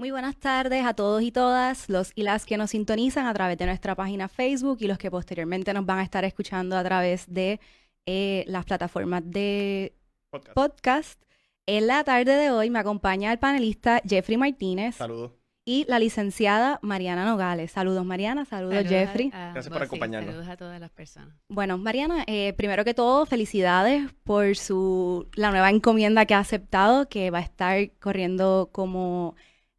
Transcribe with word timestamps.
Muy 0.00 0.12
buenas 0.12 0.36
tardes 0.36 0.86
a 0.86 0.94
todos 0.94 1.22
y 1.22 1.32
todas, 1.32 1.88
los 1.88 2.12
y 2.14 2.22
las 2.22 2.46
que 2.46 2.56
nos 2.56 2.70
sintonizan 2.70 3.26
a 3.26 3.34
través 3.34 3.58
de 3.58 3.66
nuestra 3.66 3.96
página 3.96 4.28
Facebook 4.28 4.78
y 4.80 4.86
los 4.86 4.96
que 4.96 5.10
posteriormente 5.10 5.74
nos 5.74 5.84
van 5.86 5.98
a 5.98 6.04
estar 6.04 6.24
escuchando 6.24 6.76
a 6.76 6.84
través 6.84 7.24
de 7.26 7.58
eh, 8.06 8.44
las 8.46 8.64
plataformas 8.64 9.22
de 9.24 9.92
Podcast. 10.30 10.54
podcast. 10.54 11.22
En 11.66 11.88
la 11.88 12.04
tarde 12.04 12.36
de 12.36 12.52
hoy 12.52 12.70
me 12.70 12.78
acompaña 12.78 13.32
el 13.32 13.40
panelista 13.40 14.00
Jeffrey 14.08 14.36
Martínez 14.36 14.94
Saludos. 14.94 15.32
y 15.64 15.84
la 15.88 15.98
licenciada 15.98 16.78
Mariana 16.80 17.24
Nogales. 17.24 17.72
Saludos 17.72 18.04
Mariana, 18.04 18.44
saludos, 18.44 18.84
Jeffrey. 18.86 19.32
a 19.34 19.50
Gracias 19.50 19.68
vos, 19.68 19.78
por 19.78 19.80
sí, 19.80 19.86
acompañarnos. 19.86 20.30
Saludos 20.30 20.48
a 20.48 20.56
todas 20.56 20.78
las 20.78 20.92
personas. 20.92 21.34
Bueno, 21.48 21.76
Mariana, 21.76 22.22
eh, 22.28 22.52
primero 22.52 22.84
que 22.84 22.94
todo, 22.94 23.26
felicidades 23.26 24.08
por 24.22 24.54
su 24.54 25.28
la 25.34 25.50
nueva 25.50 25.70
encomienda 25.70 26.24
que 26.24 26.34
ha 26.34 26.38
aceptado, 26.38 27.08
que 27.08 27.32
va 27.32 27.38
a 27.38 27.42
estar 27.42 27.90
corriendo 27.98 28.68
como 28.70 29.34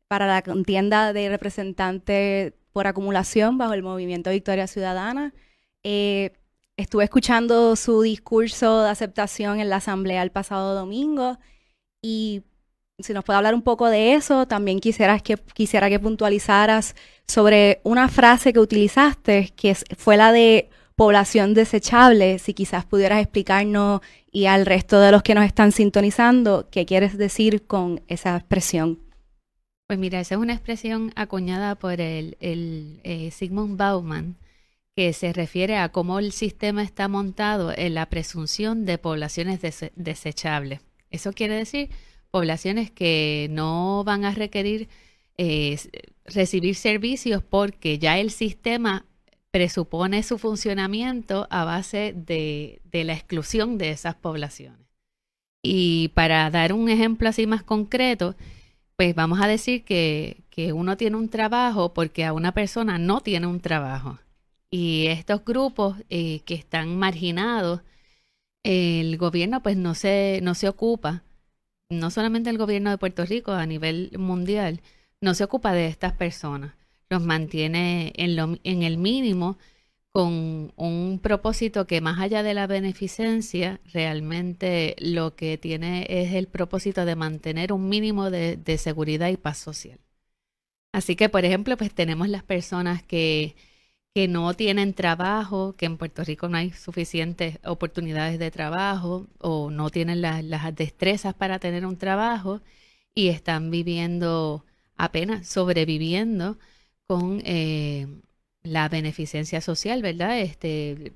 para 0.09 0.26
la 0.27 0.41
contienda 0.41 1.13
de 1.13 1.30
representante 1.30 2.55
por 2.73 2.88
acumulación 2.88 3.59
bajo 3.59 3.73
el 3.73 3.84
movimiento 3.84 4.31
Victoria 4.31 4.66
Ciudadana. 4.66 5.34
Eh, 5.84 6.31
estuve 6.77 7.04
escuchando 7.04 7.76
su 7.76 8.02
discurso 8.02 8.84
de 8.84 8.90
aceptación 8.90 9.59
en 9.59 9.70
la 9.70 9.77
asamblea 9.77 10.23
el 10.23 10.31
pasado 10.31 10.73
domingo 10.73 11.38
y 12.02 12.41
si 12.98 13.14
nos 13.14 13.23
puede 13.23 13.38
hablar 13.38 13.53
un 13.53 13.62
poco 13.62 13.88
de 13.88 14.14
eso, 14.16 14.48
también 14.48 14.80
quisieras 14.80 15.22
que, 15.22 15.38
quisiera 15.53 15.90
que 15.90 16.00
puntualizaras 16.00 16.95
sobre 17.28 17.80
una 17.84 18.09
frase 18.09 18.52
que 18.52 18.59
utilizaste, 18.59 19.53
que 19.55 19.76
fue 19.76 20.17
la 20.17 20.31
de 20.31 20.70
población 20.95 21.53
desechable, 21.53 22.39
si 22.39 22.55
quizás 22.55 22.84
pudieras 22.84 23.22
explicarnos 23.22 24.02
y 24.31 24.48
al 24.48 24.66
resto 24.66 25.00
de 25.00 25.12
los 25.12 25.22
que 25.22 25.36
nos 25.36 25.45
están 25.45 25.72
sintonizando 25.72 26.67
qué 26.72 26.88
quieres 26.88 27.16
decir 27.16 27.67
con 27.67 28.02
esa 28.08 28.36
expresión. 28.36 29.08
Pues 29.90 29.98
mira, 29.98 30.20
esa 30.20 30.36
es 30.36 30.42
una 30.42 30.54
expresión 30.54 31.12
acuñada 31.16 31.73
por 31.73 32.00
el, 32.00 32.38
eh, 32.42 33.32
Sigmund 33.32 33.76
Bauman, 33.76 34.36
que 34.95 35.14
se 35.14 35.34
refiere 35.34 35.78
a 35.78 35.90
cómo 35.90 36.20
el 36.20 36.32
sistema 36.32 36.84
está 36.84 37.08
montado 37.08 37.73
en 37.76 37.95
la 37.95 38.06
presunción 38.08 38.86
de 38.86 39.00
poblaciones 39.00 39.60
dese- 39.64 39.92
desechables. 39.95 40.82
Eso 41.10 41.34
quiere 41.34 41.56
decir 41.56 41.90
poblaciones 42.30 42.92
que 42.92 43.48
no 43.50 44.04
van 44.04 44.26
a 44.26 44.32
requerir 44.32 44.90
eh, 45.40 45.80
recibir 46.26 46.76
servicios 46.76 47.42
porque 47.42 47.98
ya 47.98 48.20
el 48.20 48.30
sistema 48.30 49.08
presupone 49.50 50.22
su 50.22 50.38
funcionamiento 50.38 51.48
a 51.50 51.64
base 51.66 52.14
de 52.16 52.80
la 52.92 53.14
exclusión 53.14 53.80
de 53.80 53.90
esas 53.90 54.14
poblaciones. 54.14 54.86
Y 55.64 56.10
para 56.10 56.50
dar 56.52 56.73
un 56.73 56.90
ejemplo 56.90 57.28
así 57.30 57.48
más 57.48 57.64
concreto, 57.64 58.36
pues 59.00 59.16
vamos 59.16 59.39
a 59.39 59.47
decir 59.47 59.86
que, 59.86 60.44
que 60.50 60.73
uno 60.73 60.97
tiene 60.97 61.16
un 61.16 61.30
trabajo 61.30 61.94
porque 61.94 62.25
a 62.25 62.33
una 62.33 62.52
persona 62.53 62.97
no 62.97 63.22
tiene 63.22 63.47
un 63.47 63.61
trabajo. 63.61 64.19
Y 64.69 65.08
estos 65.08 65.45
grupos 65.45 65.95
eh, 66.09 66.42
que 66.42 66.55
están 66.55 67.00
marginados, 67.00 67.80
el 68.64 69.17
gobierno 69.17 69.64
pues 69.64 69.77
no 69.77 69.95
se, 69.95 70.42
no 70.44 70.53
se 70.53 70.67
ocupa, 70.67 71.23
no 71.89 72.11
solamente 72.11 72.50
el 72.50 72.58
gobierno 72.58 72.89
de 72.89 72.97
Puerto 72.97 73.23
Rico, 73.23 73.53
a 73.53 73.66
nivel 73.66 74.11
mundial, 74.17 74.81
no 75.22 75.33
se 75.33 75.45
ocupa 75.45 75.72
de 75.72 75.88
estas 75.88 76.11
personas. 76.11 76.73
Los 77.09 77.23
mantiene 77.23 78.11
en, 78.17 78.36
lo, 78.36 78.58
en 78.66 78.83
el 78.83 78.97
mínimo 78.97 79.58
con 80.11 80.73
un 80.75 81.19
propósito 81.21 81.88
que 81.88 82.02
más 82.02 82.19
allá 82.19 82.43
de 82.43 82.53
la 82.53 82.67
beneficencia, 82.67 83.79
realmente 83.93 84.95
lo 84.99 85.35
que 85.35 85.57
tiene 85.57 86.05
es 86.09 86.33
el 86.33 86.47
propósito 86.47 87.05
de 87.05 87.15
mantener 87.15 87.73
un 87.73 87.89
mínimo 87.89 88.30
de, 88.31 88.59
seguridad 88.77 89.30
y 89.30 89.37
paz 89.37 89.57
social. 89.59 89.99
Así 90.92 91.15
que, 91.15 91.30
por 91.30 91.45
ejemplo, 91.45 91.77
pues 91.77 91.93
tenemos 91.93 92.30
las 92.30 92.43
personas 92.43 93.03
que, 93.03 93.55
que 94.15 94.27
no 94.27 94.53
tienen 94.55 94.93
trabajo, 94.93 95.75
que 95.77 95.86
en 95.87 95.98
Puerto 95.98 96.23
Rico 96.23 96.49
no 96.49 96.58
hay 96.58 96.71
suficientes 96.73 97.59
oportunidades 97.65 98.39
de 98.39 98.52
trabajo 98.52 99.27
o 99.39 99.71
no 99.71 99.89
tienen 99.92 100.21
la- 100.21 100.42
las 100.43 100.75
destrezas 100.75 101.33
para 101.36 101.59
tener 101.59 101.86
un 101.86 101.98
trabajo 101.98 102.61
y 103.15 103.30
están 103.30 103.71
viviendo 103.71 104.65
apenas 104.98 105.48
sobreviviendo 105.48 106.59
con 107.08 107.42
eh, 107.45 108.08
la 108.64 108.89
beneficencia 108.89 109.61
social, 109.61 110.02
¿verdad? 110.02 110.39
Este, 110.39 111.14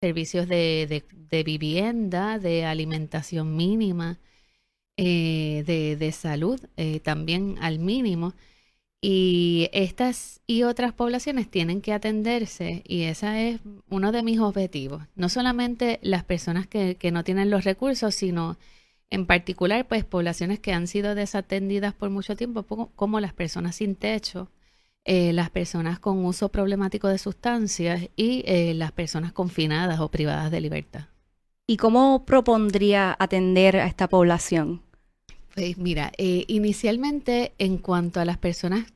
servicios 0.00 0.48
de, 0.48 1.04
de- 1.30 1.42
vivienda, 1.44 2.38
de 2.38 2.64
alimentación 2.64 3.56
mínima, 3.56 4.18
eh, 4.96 5.64
de, 5.66 5.96
de 5.96 6.12
salud 6.12 6.60
eh, 6.76 7.00
también 7.00 7.56
al 7.60 7.78
mínimo. 7.78 8.34
Y 9.02 9.70
estas 9.72 10.42
y 10.46 10.64
otras 10.64 10.92
poblaciones 10.94 11.50
tienen 11.50 11.82
que 11.82 11.92
atenderse 11.92 12.82
y 12.86 13.04
ese 13.04 13.50
es 13.50 13.60
uno 13.90 14.12
de 14.12 14.22
mis 14.24 14.40
objetivos. 14.40 15.04
No 15.16 15.28
solamente 15.28 16.00
las 16.02 16.24
personas 16.24 16.66
que, 16.68 16.96
que 16.96 17.12
no 17.12 17.24
tienen 17.24 17.50
los 17.50 17.64
recursos, 17.64 18.14
sino 18.16 18.58
en 19.10 19.26
particular, 19.26 19.86
pues 19.88 20.04
poblaciones 20.04 20.60
que 20.60 20.72
han 20.72 20.86
sido 20.88 21.14
desatendidas 21.14 21.94
por 21.94 22.10
mucho 22.10 22.36
tiempo, 22.36 22.64
como 22.96 23.20
las 23.20 23.34
personas 23.34 23.76
sin 23.76 23.96
techo, 23.96 24.50
eh, 25.08 25.32
las 25.32 25.50
personas 25.50 25.98
con 25.98 26.24
uso 26.24 26.50
problemático 26.50 27.08
de 27.08 27.18
sustancias 27.18 28.08
y 28.14 28.42
eh, 28.46 28.74
las 28.74 28.92
personas 28.92 29.32
confinadas 29.32 30.00
o 30.00 30.10
privadas 30.10 30.50
de 30.50 30.60
libertad. 30.60 31.06
¿Y 31.66 31.78
cómo 31.78 32.24
propondría 32.26 33.16
atender 33.18 33.76
a 33.78 33.86
esta 33.86 34.08
población? 34.08 34.82
Pues 35.54 35.78
mira, 35.78 36.12
eh, 36.18 36.44
inicialmente 36.48 37.52
en 37.58 37.78
cuanto 37.78 38.20
a 38.20 38.24
las 38.24 38.38
personas 38.38 38.86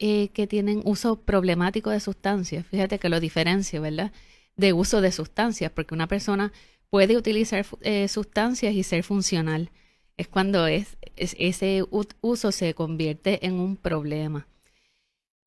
que 0.00 0.46
tienen 0.48 0.80
uso 0.84 1.20
problemático 1.22 1.90
de 1.90 1.98
sustancias, 1.98 2.64
fíjate 2.66 3.00
que 3.00 3.08
lo 3.08 3.18
diferencio, 3.18 3.82
¿verdad? 3.82 4.12
De 4.56 4.72
uso 4.72 5.00
de 5.00 5.10
sustancias, 5.10 5.72
porque 5.72 5.92
una 5.94 6.06
persona 6.06 6.52
puede 6.88 7.16
utilizar 7.16 7.66
sustancias 8.08 8.74
y 8.74 8.84
ser 8.84 9.02
funcional. 9.02 9.70
Es 10.16 10.28
cuando 10.28 10.66
es, 10.68 10.96
es- 11.16 11.34
ese 11.38 11.84
uso 12.20 12.52
se 12.52 12.74
convierte 12.74 13.44
en 13.44 13.54
un 13.54 13.76
problema. 13.76 14.46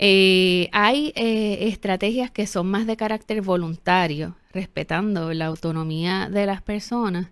Eh, 0.04 0.68
hay 0.74 1.14
eh, 1.16 1.68
estrategias 1.68 2.32
que 2.32 2.48
son 2.48 2.68
más 2.68 2.88
de 2.88 2.98
carácter 2.98 3.42
voluntario, 3.44 4.36
respetando 4.52 5.32
la 5.34 5.46
autonomía 5.46 6.28
de 6.28 6.48
las 6.48 6.64
personas, 6.64 7.30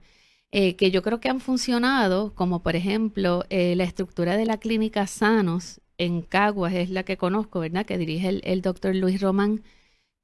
eh, 0.51 0.75
que 0.75 0.91
yo 0.91 1.01
creo 1.01 1.19
que 1.19 1.29
han 1.29 1.39
funcionado, 1.39 2.33
como 2.35 2.61
por 2.61 2.75
ejemplo 2.75 3.43
eh, 3.49 3.75
la 3.75 3.85
estructura 3.85 4.37
de 4.37 4.45
la 4.45 4.57
clínica 4.59 5.07
Sanos 5.07 5.81
en 5.97 6.21
Caguas, 6.21 6.73
es 6.73 6.91
la 6.91 7.03
que 7.03 7.17
conozco, 7.17 7.59
¿verdad? 7.59 7.85
Que 7.87 7.97
dirige 7.97 8.39
el, 8.43 8.61
doctor 8.61 8.95
Luis 8.95 9.19
Román, 9.21 9.63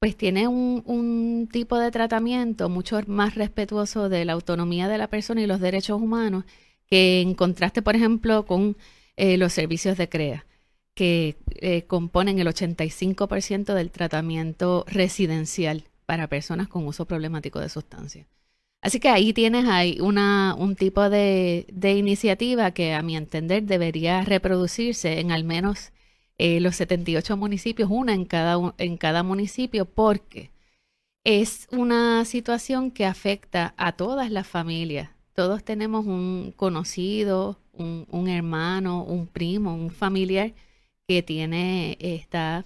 pues 0.00 0.16
tiene 0.16 0.48
un, 0.48 0.82
un 0.86 1.48
tipo 1.52 1.78
de 1.78 1.90
tratamiento 1.90 2.68
mucho 2.68 3.00
más 3.08 3.34
respetuoso 3.34 4.08
de 4.08 4.24
la 4.24 4.34
autonomía 4.34 4.88
de 4.88 4.98
la 4.98 5.08
persona 5.08 5.42
y 5.42 5.46
los 5.46 5.60
derechos 5.60 6.00
humanos, 6.00 6.44
que 6.86 7.20
en 7.22 7.34
contraste, 7.34 7.82
por 7.82 7.96
ejemplo, 7.96 8.46
con 8.46 8.76
eh, 9.16 9.36
los 9.38 9.52
servicios 9.52 9.98
de 9.98 10.08
CREA 10.08 10.46
que 10.96 11.36
eh, 11.60 11.82
componen 11.82 12.38
el 12.38 12.48
85% 12.48 13.74
del 13.74 13.90
tratamiento 13.90 14.86
residencial 14.88 15.84
para 16.06 16.26
personas 16.26 16.68
con 16.68 16.86
uso 16.86 17.04
problemático 17.04 17.60
de 17.60 17.68
sustancias. 17.68 18.26
Así 18.80 18.98
que 18.98 19.10
ahí 19.10 19.34
tienes 19.34 19.66
ahí 19.66 19.98
una, 20.00 20.54
un 20.58 20.74
tipo 20.74 21.10
de, 21.10 21.66
de 21.70 21.92
iniciativa 21.92 22.70
que 22.70 22.94
a 22.94 23.02
mi 23.02 23.14
entender 23.14 23.64
debería 23.64 24.22
reproducirse 24.22 25.20
en 25.20 25.32
al 25.32 25.44
menos 25.44 25.92
eh, 26.38 26.60
los 26.60 26.76
78 26.76 27.36
municipios, 27.36 27.90
una 27.92 28.14
en 28.14 28.24
cada, 28.24 28.74
en 28.78 28.96
cada 28.96 29.22
municipio, 29.22 29.84
porque 29.84 30.50
es 31.24 31.68
una 31.72 32.24
situación 32.24 32.90
que 32.90 33.04
afecta 33.04 33.74
a 33.76 33.92
todas 33.92 34.30
las 34.30 34.46
familias. 34.46 35.10
Todos 35.34 35.62
tenemos 35.62 36.06
un 36.06 36.54
conocido, 36.56 37.58
un, 37.74 38.06
un 38.10 38.28
hermano, 38.28 39.04
un 39.04 39.26
primo, 39.26 39.74
un 39.74 39.90
familiar 39.90 40.54
que 41.08 41.22
tiene 41.22 41.96
está 42.00 42.64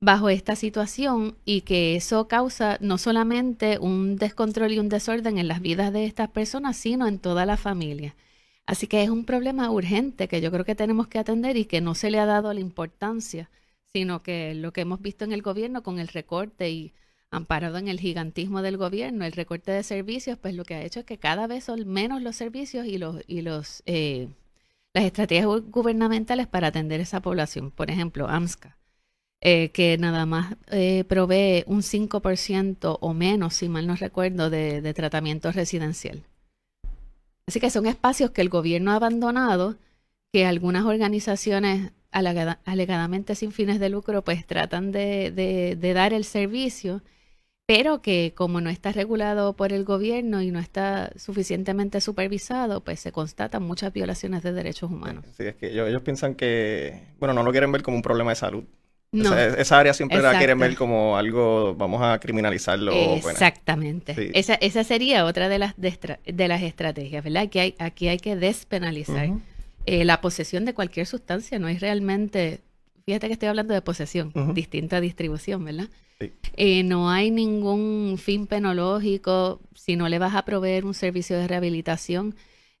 bajo 0.00 0.28
esta 0.28 0.56
situación 0.56 1.36
y 1.44 1.62
que 1.62 1.96
eso 1.96 2.28
causa 2.28 2.78
no 2.80 2.98
solamente 2.98 3.78
un 3.78 4.16
descontrol 4.16 4.72
y 4.72 4.78
un 4.78 4.88
desorden 4.88 5.38
en 5.38 5.48
las 5.48 5.60
vidas 5.60 5.92
de 5.92 6.04
estas 6.04 6.30
personas, 6.30 6.76
sino 6.76 7.08
en 7.08 7.18
toda 7.18 7.46
la 7.46 7.56
familia. 7.56 8.14
Así 8.66 8.86
que 8.86 9.02
es 9.02 9.10
un 9.10 9.24
problema 9.24 9.70
urgente 9.70 10.28
que 10.28 10.40
yo 10.40 10.50
creo 10.52 10.64
que 10.64 10.74
tenemos 10.74 11.08
que 11.08 11.18
atender 11.18 11.56
y 11.56 11.64
que 11.64 11.80
no 11.80 11.94
se 11.94 12.10
le 12.10 12.18
ha 12.18 12.26
dado 12.26 12.52
la 12.52 12.60
importancia, 12.60 13.50
sino 13.92 14.22
que 14.22 14.54
lo 14.54 14.72
que 14.72 14.82
hemos 14.82 15.00
visto 15.00 15.24
en 15.24 15.32
el 15.32 15.42
gobierno 15.42 15.82
con 15.82 15.98
el 15.98 16.08
recorte 16.08 16.70
y 16.70 16.92
amparado 17.30 17.78
en 17.78 17.88
el 17.88 18.00
gigantismo 18.00 18.62
del 18.62 18.76
gobierno, 18.76 19.24
el 19.24 19.32
recorte 19.32 19.72
de 19.72 19.82
servicios, 19.82 20.38
pues 20.38 20.54
lo 20.54 20.64
que 20.64 20.74
ha 20.74 20.82
hecho 20.84 21.00
es 21.00 21.06
que 21.06 21.18
cada 21.18 21.46
vez 21.46 21.64
son 21.64 21.88
menos 21.88 22.22
los 22.22 22.36
servicios 22.36 22.86
y 22.86 22.98
los 22.98 23.22
y 23.26 23.42
los 23.42 23.82
eh, 23.86 24.28
las 24.98 25.06
estrategias 25.06 25.46
gu- 25.46 25.70
gubernamentales 25.70 26.48
para 26.48 26.68
atender 26.68 27.00
esa 27.00 27.20
población. 27.20 27.70
Por 27.70 27.88
ejemplo, 27.88 28.26
AMSCA, 28.28 28.76
eh, 29.40 29.70
que 29.70 29.96
nada 29.96 30.26
más 30.26 30.56
eh, 30.72 31.04
provee 31.08 31.62
un 31.68 31.82
5% 31.82 32.98
o 33.00 33.14
menos, 33.14 33.54
si 33.54 33.68
mal 33.68 33.86
no 33.86 33.94
recuerdo, 33.94 34.50
de, 34.50 34.92
tratamiento 34.94 35.52
residencial. 35.52 36.24
Así 37.46 37.60
que 37.60 37.70
son 37.70 37.86
espacios 37.86 38.32
que 38.32 38.40
el 38.40 38.48
gobierno 38.48 38.90
ha 38.90 38.96
abandonado, 38.96 39.76
que 40.32 40.44
algunas 40.44 40.84
organizaciones 40.84 41.92
alegadamente 42.10 43.36
sin 43.36 43.52
fines 43.52 43.78
de 43.78 43.90
lucro, 43.90 44.24
pues 44.24 44.44
tratan 44.46 44.90
de, 44.90 45.78
dar 45.94 46.12
el 46.12 46.24
servicio, 46.24 47.02
pero 47.68 48.00
que 48.00 48.32
como 48.34 48.62
no 48.62 48.70
está 48.70 48.92
regulado 48.92 49.52
por 49.52 49.74
el 49.74 49.84
gobierno 49.84 50.40
y 50.40 50.50
no 50.50 50.58
está 50.58 51.10
suficientemente 51.16 52.00
supervisado, 52.00 52.82
pues 52.82 52.98
se 52.98 53.12
constatan 53.12 53.62
muchas 53.62 53.92
violaciones 53.92 54.42
de 54.42 54.54
derechos 54.54 54.90
humanos. 54.90 55.26
Sí, 55.36 55.42
es 55.42 55.54
que 55.56 55.66
ellos, 55.72 56.00
piensan 56.00 56.34
que, 56.34 56.98
bueno, 57.18 57.34
no 57.34 57.42
lo 57.42 57.50
quieren 57.50 57.70
ver 57.70 57.82
como 57.82 57.98
un 57.98 58.02
problema 58.02 58.30
de 58.30 58.36
salud. 58.36 58.64
No, 59.12 59.36
esa, 59.36 59.78
área 59.78 59.92
siempre 59.92 60.22
la 60.22 60.38
quieren 60.38 60.58
ver 60.58 60.76
como 60.76 61.18
algo, 61.18 61.74
vamos 61.74 62.00
a 62.02 62.18
criminalizarlo. 62.18 62.90
Exactamente. 63.16 64.30
Esa, 64.32 64.54
esa 64.54 64.82
sería 64.82 65.26
otra 65.26 65.50
de 65.50 65.58
las, 65.58 65.74
de, 65.76 66.48
las 66.48 66.62
estrategias, 66.62 67.22
¿verdad? 67.22 67.42
Aquí 67.42 67.58
hay, 67.58 67.74
aquí 67.78 68.08
hay 68.08 68.18
que 68.18 68.34
despenalizar. 68.34 69.28
Eh, 69.84 70.06
la 70.06 70.22
posesión 70.22 70.64
de 70.64 70.72
cualquier 70.72 71.04
sustancia 71.04 71.58
no 71.58 71.68
es 71.68 71.80
realmente, 71.80 72.62
fíjate 73.08 73.28
que 73.28 73.32
estoy 73.32 73.48
hablando 73.48 73.72
de 73.72 73.80
posesión, 73.80 74.34
distinta 74.52 75.00
distribución, 75.00 75.64
¿verdad? 75.64 75.88
Eh, 76.58 76.82
no 76.82 77.08
hay 77.08 77.30
ningún 77.30 78.18
fin 78.22 78.46
penológico 78.46 79.62
si 79.74 79.96
no 79.96 80.10
le 80.10 80.18
vas 80.18 80.34
a 80.34 80.44
proveer 80.44 80.84
un 80.84 80.92
servicio 80.92 81.38
de 81.38 81.48
rehabilitación 81.48 82.34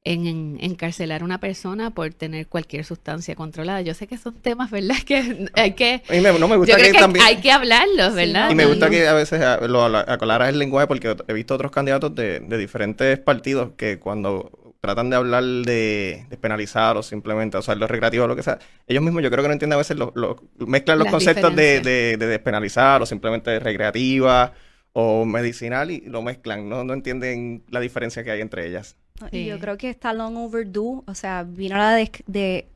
en, 0.04 0.58
encarcelar 0.60 1.22
a 1.22 1.24
una 1.24 1.40
persona 1.40 1.94
por 1.94 2.12
tener 2.12 2.46
cualquier 2.46 2.84
sustancia 2.84 3.34
controlada. 3.36 3.80
Yo 3.80 3.94
sé 3.94 4.06
que 4.06 4.18
son 4.18 4.34
temas, 4.34 4.70
¿verdad? 4.70 4.96
Que 5.06 5.48
hay 5.54 5.72
que... 5.72 6.02
no 6.38 6.46
me 6.46 6.58
gusta 6.58 6.76
que, 6.76 6.92
también... 6.92 7.24
hay 7.24 7.36
que 7.36 7.50
hablarlos, 7.50 8.14
¿verdad? 8.14 8.50
y 8.50 8.54
me 8.54 8.66
gusta 8.66 8.90
que 8.90 9.08
a 9.08 9.14
veces 9.14 9.40
lo 9.66 9.82
aclaras 9.82 10.50
el 10.50 10.58
lenguaje 10.58 10.88
porque 10.88 11.16
he 11.26 11.32
visto 11.32 11.54
otros 11.54 11.72
candidatos 11.72 12.14
de, 12.14 12.40
de 12.40 12.58
diferentes 12.58 13.18
partidos 13.18 13.70
que 13.78 13.98
cuando 13.98 14.67
tratan 14.80 15.10
de 15.10 15.16
hablar 15.16 15.42
de 15.42 16.26
despenalizar 16.30 16.96
o 16.96 17.02
simplemente 17.02 17.58
usar 17.58 17.76
los 17.76 17.90
recreativos 17.90 18.24
o 18.24 18.28
lo 18.28 18.36
que 18.36 18.42
sea, 18.42 18.58
ellos 18.86 19.02
mismos 19.02 19.22
yo 19.22 19.30
creo 19.30 19.42
que 19.42 19.48
no 19.48 19.52
entienden 19.52 19.74
a 19.74 19.78
veces, 19.78 19.96
lo, 19.96 20.12
mezclan 20.58 20.98
los 20.98 21.08
conceptos 21.08 21.54
de, 21.56 21.80
de, 21.80 22.16
despenalizar 22.16 23.02
o 23.02 23.06
simplemente 23.06 23.58
recreativa 23.58 24.52
o 24.92 25.24
medicinal 25.24 25.90
y 25.90 26.00
lo 26.02 26.22
mezclan, 26.22 26.68
¿no? 26.68 26.84
No 26.84 26.94
entienden 26.94 27.64
la 27.68 27.80
diferencia 27.80 28.22
que 28.24 28.30
hay 28.30 28.40
entre 28.40 28.66
ellas. 28.66 28.96
Yo 29.32 29.58
creo 29.58 29.76
que 29.76 29.90
está 29.90 30.12
long 30.12 30.36
overdue, 30.36 31.02
o 31.06 31.14
sea, 31.14 31.42
vino 31.42 31.76
la 31.76 31.94
de, 31.94 32.10
de 32.26 32.68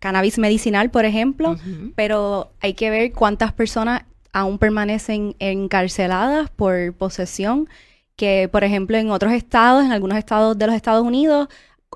cannabis 0.00 0.38
medicinal, 0.38 0.90
por 0.90 1.04
ejemplo, 1.04 1.56
pero 1.94 2.52
hay 2.60 2.74
que 2.74 2.90
ver 2.90 3.12
cuántas 3.12 3.52
personas 3.52 4.02
aún 4.32 4.58
permanecen 4.58 5.34
encarceladas 5.38 6.50
por 6.50 6.92
posesión 6.94 7.68
que, 8.20 8.50
por 8.52 8.64
ejemplo, 8.64 8.98
en 8.98 9.10
otros 9.10 9.32
estados, 9.32 9.82
en 9.82 9.92
algunos 9.92 10.18
estados 10.18 10.58
de 10.58 10.66
los 10.66 10.76
Estados 10.76 11.02
Unidos, 11.06 11.48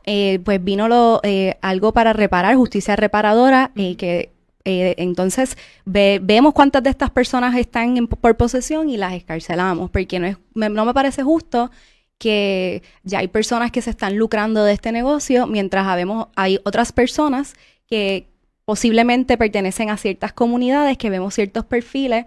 eh, 0.07 0.41
pues 0.43 0.65
vino 0.65 0.89
lo, 0.89 1.21
eh, 1.23 1.59
algo 1.61 1.93
para 1.93 2.15
reparar, 2.15 2.57
justicia 2.57 2.97
reparadora, 2.97 3.73
eh, 3.77 3.95
que 3.97 4.33
entonces 4.65 5.59
vemos 5.85 6.55
cuántas 6.55 6.83
de 6.83 6.89
estas 6.89 7.11
personas 7.11 7.55
están 7.55 8.07
por 8.07 8.39
posesión 8.39 8.89
y 8.89 8.97
las 8.97 9.13
escarcelamos, 9.13 9.91
porque 9.91 10.19
no, 10.19 10.27
es, 10.27 10.39
no 10.55 10.87
me 10.87 10.95
parece 10.95 11.23
justo 11.23 11.71
que 12.17 12.83
ya 13.03 13.19
hay 13.19 13.29
personas 13.29 13.71
que 13.71 13.83
se 13.83 13.91
están 13.91 14.17
lucrando 14.17 14.65
de 14.65 14.73
este 14.73 14.93
negocio, 14.93 15.47
mientras 15.47 15.87
habemos, 15.87 16.29
hay 16.37 16.59
otras 16.65 16.93
personas 16.93 17.53
que 17.87 18.29
posiblemente 18.65 19.37
pertenecen 19.37 19.91
a 19.91 19.99
ciertas 19.99 20.33
comunidades, 20.33 20.97
que 20.97 21.11
vemos 21.11 21.35
ciertos 21.35 21.67
perfiles 21.67 22.25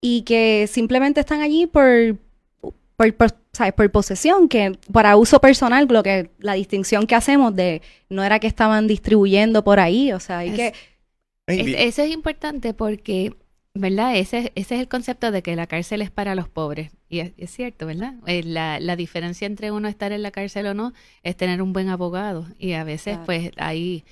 y 0.00 0.22
que 0.22 0.66
simplemente 0.66 1.20
están 1.20 1.42
allí 1.42 1.66
por, 1.66 2.16
por, 3.00 3.14
por 3.74 3.90
posesión, 3.90 4.48
que 4.48 4.78
para 4.92 5.16
uso 5.16 5.40
personal, 5.40 5.86
lo 5.88 6.02
que 6.02 6.30
la 6.38 6.54
distinción 6.54 7.06
que 7.06 7.14
hacemos 7.14 7.54
de 7.56 7.80
no 8.10 8.22
era 8.22 8.38
que 8.38 8.46
estaban 8.46 8.86
distribuyendo 8.86 9.64
por 9.64 9.80
ahí, 9.80 10.12
o 10.12 10.20
sea, 10.20 10.38
hay 10.38 10.50
que... 10.50 10.74
eso 11.46 12.02
es 12.02 12.10
importante 12.10 12.74
porque, 12.74 13.34
¿verdad? 13.72 14.16
Ese, 14.16 14.52
ese 14.54 14.74
es 14.74 14.80
el 14.80 14.88
concepto 14.88 15.30
de 15.30 15.42
que 15.42 15.56
la 15.56 15.66
cárcel 15.66 16.02
es 16.02 16.10
para 16.10 16.34
los 16.34 16.48
pobres. 16.48 16.90
Y 17.08 17.20
es, 17.20 17.50
cierto, 17.50 17.86
¿verdad? 17.86 18.14
Eh, 18.26 18.42
la, 18.44 18.78
la, 18.80 18.96
diferencia 18.96 19.46
entre 19.46 19.72
uno 19.72 19.88
estar 19.88 20.12
en 20.12 20.22
la 20.22 20.30
cárcel 20.30 20.66
o 20.66 20.74
no 20.74 20.92
es 21.22 21.36
tener 21.36 21.62
un 21.62 21.72
buen 21.72 21.88
abogado. 21.88 22.46
Y 22.58 22.74
a 22.74 22.84
veces, 22.84 23.18
pues, 23.24 23.50
ahí... 23.56 24.04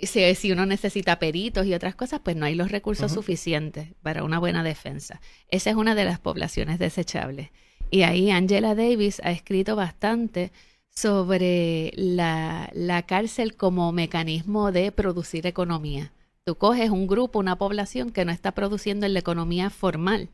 Si, 0.00 0.34
si, 0.36 0.52
uno 0.52 0.64
necesita 0.64 1.18
peritos 1.18 1.66
y 1.66 1.74
otras 1.74 1.96
cosas, 1.96 2.20
pues 2.22 2.36
no 2.36 2.46
hay 2.46 2.54
los 2.54 2.70
recursos 2.70 3.10
suficientes 3.10 3.88
para 4.00 4.22
una 4.22 4.38
buena 4.38 4.62
defensa. 4.62 5.20
Esa 5.48 5.70
es 5.70 5.76
una 5.76 5.96
de 5.96 6.04
las 6.04 6.20
poblaciones 6.20 6.78
desechables. 6.78 7.50
Y 7.90 8.02
ahí 8.02 8.30
Angela 8.30 8.74
Davis 8.74 9.20
ha 9.24 9.30
escrito 9.30 9.76
bastante 9.76 10.50
sobre 10.96 11.92
la, 11.94 13.04
cárcel 13.06 13.54
como 13.54 13.92
mecanismo 13.92 14.72
de 14.72 14.92
producir 14.92 15.46
economía. 15.46 16.12
Tú 16.44 16.56
coges 16.56 16.90
un 16.90 17.06
grupo, 17.06 17.38
una 17.38 17.56
población 17.56 18.10
que 18.10 18.24
no 18.24 18.32
está 18.32 18.52
produciendo 18.52 19.04
en 19.04 19.12
la 19.12 19.18
economía 19.18 19.68
formal, 19.68 20.28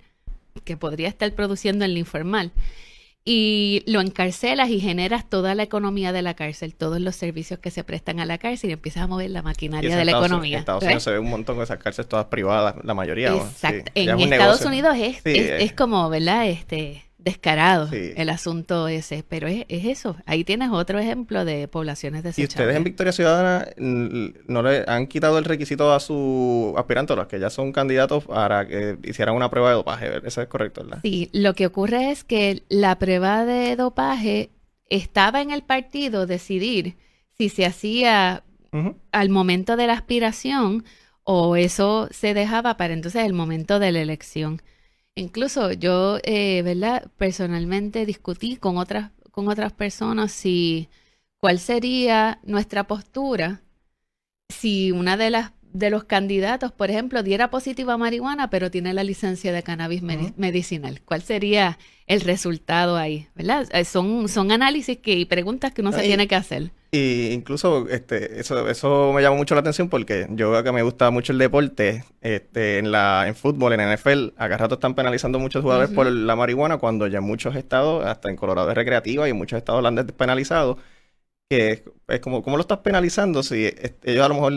que 0.64 0.76
podría 0.76 1.08
estar 1.08 1.32
produciendo 1.32 1.84
en 1.84 1.94
la 1.94 1.98
informal, 1.98 2.52
y 3.24 3.82
lo 3.86 4.00
encarcelas 4.00 4.68
y 4.68 4.80
generas 4.80 5.28
toda 5.28 5.54
la 5.54 5.62
economía 5.62 6.12
de 6.12 6.22
la 6.22 6.34
cárcel, 6.34 6.74
todos 6.74 7.00
los 7.00 7.16
servicios 7.16 7.60
que 7.60 7.70
se 7.70 7.84
prestan 7.84 8.20
a 8.20 8.26
la 8.26 8.38
cárcel 8.38 8.70
y 8.70 8.72
empiezas 8.74 9.04
a 9.04 9.06
mover 9.06 9.30
la 9.30 9.42
maquinaria 9.42 9.96
de 9.96 10.04
la 10.04 10.12
economía. 10.12 10.56
En 10.56 10.60
Estados 10.60 10.82
Unidos 10.82 11.02
se 11.02 11.10
ve 11.12 11.18
un 11.18 11.30
montón 11.30 11.56
de 11.58 11.64
esas 11.64 11.78
cárceles 11.78 12.08
todas 12.08 12.26
privadas, 12.26 12.76
la 12.82 12.94
mayoría. 12.94 13.34
Exacto. 13.34 13.90
en 13.94 14.32
Estados 14.32 14.62
Unidos 14.62 14.96
es, 14.98 15.20
es, 15.24 15.72
como, 15.72 16.08
¿verdad? 16.08 16.48
Este, 16.48 17.04
descarado 17.24 17.88
el 17.92 18.28
asunto 18.28 18.88
ese, 18.88 19.24
pero 19.28 19.46
es, 19.46 19.64
eso. 19.68 20.16
Ahí 20.26 20.44
tienes 20.44 20.70
otro 20.70 20.98
ejemplo 20.98 21.44
de 21.44 21.68
poblaciones 21.68 22.22
desechables. 22.22 22.50
¿Y 22.50 22.52
ustedes 22.52 22.76
en 22.76 22.84
Victoria 22.84 23.12
Ciudadana 23.12 23.68
no 23.76 24.62
le 24.62 24.84
han 24.86 25.06
quitado 25.06 25.38
el 25.38 25.44
requisito 25.44 25.92
a 25.92 26.00
sus 26.00 26.76
aspirantes, 26.76 27.16
los 27.16 27.26
que 27.26 27.40
ya 27.40 27.50
son 27.50 27.72
candidatos, 27.72 28.24
para 28.24 28.66
que 28.66 28.98
hicieran 29.04 29.34
una 29.34 29.50
prueba 29.50 29.70
de 29.70 29.74
dopaje? 29.74 30.10
Eso 30.24 30.42
es 30.42 30.48
correcto, 30.48 30.82
¿verdad? 30.82 31.00
Sí, 31.02 31.30
lo 31.32 31.54
que 31.54 31.66
ocurre 31.66 32.10
es 32.10 32.24
que 32.24 32.62
la 32.68 32.98
prueba 32.98 33.44
de 33.44 33.76
dopaje 33.76 34.50
estaba 34.88 35.40
en 35.40 35.50
el 35.50 35.62
partido 35.62 36.26
decidir 36.26 36.96
si 37.38 37.48
se 37.48 37.64
hacía 37.64 38.44
al 39.10 39.28
momento 39.28 39.76
de 39.76 39.86
la 39.86 39.94
aspiración 39.94 40.84
o 41.24 41.56
eso 41.56 42.08
se 42.10 42.34
dejaba 42.34 42.76
para 42.76 42.94
entonces 42.94 43.24
el 43.24 43.32
momento 43.32 43.78
de 43.78 43.92
la 43.92 44.00
elección. 44.00 44.62
Incluso 45.14 45.72
yo, 45.72 46.18
eh, 46.24 46.62
¿verdad? 46.62 47.10
Personalmente 47.18 48.06
discutí 48.06 48.56
con 48.56 48.78
otras, 48.78 49.10
con 49.30 49.48
otras 49.48 49.72
personas 49.72 50.32
si 50.32 50.88
cuál 51.38 51.58
sería 51.58 52.40
nuestra 52.44 52.86
postura 52.86 53.62
si 54.48 54.92
una 54.92 55.16
de 55.16 55.30
las 55.30 55.52
de 55.72 55.90
los 55.90 56.04
candidatos, 56.04 56.72
por 56.72 56.90
ejemplo, 56.90 57.22
diera 57.22 57.50
positiva 57.50 57.94
a 57.94 57.98
marihuana, 57.98 58.50
pero 58.50 58.70
tiene 58.70 58.92
la 58.92 59.04
licencia 59.04 59.52
de 59.52 59.62
cannabis 59.62 60.02
medicinal. 60.02 61.00
¿Cuál 61.04 61.22
sería 61.22 61.78
el 62.06 62.20
resultado 62.20 62.96
ahí? 62.96 63.28
¿Verdad? 63.34 63.68
Eh, 63.72 63.84
son, 63.84 64.28
son 64.28 64.52
análisis 64.52 64.98
que, 64.98 65.14
y 65.14 65.24
preguntas 65.24 65.72
que 65.72 65.80
uno 65.80 65.92
se 65.92 66.02
tiene 66.02 66.28
que 66.28 66.34
hacer. 66.34 66.72
Y 66.94 67.30
incluso 67.30 67.88
este, 67.88 68.38
eso, 68.38 68.68
eso 68.68 69.12
me 69.14 69.22
llama 69.22 69.36
mucho 69.36 69.54
la 69.54 69.62
atención 69.62 69.88
porque 69.88 70.26
yo 70.30 70.62
que 70.62 70.72
me 70.72 70.82
gusta 70.82 71.10
mucho 71.10 71.32
el 71.32 71.38
deporte, 71.38 72.04
este, 72.20 72.78
en 72.78 72.92
la, 72.92 73.24
en 73.26 73.34
fútbol, 73.34 73.72
en 73.72 73.94
NFL, 73.94 74.34
acá 74.36 74.58
rato 74.58 74.74
están 74.74 74.94
penalizando 74.94 75.38
muchos 75.38 75.62
jugadores 75.62 75.88
por 75.90 76.06
la 76.12 76.36
marihuana 76.36 76.76
cuando 76.76 77.06
ya 77.06 77.18
en 77.18 77.24
muchos 77.24 77.56
estados, 77.56 78.04
hasta 78.04 78.28
en 78.28 78.36
Colorado 78.36 78.68
es 78.68 78.76
recreativa 78.76 79.26
y 79.26 79.30
en 79.30 79.38
muchos 79.38 79.56
estados 79.56 79.82
la 79.82 79.88
han 79.88 79.94
despenalizado. 79.94 80.76
Que 81.48 81.82
es, 82.08 82.20
como, 82.20 82.42
¿cómo 82.42 82.56
lo 82.58 82.60
estás 82.62 82.78
penalizando 82.78 83.42
si 83.42 83.70
ellos 84.04 84.24
a 84.24 84.28
lo 84.28 84.34
mejor 84.34 84.52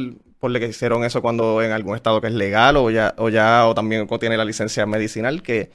por 0.46 0.52
lo 0.52 0.60
que 0.60 0.68
hicieron 0.68 1.04
eso 1.04 1.24
cuando 1.24 1.64
en 1.64 1.72
algún 1.72 1.96
estado 1.96 2.22
que 2.22 2.28
es 2.28 2.34
legal 2.34 2.78
o 2.78 2.92
ya, 2.92 3.16
o 3.18 3.30
ya, 3.30 3.66
o 3.66 3.74
también 3.74 4.08
tiene 4.20 4.38
la 4.38 4.46
licencia 4.46 4.86
medicinal, 4.86 5.42
que 5.42 5.72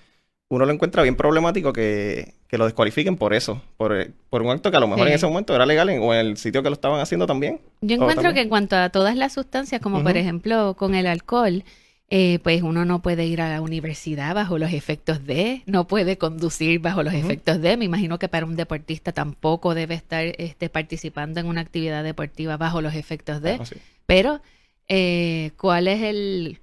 uno 0.49 0.65
lo 0.65 0.73
encuentra 0.73 1.03
bien 1.03 1.17
problemático 1.17 1.73
que, 1.73 2.35
lo 2.53 2.67
descualifiquen 2.67 3.17
por 3.17 3.35
eso, 3.35 3.61
por, 3.77 3.91
un 4.31 4.51
acto 4.51 4.71
que 4.71 4.77
a 4.77 4.81
lo 4.81 4.87
mejor 4.87 5.09
en 5.09 5.15
ese 5.15 5.27
momento 5.27 5.57
era 5.57 5.67
legal 5.67 5.89
o 5.89 6.15
en 6.15 6.21
el 6.21 6.37
sitio 6.37 6.63
que 6.63 6.69
lo 6.69 6.75
estaban 6.75 7.01
haciendo 7.01 7.27
también. 7.27 7.61
Yo 7.81 7.97
encuentro 7.97 8.33
que 8.33 8.43
en 8.43 8.49
cuanto 8.49 8.77
a 8.77 8.91
todas 8.91 9.17
las 9.17 9.33
sustancias, 9.33 9.81
como 9.81 10.05
por 10.05 10.17
ejemplo 10.17 10.77
con 10.79 10.95
el 10.95 11.09
alcohol, 11.09 11.65
eh, 12.13 12.39
pues 12.45 12.63
uno 12.63 12.85
no 12.85 13.03
puede 13.03 13.25
ir 13.27 13.41
a 13.41 13.49
la 13.49 13.61
universidad 13.61 14.35
bajo 14.37 14.59
los 14.59 14.73
efectos 14.73 15.25
de, 15.25 15.63
no 15.67 15.89
puede 15.89 16.19
conducir 16.19 16.79
bajo 16.79 17.05
los 17.05 17.15
efectos 17.15 17.61
de. 17.61 17.77
Me 17.77 17.87
imagino 17.87 18.21
que 18.21 18.29
para 18.29 18.47
un 18.47 18.55
deportista 18.55 19.11
tampoco 19.11 19.75
debe 19.75 19.95
estar 19.95 20.25
este, 20.39 20.69
participando 20.69 21.41
en 21.41 21.47
una 21.47 21.61
actividad 21.61 22.05
deportiva 22.05 22.57
bajo 22.57 22.83
los 22.83 22.95
efectos 22.95 23.43
de. 23.43 23.61
Pero, 24.07 24.43
eh, 24.91 25.53
¿cuál 25.57 25.87
es 25.87 26.03
el, 26.03 26.59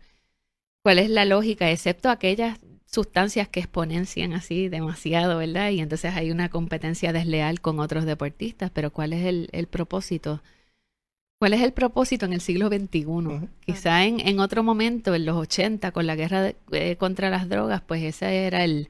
cuál 0.83 0.99
es 0.99 1.09
la 1.09 1.25
lógica, 1.25 1.71
excepto 1.71 2.09
aquellas 2.09 2.59
sustancias 2.85 3.47
que 3.47 3.61
exponencian 3.61 4.33
así 4.33 4.67
demasiado, 4.67 5.37
¿verdad? 5.37 5.71
Y 5.71 5.79
entonces 5.79 6.13
hay 6.13 6.29
una 6.29 6.49
competencia 6.49 7.13
desleal 7.13 7.61
con 7.61 7.79
otros 7.79 8.05
deportistas, 8.05 8.69
pero 8.71 8.91
¿cuál 8.91 9.13
es 9.13 9.25
el, 9.25 9.49
el 9.53 9.67
propósito? 9.67 10.41
¿Cuál 11.39 11.53
es 11.53 11.61
el 11.61 11.71
propósito 11.71 12.25
en 12.25 12.33
el 12.33 12.41
siglo 12.41 12.67
XXI? 12.67 13.05
Quizá 13.65 14.03
en, 14.05 14.19
en, 14.19 14.39
otro 14.41 14.61
momento, 14.61 15.15
en 15.15 15.25
los 15.25 15.37
80, 15.37 15.91
con 15.91 16.05
la 16.05 16.15
guerra 16.15 16.53
eh, 16.71 16.97
contra 16.97 17.29
las 17.29 17.47
drogas, 17.47 17.81
pues 17.81 18.03
ese 18.03 18.45
era 18.47 18.63
el, 18.65 18.89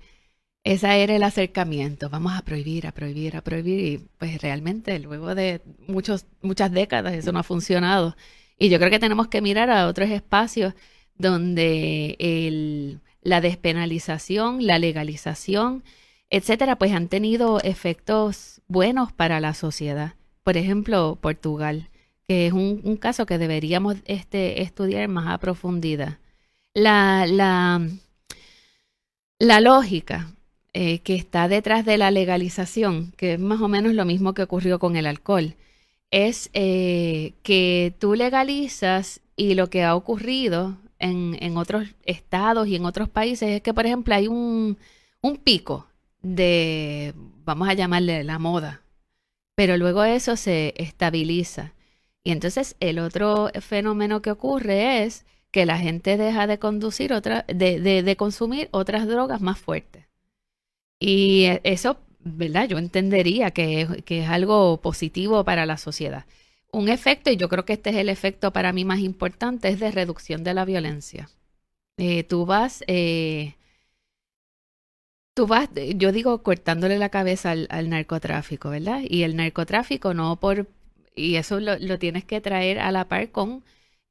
esa 0.64 0.96
era 0.96 1.16
el 1.16 1.24
acercamiento. 1.24 2.10
Vamos 2.10 2.34
a 2.34 2.42
prohibir, 2.42 2.88
a 2.88 2.92
prohibir, 2.92 3.36
a 3.38 3.42
prohibir. 3.42 3.80
Y 3.86 3.98
pues 4.18 4.42
realmente 4.42 4.98
luego 5.00 5.36
de 5.36 5.62
muchos, 5.88 6.26
muchas 6.42 6.72
décadas 6.72 7.14
eso 7.14 7.32
no 7.32 7.40
ha 7.40 7.44
funcionado. 7.44 8.16
Y 8.58 8.70
yo 8.70 8.80
creo 8.80 8.90
que 8.90 9.00
tenemos 9.00 9.28
que 9.28 9.42
mirar 9.42 9.70
a 9.70 9.88
otros 9.88 10.10
espacios 10.10 10.74
donde 11.16 12.16
el, 12.20 13.02
la 13.22 13.42
despenalización, 13.42 14.66
la 14.66 14.80
legalización, 14.80 15.84
etcétera, 16.30 16.78
pues 16.78 16.92
han 16.94 17.08
tenido 17.08 17.60
efectos 17.62 18.62
buenos 18.68 19.12
para 19.14 19.40
la 19.40 19.54
sociedad. 19.54 20.16
Por 20.44 20.58
ejemplo, 20.58 21.18
Portugal, 21.22 21.90
que 22.28 22.48
es 22.48 22.54
un, 22.54 22.98
caso 22.98 23.26
que 23.26 23.38
deberíamos 23.38 23.98
este, 24.06 24.62
estudiar 24.62 25.08
más 25.08 25.28
a 25.28 25.38
profundidad. 25.40 26.20
La, 26.74 27.26
la, 27.28 27.88
la 29.40 29.62
lógica 29.62 30.34
eh, 30.74 31.00
que 31.00 31.16
está 31.16 31.48
detrás 31.48 31.86
de 31.86 31.98
la 31.98 32.12
legalización, 32.12 33.14
que 33.18 33.34
es 33.34 33.40
más 33.40 33.62
o 33.62 33.68
menos 33.68 33.94
lo 33.94 34.06
mismo 34.06 34.34
que 34.34 34.44
ocurrió 34.44 34.80
con 34.80 34.96
el 34.96 35.08
alcohol, 35.08 35.56
es 36.12 36.50
eh, 36.54 37.34
que 37.44 37.94
tú 38.00 38.16
legalizas 38.16 39.22
y 39.36 39.56
lo 39.56 39.70
que 39.70 39.84
ha 39.84 39.96
ocurrido 39.96 40.78
en, 41.00 41.38
en, 41.42 41.58
otros 41.58 41.88
estados 42.04 42.68
y 42.68 42.76
en 42.76 42.86
otros 42.86 43.10
países 43.10 43.50
es 43.50 43.62
que, 43.62 43.74
por 43.74 43.86
ejemplo, 43.86 44.16
hay 44.16 44.28
un, 44.28 44.78
un 45.22 45.38
pico 45.38 45.88
de, 46.22 47.14
vamos 47.46 47.70
a 47.70 47.74
llamarle 47.74 48.24
la 48.24 48.40
moda, 48.40 48.82
pero 49.56 49.78
luego 49.78 50.04
eso 50.04 50.36
se 50.36 50.74
estabiliza. 50.78 51.74
Y 52.24 52.32
entonces 52.32 52.76
el 52.80 53.00
otro 53.00 53.50
fenómeno 53.62 54.22
que 54.22 54.32
ocurre 54.32 55.04
es 55.04 55.26
que 55.52 55.66
la 55.66 55.78
gente 55.78 56.18
deja 56.18 56.48
de 56.48 56.60
conducir 56.60 57.14
otra, 57.14 57.46
de, 57.48 57.80
de, 57.80 58.16
consumir 58.18 58.70
otras 58.72 59.08
drogas 59.08 59.42
más 59.42 59.58
fuertes. 59.58 60.06
Y 61.00 61.46
e, 61.46 61.62
eso, 61.64 61.98
¿verdad? 62.36 62.68
Yo 62.68 62.78
entendería 62.78 63.52
que 63.52 63.82
es, 63.82 64.04
que 64.04 64.24
es 64.24 64.30
algo 64.30 64.82
positivo 64.82 65.44
para 65.44 65.66
la 65.66 65.78
sociedad. 65.78 66.26
Un 66.72 66.90
efecto, 66.90 67.32
y 67.32 67.38
yo 67.38 67.50
creo 67.50 67.66
que 67.66 67.74
este 67.74 67.92
es 67.92 67.96
el 67.98 68.10
efecto 68.10 68.52
para 68.52 68.74
mí 68.74 68.86
más 68.86 69.00
importante, 69.00 69.70
es 69.70 69.80
de 69.80 69.92
reducción 69.92 70.44
de 70.44 70.54
la 70.54 70.66
violencia. 70.66 71.30
Eh, 71.98 72.24
tú 72.24 72.46
vas, 72.46 72.84
eh, 72.88 73.56
tú 75.34 75.48
vas, 75.48 75.70
yo 75.96 76.12
digo, 76.12 76.44
cortándole 76.44 76.98
la 76.98 77.10
cabeza 77.10 77.52
al, 77.52 77.68
al, 77.72 77.90
narcotráfico, 77.90 78.70
¿verdad? 78.70 79.02
Y 79.08 79.24
el 79.24 79.36
narcotráfico 79.36 80.14
no 80.14 80.40
por, 80.40 80.68
y 81.16 81.36
eso 81.36 81.60
lo, 81.60 81.78
lo 81.80 82.00
tienes 82.00 82.26
que 82.26 82.42
traer 82.42 82.80
a 82.80 82.92
la 82.92 83.08
par 83.08 83.32
con 83.32 83.64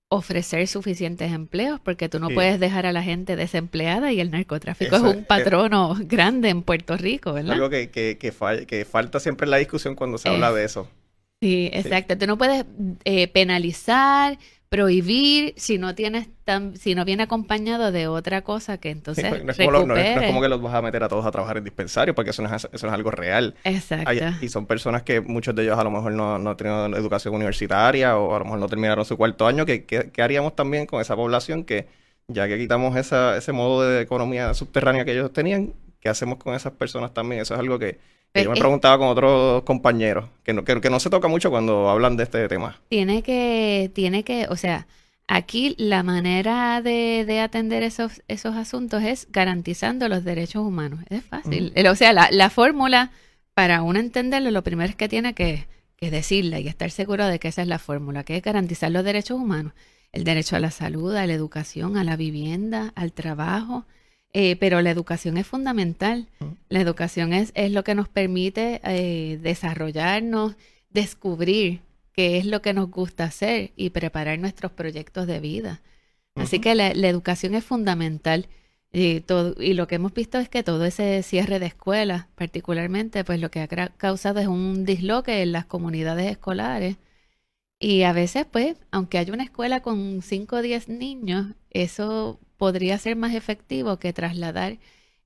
ofrecer 0.09 0.67
suficientes 0.69 1.33
empleos, 1.33 1.81
porque 1.81 2.09
tú 2.09 2.21
no 2.21 2.29
puedes 2.31 2.61
dejar 2.61 2.87
a 2.87 2.93
la 2.93 3.03
gente 3.03 3.35
desempleada 3.35 4.13
y 4.13 4.21
el 4.21 4.31
narcotráfico 4.31 4.97
es 4.97 5.03
un 5.03 5.25
patrono 5.25 5.97
grande 6.01 6.49
en 6.49 6.63
Puerto 6.63 6.97
Rico, 6.97 7.33
¿verdad? 7.33 7.55
Algo 7.55 7.71
que, 7.71 7.91
que, 7.91 8.17
que, 8.19 8.85
falta 8.85 9.19
siempre 9.19 9.47
en 9.47 9.51
la 9.51 9.57
discusión 9.57 9.97
cuando 9.97 10.19
se 10.19 10.29
habla 10.29 10.53
de 10.53 10.65
eso. 10.65 10.89
Sí, 11.41 11.69
exacto. 11.73 12.17
Tú 12.17 12.27
no 12.27 12.39
puedes 12.39 12.65
eh, 13.05 13.29
penalizar, 13.29 14.39
prohibir 14.69 15.55
si 15.57 15.79
no 15.79 15.95
tienes 15.95 16.29
tan, 16.45 16.77
si 16.77 16.95
no 16.95 17.05
viene 17.05 17.23
acompañado 17.23 17.93
de 17.93 18.09
otra 18.09 18.43
cosa 18.43 18.79
que 18.79 18.91
entonces 18.91 19.25
no, 19.45 19.53
es 19.53 19.57
como 19.57 19.87
no, 19.87 19.97
es 19.97 20.27
como 20.27 20.41
que 20.41 20.49
los 20.49 20.61
vas 20.61 20.75
a 20.75 20.83
meter 20.83 21.03
a 21.05 21.09
todos 21.09 21.25
a 21.25 21.31
trabajar 21.31 21.59
en 21.59 21.65
dispensario 21.65 22.15
porque 22.15 22.31
eso 22.31 22.43
no 22.43 22.55
es, 22.55 22.69
eso 22.73 22.87
no 22.87 22.93
es 22.93 22.95
algo 22.95 23.11
real. 23.11 23.55
Exacto. 23.65 24.11
Y 24.41 24.49
son 24.49 24.67
personas 24.67 25.03
que 25.03 25.21
muchos 25.21 25.55
de 25.55 25.63
ellos 25.63 25.79
a 25.79 25.85
lo 25.85 25.91
mejor 25.91 26.13
no, 26.13 26.39
no 26.39 26.57
tienen 26.57 26.95
educación 26.95 27.35
universitaria 27.35 28.17
o 28.17 28.35
a 28.35 28.39
lo 28.41 28.45
mejor 28.45 28.59
no 28.59 28.69
terminaron 28.69 29.05
su 29.05 29.17
cuarto 29.17 29.47
año 29.47 29.67
¿qué, 29.67 29.85
qué, 29.85 30.23
haríamos 30.23 30.57
también 30.57 30.87
con 30.87 31.01
esa 31.01 31.15
población 31.15 31.65
que 31.65 31.87
ya 32.29 32.49
que 32.49 32.59
quitamos 32.59 32.97
esa, 32.97 33.37
ese 33.37 33.53
modo 33.53 33.83
de 33.83 34.01
economía 34.01 34.53
subterránea 34.55 35.05
que 35.05 35.13
ellos 35.13 35.33
tenían 35.33 35.75
qué 36.01 36.09
hacemos 36.09 36.39
con 36.39 36.55
esas 36.55 36.73
personas 36.73 37.15
también 37.15 37.43
eso 37.43 37.55
es 37.55 37.61
algo 37.61 37.79
que 37.79 37.99
yo 38.35 38.51
me 38.51 38.59
preguntaba 38.59 38.99
con 38.99 39.09
otros 39.09 39.63
compañeros, 39.63 40.29
que 40.43 40.53
no, 40.53 40.65
que, 40.65 40.81
que, 40.81 40.91
no 40.91 41.01
se 41.01 41.11
toca 41.11 41.29
mucho 41.29 41.51
cuando 41.51 41.89
hablan 41.89 42.17
de 42.17 42.25
este 42.25 42.49
tema. 42.49 42.81
Tiene 42.89 43.23
que, 43.23 43.91
tiene 43.95 44.25
que, 44.25 44.47
o 44.49 44.57
sea, 44.57 44.87
aquí 45.29 45.75
la 45.79 46.03
manera 46.03 46.83
de, 46.83 47.25
de 47.27 47.41
atender 47.41 47.83
esos, 47.83 48.23
esos 48.29 48.55
asuntos 48.57 49.03
es 49.03 49.29
garantizando 49.31 50.09
los 50.09 50.25
derechos 50.25 50.65
humanos. 50.65 51.01
Es 51.09 51.25
fácil. 51.25 51.73
O 51.89 51.95
sea, 51.95 52.13
la, 52.13 52.29
la 52.31 52.51
fórmula, 52.51 53.11
para 53.55 53.83
uno 53.83 53.99
entenderlo, 53.99 54.51
lo 54.51 54.63
primero 54.63 54.91
es 54.91 54.97
que 54.97 55.09
tiene 55.09 55.35
que, 55.35 55.67
que 55.97 56.11
decirla 56.11 56.61
y 56.61 56.69
estar 56.69 56.91
seguro 56.91 57.27
de 57.27 57.39
que 57.39 57.49
esa 57.49 57.63
es 57.63 57.69
la 57.69 57.79
fórmula, 57.79 58.25
que 58.25 58.37
es 58.37 58.43
garantizar 58.43 58.91
los 58.91 59.05
derechos 59.05 59.39
humanos. 59.39 59.73
El 60.13 60.25
derecho 60.25 60.57
a 60.57 60.61
la 60.61 60.71
salud, 60.71 61.15
a 61.15 61.27
la 61.27 61.33
educación, 61.33 61.97
a 61.97 62.05
la 62.05 62.17
vivienda, 62.17 62.93
al 62.95 63.13
trabajo, 63.13 63.87
eh, 64.39 64.55
pero 64.57 64.83
la 64.83 64.91
educación 64.91 65.39
es 65.39 65.47
fundamental. 65.47 66.29
La 66.69 66.83
educación 66.83 67.33
es, 67.33 67.53
es 67.55 67.73
lo 67.73 67.85
que 67.85 67.95
nos 67.95 68.07
permite 68.07 68.83
eh, 68.85 69.39
desarrollarnos, 69.41 70.57
descubrir 70.91 71.81
qué 72.13 72.37
es 72.37 72.45
lo 72.45 72.61
que 72.61 72.75
nos 72.75 72.91
gusta 72.91 73.25
hacer 73.25 73.73
y 73.77 73.91
preparar 73.91 74.39
nuestros 74.39 74.73
proyectos 74.73 75.27
de 75.27 75.41
vida. 75.41 75.81
Así 76.35 76.59
que 76.59 76.75
la, 76.75 76.91
educación 76.91 77.55
es 77.55 77.65
fundamental. 77.65 78.51
Y, 78.93 79.21
todo, 79.21 79.55
y 79.59 79.73
lo 79.73 79.87
que 79.87 79.95
hemos 79.95 80.13
visto 80.13 80.39
es 80.39 80.51
que 80.51 80.63
todo 80.63 80.85
ese 80.85 81.23
cierre 81.23 81.59
de 81.59 81.67
escuelas, 81.67 82.27
particularmente, 82.35 83.25
pues 83.25 83.41
lo 83.41 83.51
que 83.51 83.61
ha 83.61 83.69
causado 83.97 84.39
es 84.41 84.49
un 84.49 84.85
disloque 84.85 85.41
en 85.41 85.53
las 85.53 85.65
comunidades 85.65 86.31
escolares. 86.31 86.99
Y 87.79 88.03
a 88.03 88.13
veces, 88.13 88.45
pues, 88.45 88.77
aunque 88.91 89.17
haya 89.17 89.33
una 89.33 89.45
escuela 89.45 89.81
con 89.81 90.21
5 90.21 90.57
o 90.57 90.63
10 90.63 90.91
niños, 90.91 91.55
eso 91.71 92.39
podría 92.57 92.99
ser 92.99 93.17
más 93.17 93.35
efectivo 93.35 93.99
que 93.99 94.13
trasladar 94.13 94.79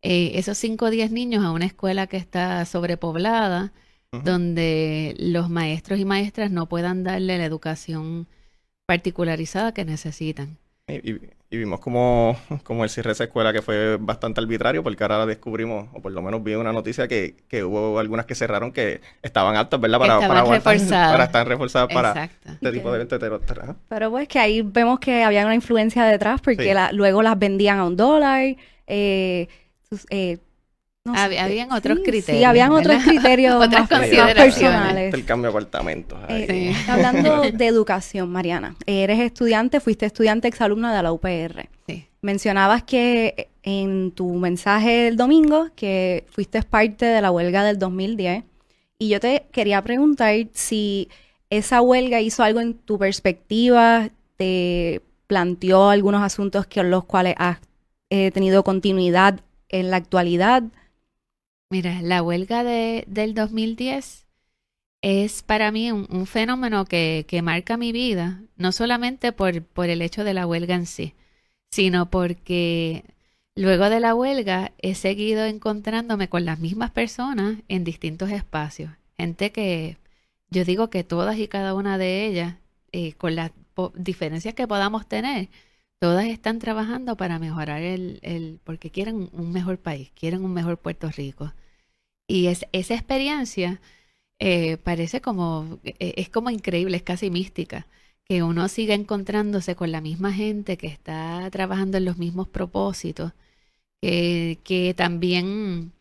eh, 0.03 0.33
esos 0.35 0.57
5 0.59 0.87
o 0.87 0.91
10 0.91 1.13
niños 1.13 1.45
a 1.45 1.53
una 1.53 1.67
escuela 1.67 2.07
que 2.07 2.17
está 2.17 2.65
sobrepoblada, 2.65 3.73
donde 4.25 5.15
los 5.19 5.51
maestros 5.51 6.01
y 6.01 6.05
maestras 6.05 6.51
no 6.51 6.69
puedan 6.69 7.05
darle 7.05 7.39
la 7.39 7.45
educación 7.45 8.27
particularizada 8.87 9.73
que 9.73 9.85
necesitan. 9.85 10.59
Y, 10.89 11.21
vimos 11.57 11.81
como, 11.81 12.37
como 12.63 12.85
el 12.85 12.91
cierre 12.91 13.09
de 13.09 13.13
esa 13.13 13.25
escuela 13.25 13.53
que 13.53 13.61
fue 13.61 13.97
bastante 13.97 14.41
arbitrario, 14.41 14.83
porque 14.83 15.03
ahora 15.03 15.27
descubrimos, 15.27 15.89
o 15.93 16.01
por 16.01 16.13
lo 16.13 16.23
menos 16.23 16.43
vi 16.45 16.55
una 16.55 16.73
noticia 16.73 17.09
que, 17.09 17.35
que 17.49 17.65
hubo 17.65 17.99
algunas 17.99 18.27
que 18.27 18.35
cerraron 18.35 18.73
que 18.73 19.01
estaban 19.23 19.57
altas, 19.57 19.81
¿verdad? 19.81 19.99
Para, 19.99 20.21
para, 20.21 20.45
reforzadas. 20.45 21.13
para 21.13 21.25
estar 21.25 21.49
reforzadas 21.49 21.93
para 21.93 22.31
este 22.45 22.73
tipo 22.73 22.93
de 22.93 23.03
eventos 23.03 23.77
Pero 23.89 24.11
pues 24.11 24.29
que 24.29 24.39
ahí 24.39 24.63
vemos 24.63 25.01
que 25.01 25.25
había 25.25 25.45
una 25.45 25.55
influencia 25.55 26.05
detrás, 26.05 26.41
porque 26.41 26.75
luego 26.93 27.23
las 27.23 27.39
vendían 27.39 27.79
a 27.79 27.85
un 27.85 27.97
dólar. 27.97 28.57
Eh, 28.87 29.49
eh, 30.11 30.39
habían 31.07 31.73
otros 31.73 31.99
criterios. 32.01 32.39
Sí, 32.39 32.45
habían 32.45 32.73
otros 32.73 33.03
criterios 33.05 33.55
Otras 33.55 33.89
consideraciones. 33.89 35.15
El 35.15 35.25
cambio 35.25 35.51
de 35.51 35.57
apartamentos. 35.57 36.19
Eh, 36.29 36.75
hablando 36.89 37.43
de 37.53 37.67
educación, 37.67 38.31
Mariana, 38.31 38.77
eres 38.87 39.21
estudiante, 39.21 39.81
fuiste 39.81 40.07
estudiante 40.07 40.49
exalumna 40.49 40.95
de 40.95 41.03
la 41.03 41.13
UPR. 41.13 41.69
Sí. 41.87 42.07
Mencionabas 42.23 42.83
que 42.83 43.49
en 43.63 44.13
tu 44.13 44.35
mensaje 44.35 45.09
el 45.09 45.17
domingo 45.17 45.69
que 45.75 46.27
fuiste 46.31 46.63
parte 46.63 47.07
de 47.07 47.21
la 47.21 47.31
huelga 47.31 47.65
del 47.65 47.79
2010 47.79 48.45
y 48.99 49.09
yo 49.09 49.21
te 49.21 49.47
quería 49.53 49.83
preguntar 49.83 50.35
si 50.53 51.09
esa 51.49 51.81
huelga 51.81 52.21
hizo 52.21 52.43
algo 52.43 52.61
en 52.61 52.75
tu 52.75 52.99
perspectiva, 52.99 54.11
te 54.37 55.03
planteó 55.27 55.89
algunos 55.89 56.23
asuntos 56.23 56.67
que 56.67 56.83
los 56.83 57.05
cuales 57.05 57.35
has 57.39 57.59
eh, 58.11 58.31
tenido 58.33 58.63
continuidad 58.63 59.41
en 59.69 59.91
la 59.91 59.97
actualidad 59.97 60.65
Mira, 61.71 62.03
la 62.03 62.21
huelga 62.23 62.65
de, 62.65 63.05
del 63.07 63.33
2010 63.35 64.27
es 65.03 65.43
para 65.43 65.73
mí 65.73 65.93
un, 65.93 66.27
fenómeno 66.27 66.85
que, 66.85 67.27
que, 67.29 67.43
marca 67.43 67.77
mi 67.77 67.93
vida, 67.93 68.43
no 68.57 68.73
solamente 68.73 69.33
por, 69.33 69.63
por 69.65 69.89
el 69.89 70.03
hecho 70.03 70.25
de 70.25 70.35
la 70.35 70.47
huelga 70.47 70.75
en 70.75 70.87
sí, 70.87 71.15
sino 71.71 72.11
porque 72.11 73.05
luego 73.57 73.91
de 73.91 74.01
la 74.01 74.15
huelga 74.15 74.73
he 74.79 74.95
seguido 74.97 75.45
encontrándome 75.47 76.29
con 76.29 76.45
las 76.45 76.61
mismas 76.61 76.91
personas 76.91 77.59
en 77.69 77.85
distintos 77.85 78.31
espacios. 78.31 78.93
Gente 79.19 79.53
que 79.53 79.97
yo 80.51 80.65
digo 80.65 80.91
que 80.91 81.05
todas 81.05 81.39
y 81.39 81.49
cada 81.49 81.75
una 81.75 81.99
de 81.99 82.27
ellas, 82.27 82.57
eh, 82.93 83.15
con 83.15 83.37
las 83.37 83.53
diferencias 83.95 84.55
que 84.55 84.69
podamos 84.69 85.07
tener, 85.09 85.49
todas 86.01 86.27
están 86.27 86.59
trabajando 86.59 87.17
para 87.17 87.39
mejorar 87.39 87.83
el, 87.83 88.21
el 88.23 88.61
porque 88.65 88.91
quieren 88.91 89.31
un 89.33 89.53
mejor 89.53 89.79
país, 89.79 90.11
quieren 90.19 90.45
un 90.45 90.55
mejor 90.55 90.79
Puerto 90.79 91.11
Rico. 91.11 91.53
Y 92.31 92.47
es, 92.47 92.65
esa 92.73 92.95
experiencia 92.95 93.81
eh, 94.39 94.77
parece 94.79 95.21
como, 95.21 95.81
e, 95.85 96.15
es 96.17 96.29
como 96.31 96.51
increíble, 96.51 96.97
es 96.97 97.03
casi 97.03 97.29
mística, 97.29 97.89
que 98.25 98.45
uno 98.45 98.69
siga 98.69 98.95
encontrándose 98.95 99.75
con 99.75 99.91
la 99.91 100.01
misma 100.01 100.33
gente 100.33 100.77
que 100.77 100.87
está 100.87 101.49
trabajando 101.51 101.99
en 101.99 102.05
los 102.05 102.19
mismos 102.19 102.49
propósitos, 102.49 103.33
que, 104.01 104.95
también 104.97 105.93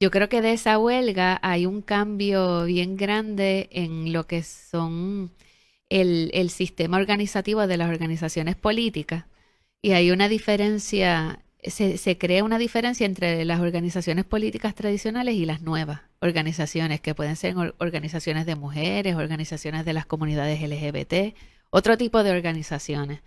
yo 0.00 0.10
creo 0.10 0.28
que 0.30 0.40
de 0.42 0.54
esa 0.54 0.78
huelga 0.78 1.38
hay 1.42 1.66
un 1.66 1.82
cambio 1.82 2.64
bien 2.64 2.96
grande 2.96 3.68
en 3.72 4.12
lo 4.14 4.26
que 4.26 4.42
son 4.42 5.30
el, 5.90 6.30
el 6.34 6.50
sistema 6.50 6.96
organizativo 6.96 7.66
de 7.66 7.76
las 7.76 7.90
organizaciones 7.90 8.56
políticas. 8.56 9.26
Y 9.82 9.92
hay 9.92 10.10
una 10.10 10.28
diferencia 10.28 11.40
se, 11.64 12.18
crea 12.18 12.44
una 12.44 12.58
diferencia 12.58 13.06
entre 13.06 13.44
las 13.44 13.60
organizaciones 13.60 14.24
políticas 14.24 14.74
tradicionales 14.74 15.34
y 15.34 15.44
las 15.44 15.62
nuevas 15.62 16.02
organizaciones, 16.20 17.00
que 17.00 17.14
pueden 17.14 17.36
ser 17.36 17.54
organizaciones 17.78 18.46
de 18.46 18.56
mujeres, 18.56 19.16
organizaciones 19.16 19.84
de 19.84 19.92
las 19.92 20.06
comunidades 20.06 20.60
LGBT, 20.62 21.36
otro 21.70 21.96
tipo 21.96 22.22
de 22.22 22.30
organizaciones. 22.30 23.20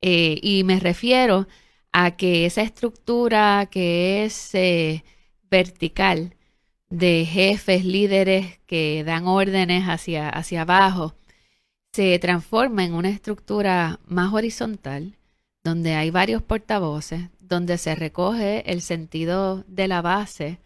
Eh, 0.00 0.38
y 0.42 0.64
me 0.64 0.80
refiero 0.80 1.46
a 1.92 2.16
que 2.16 2.46
esa 2.46 2.62
estructura 2.62 3.68
que 3.70 4.24
es 4.24 4.54
eh, 4.54 5.04
vertical 5.50 6.34
de 6.90 7.26
jefes, 7.26 7.84
líderes 7.84 8.58
que 8.66 9.04
dan 9.04 9.26
órdenes 9.26 9.84
hacia, 9.88 10.28
hacia 10.28 10.62
abajo, 10.62 11.14
se 11.92 12.18
transforma 12.18 12.84
en 12.84 12.94
una 12.94 13.08
estructura 13.10 14.00
más 14.06 14.32
horizontal, 14.34 15.16
donde 15.64 15.94
hay 15.94 16.10
varios 16.10 16.42
portavoces, 16.42 17.30
donde 17.40 17.78
se 17.78 17.94
recoge 17.94 18.70
el 18.70 18.82
sentido 18.82 19.64
de 19.66 19.88
la 19.88 20.02
base 20.02 20.60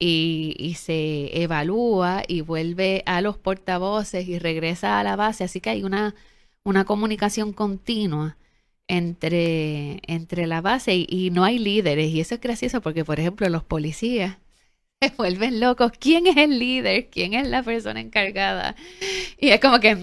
y, 0.00 0.76
se 0.78 1.42
evalúa 1.42 2.22
y 2.26 2.40
vuelve 2.40 3.02
a 3.06 3.20
los 3.20 3.36
portavoces 3.38 4.26
y 4.28 4.38
regresa 4.38 4.98
a 4.98 5.04
la 5.04 5.16
base. 5.16 5.44
Así 5.44 5.60
que 5.60 5.70
hay 5.70 5.84
una, 5.84 6.14
una 6.64 6.84
comunicación 6.84 7.52
continua 7.52 8.38
entre, 8.88 10.00
entre 10.06 10.46
la 10.46 10.60
base 10.62 10.94
y, 11.08 11.30
no 11.30 11.44
hay 11.44 11.58
líderes. 11.58 12.08
Y 12.10 12.20
eso 12.20 12.34
es 12.36 12.40
gracioso 12.40 12.80
porque, 12.80 13.04
por 13.04 13.20
ejemplo, 13.20 13.48
los 13.50 13.64
policías 13.64 14.38
se 15.02 15.10
vuelven 15.16 15.60
locos. 15.60 15.92
¿Quién 15.98 16.26
es 16.26 16.36
el 16.38 16.58
líder? 16.58 17.10
¿Quién 17.10 17.34
es 17.34 17.48
la 17.48 17.62
persona 17.62 18.00
encargada? 18.00 18.76
Y 19.38 19.50
es 19.50 19.60
como 19.60 19.80
que 19.80 19.96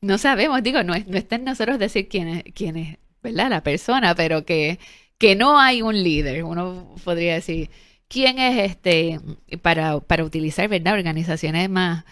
no, 0.00 0.18
sabemos, 0.18 0.62
digo, 0.62 0.82
no, 0.84 0.94
no 1.06 1.18
está 1.18 1.36
en 1.36 1.44
nosotros 1.44 1.78
decir 1.78 2.08
quién 2.08 2.28
es, 2.28 2.44
quién 2.54 2.76
es, 2.76 2.98
¿verdad? 3.22 3.50
La 3.50 3.62
persona, 3.62 4.14
pero 4.14 4.44
que, 4.44 4.78
que 5.18 5.36
no 5.36 5.58
hay 5.58 5.82
un 5.82 6.02
líder. 6.02 6.44
Uno 6.44 6.94
podría 7.04 7.34
decir, 7.34 7.70
¿quién 8.08 8.38
es 8.38 8.70
este, 8.70 9.20
para, 9.62 10.00
para 10.00 10.24
utilizar, 10.24 10.68
¿verdad? 10.68 10.94
Organizaciones 10.94 11.68
más 11.68 12.04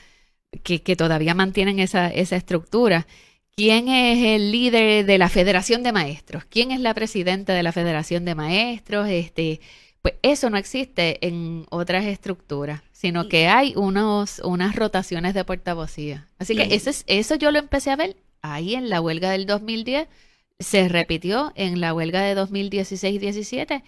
que, 0.63 0.83
que 0.83 0.97
todavía 0.97 1.35
mantienen 1.35 1.79
esa, 1.79 2.09
esa 2.09 2.37
estructura. 2.37 3.07
¿Quién 3.57 3.89
es 3.89 4.25
el 4.25 4.53
líder 4.53 5.05
de 5.05 5.19
la 5.19 5.29
Federación 5.29 5.83
de 5.83 5.93
Maestros? 5.93 6.45
¿Quién 6.45 6.71
es 6.71 6.81
la 6.81 6.95
presidenta 6.95 7.55
de 7.55 7.65
la 7.65 7.73
Federación 7.73 8.25
de 8.25 8.37
Maestros? 8.37 9.09
Este, 9.09 9.61
pues 10.01 10.15
eso 10.23 10.49
no 10.49 10.57
existe 10.57 11.27
en 11.27 11.67
otras 11.71 12.05
estructuras, 12.05 12.83
sino 12.93 13.29
que 13.29 13.49
hay 13.49 13.73
unos, 13.77 14.41
unas 14.45 14.77
rotaciones 14.77 15.35
de 15.35 15.45
portavocía. 15.45 16.29
Así 16.39 16.55
que 16.55 16.75
eso, 16.75 16.91
es, 16.91 17.05
eso 17.09 17.35
yo 17.35 17.51
lo 17.51 17.59
empecé 17.59 17.91
a 17.91 17.97
ver 17.97 18.17
ahí 18.43 18.75
en 18.77 18.89
la 18.91 19.01
huelga 19.01 19.31
del 19.31 19.47
2010, 19.47 20.07
se 20.59 20.89
repitió 20.89 21.53
en 21.55 21.81
la 21.81 21.95
huelga 21.95 22.23
de 22.23 22.37
2016-17 22.37 23.83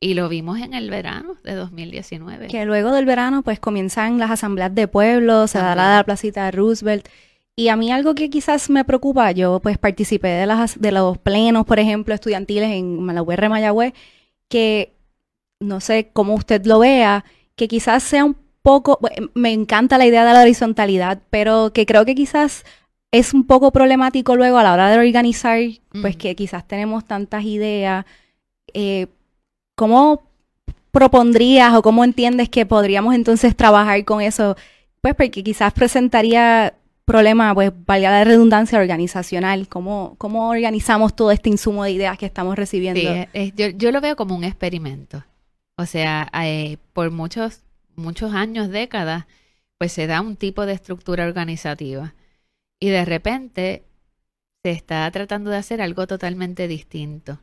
y 0.00 0.14
lo 0.14 0.28
vimos 0.28 0.60
en 0.60 0.74
el 0.74 0.90
verano 0.90 1.36
de 1.44 1.54
2019. 1.54 2.48
Que 2.48 2.64
luego 2.64 2.92
del 2.92 3.06
verano 3.06 3.42
pues 3.42 3.60
comienzan 3.60 4.18
las 4.18 4.30
asambleas 4.30 4.74
de 4.74 4.88
pueblo, 4.88 5.46
se 5.46 5.58
dará 5.58 5.96
la 5.96 6.04
placita 6.04 6.46
de 6.46 6.50
Roosevelt 6.52 7.08
y 7.56 7.68
a 7.68 7.76
mí 7.76 7.92
algo 7.92 8.14
que 8.14 8.30
quizás 8.30 8.68
me 8.68 8.84
preocupa, 8.84 9.30
yo 9.32 9.60
pues 9.60 9.78
participé 9.78 10.28
de, 10.28 10.46
las, 10.46 10.80
de 10.80 10.92
los 10.92 11.18
plenos, 11.18 11.64
por 11.66 11.78
ejemplo, 11.78 12.14
estudiantiles 12.14 12.70
en 12.70 13.06
la 13.06 13.22
UR 13.22 13.48
Mayagüez, 13.48 13.94
que 14.48 14.96
no 15.60 15.80
sé 15.80 16.10
cómo 16.12 16.34
usted 16.34 16.64
lo 16.66 16.80
vea, 16.80 17.24
que 17.54 17.68
quizás 17.68 18.02
sea 18.02 18.24
un 18.24 18.36
poco, 18.62 18.98
me 19.34 19.52
encanta 19.52 19.98
la 19.98 20.06
idea 20.06 20.24
de 20.24 20.32
la 20.32 20.42
horizontalidad, 20.42 21.22
pero 21.30 21.72
que 21.72 21.86
creo 21.86 22.04
que 22.04 22.14
quizás 22.14 22.64
es 23.14 23.32
un 23.32 23.46
poco 23.46 23.70
problemático 23.70 24.34
luego 24.34 24.58
a 24.58 24.64
la 24.64 24.72
hora 24.72 24.90
de 24.90 24.98
organizar, 24.98 25.60
pues 26.02 26.16
que 26.16 26.34
quizás 26.34 26.66
tenemos 26.66 27.04
tantas 27.04 27.44
ideas. 27.44 28.04
Eh, 28.72 29.06
¿Cómo 29.76 30.24
propondrías 30.90 31.74
o 31.74 31.82
cómo 31.82 32.02
entiendes 32.02 32.48
que 32.48 32.66
podríamos 32.66 33.14
entonces 33.14 33.54
trabajar 33.54 34.04
con 34.04 34.20
eso? 34.20 34.56
Pues 35.00 35.14
porque 35.14 35.44
quizás 35.44 35.72
presentaría 35.72 36.74
problema, 37.04 37.54
pues, 37.54 37.72
valga 37.86 38.10
la 38.10 38.24
redundancia 38.24 38.80
organizacional, 38.80 39.68
cómo, 39.68 40.16
cómo 40.18 40.48
organizamos 40.48 41.14
todo 41.14 41.30
este 41.30 41.50
insumo 41.50 41.84
de 41.84 41.92
ideas 41.92 42.18
que 42.18 42.26
estamos 42.26 42.56
recibiendo. 42.56 43.00
Sí, 43.32 43.52
yo, 43.54 43.68
yo, 43.68 43.92
lo 43.92 44.00
veo 44.00 44.16
como 44.16 44.34
un 44.34 44.42
experimento. 44.42 45.22
O 45.76 45.86
sea, 45.86 46.28
eh, 46.42 46.78
por 46.92 47.12
muchos, 47.12 47.60
muchos 47.94 48.34
años, 48.34 48.70
décadas, 48.70 49.26
pues 49.78 49.92
se 49.92 50.08
da 50.08 50.20
un 50.20 50.34
tipo 50.34 50.66
de 50.66 50.72
estructura 50.72 51.26
organizativa. 51.26 52.12
Y 52.80 52.90
de 52.90 53.04
repente 53.04 53.84
se 54.62 54.70
está 54.72 55.10
tratando 55.10 55.50
de 55.50 55.58
hacer 55.58 55.80
algo 55.82 56.06
totalmente 56.06 56.68
distinto, 56.68 57.40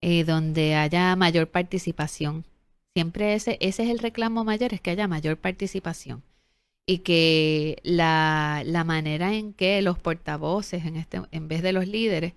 eh, 0.00 0.24
donde 0.24 0.74
haya 0.74 1.14
mayor 1.16 1.48
participación. 1.48 2.44
Siempre 2.94 3.34
ese, 3.34 3.58
ese 3.60 3.84
es 3.84 3.90
el 3.90 3.98
reclamo 4.00 4.44
mayor, 4.44 4.74
es 4.74 4.80
que 4.80 4.90
haya 4.90 5.08
mayor 5.08 5.36
participación 5.38 6.22
y 6.86 6.98
que 6.98 7.78
la, 7.84 8.62
la, 8.66 8.84
manera 8.84 9.34
en 9.34 9.52
que 9.52 9.80
los 9.82 9.98
portavoces, 9.98 10.84
en, 10.86 10.96
este, 10.96 11.22
en 11.30 11.46
vez 11.46 11.62
de 11.62 11.72
los 11.72 11.86
líderes, 11.86 12.34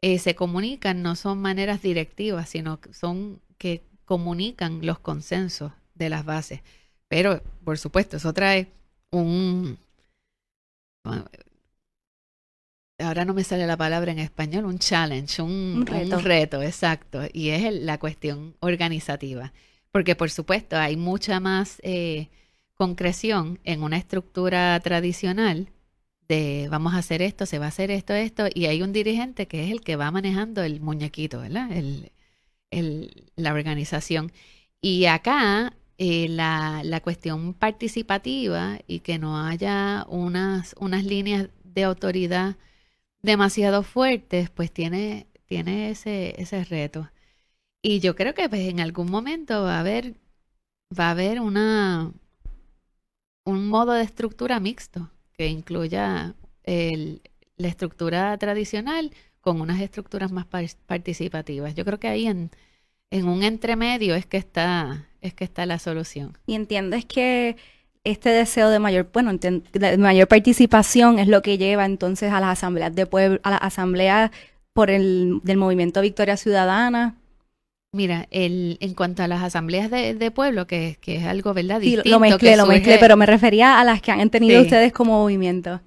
eh, 0.00 0.18
se 0.20 0.36
comunican 0.36 1.02
no 1.02 1.16
son 1.16 1.40
maneras 1.40 1.82
directivas, 1.82 2.48
sino 2.48 2.78
son 2.92 3.40
que 3.58 3.82
comunican 4.04 4.86
los 4.86 5.00
consensos 5.00 5.72
de 5.94 6.10
las 6.10 6.24
bases. 6.24 6.60
Pero, 7.08 7.42
por 7.64 7.78
supuesto, 7.78 8.18
eso 8.18 8.32
trae 8.32 8.68
un... 9.10 9.78
Ahora 12.98 13.24
no 13.24 13.34
me 13.34 13.44
sale 13.44 13.66
la 13.66 13.76
palabra 13.76 14.12
en 14.12 14.18
español, 14.18 14.64
un 14.64 14.78
challenge, 14.78 15.42
un, 15.42 15.86
reto. 15.86 16.62
exacto. 16.62 17.22
Y 17.32 17.50
es 17.50 17.72
la 17.74 17.98
cuestión 17.98 18.54
organizativa. 18.60 19.52
Porque, 19.92 20.14
por 20.16 20.30
supuesto, 20.30 20.76
hay 20.76 20.96
mucha 20.96 21.40
más... 21.40 21.78
Eh, 21.82 22.28
concreción 22.76 23.58
en 23.64 23.82
una 23.82 23.96
estructura 23.96 24.78
tradicional 24.80 25.68
de 26.28 26.68
vamos 26.70 26.94
a 26.94 26.98
hacer 26.98 27.22
esto, 27.22 27.46
se 27.46 27.58
va 27.58 27.66
a 27.66 27.68
hacer 27.68 27.90
esto, 27.90 28.14
esto, 28.14 28.46
y 28.52 28.66
hay 28.66 28.82
un 28.82 28.92
dirigente 28.92 29.46
que 29.48 29.64
es 29.64 29.70
el 29.70 29.80
que 29.80 29.96
va 29.96 30.10
manejando 30.10 30.62
el 30.62 30.80
muñequito, 30.80 31.40
¿verdad? 31.40 31.70
El, 31.72 32.10
la 33.36 33.52
organización. 33.52 34.32
Y 34.80 35.06
acá 35.06 35.72
eh, 35.98 36.28
la, 36.28 36.82
la, 36.84 37.00
cuestión 37.00 37.54
participativa 37.54 38.78
y 38.86 39.00
que 39.00 39.18
no 39.18 39.38
haya 39.40 40.04
unas, 40.08 40.74
unas 40.78 41.04
líneas 41.04 41.48
de 41.64 41.84
autoridad 41.84 42.56
demasiado 43.26 43.82
fuertes, 43.82 44.50
pues 44.50 44.72
tiene, 44.72 45.26
tiene 45.46 45.90
ese, 45.90 46.40
ese 46.40 46.64
reto. 46.64 47.10
Y 47.82 48.00
yo 48.00 48.16
creo 48.16 48.34
que 48.34 48.48
pues, 48.48 48.62
en 48.68 48.80
algún 48.80 49.10
momento 49.10 49.62
va 49.62 49.76
a 49.76 49.80
haber, 49.80 50.14
va 50.98 51.08
a 51.08 51.10
haber 51.12 51.40
una, 51.40 52.12
un 53.44 53.68
modo 53.68 53.92
de 53.92 54.04
estructura 54.04 54.60
mixto 54.60 55.10
que 55.32 55.48
incluya 55.48 56.34
la 56.64 57.68
estructura 57.68 58.36
tradicional 58.38 59.12
con 59.40 59.60
unas 59.60 59.80
estructuras 59.80 60.32
más 60.32 60.46
participativas. 60.46 61.74
Yo 61.74 61.84
creo 61.84 62.00
que 62.00 62.08
ahí 62.08 62.26
en, 62.26 62.50
en 63.10 63.28
un 63.28 63.42
entremedio 63.44 64.14
es 64.16 64.26
que 64.26 64.38
está 64.38 65.06
es 65.26 65.34
que 65.34 65.44
está 65.44 65.66
la 65.66 65.78
solución. 65.78 66.38
Y 66.46 66.54
entiendes 66.54 67.04
que 67.04 67.56
este 68.10 68.30
deseo 68.30 68.70
de 68.70 68.78
mayor, 68.78 69.08
bueno, 69.12 69.32
de 69.34 69.98
mayor 69.98 70.28
participación 70.28 71.18
es 71.18 71.28
lo 71.28 71.42
que 71.42 71.58
lleva 71.58 71.84
entonces 71.84 72.32
a 72.32 72.40
las 72.40 72.58
asambleas 72.58 72.94
de 72.94 73.06
pueblo, 73.06 73.40
a 73.42 73.50
la 73.50 73.56
asamblea 73.56 74.32
por 74.72 74.90
el 74.90 75.40
del 75.42 75.56
movimiento 75.56 76.00
Victoria 76.00 76.36
Ciudadana 76.36 77.16
Mira, 77.96 78.28
el, 78.30 78.76
en 78.80 78.92
cuanto 78.92 79.22
a 79.22 79.28
las 79.28 79.42
asambleas 79.42 79.90
de, 79.90 80.30
pueblo, 80.30 80.66
que, 80.66 80.98
es 81.02 81.24
algo, 81.24 81.54
¿verdad? 81.54 81.80
Distinto, 81.80 82.10
lo 82.10 82.20
mezclé, 82.20 82.54
lo 82.54 82.66
mezclé, 82.66 82.98
pero 82.98 83.16
me 83.16 83.24
refería 83.24 83.80
a 83.80 83.84
las 83.84 84.02
que 84.02 84.12
han 84.12 84.28
tenido 84.28 84.60
ustedes 84.60 84.92
como 84.92 85.22
movimiento. 85.22 85.80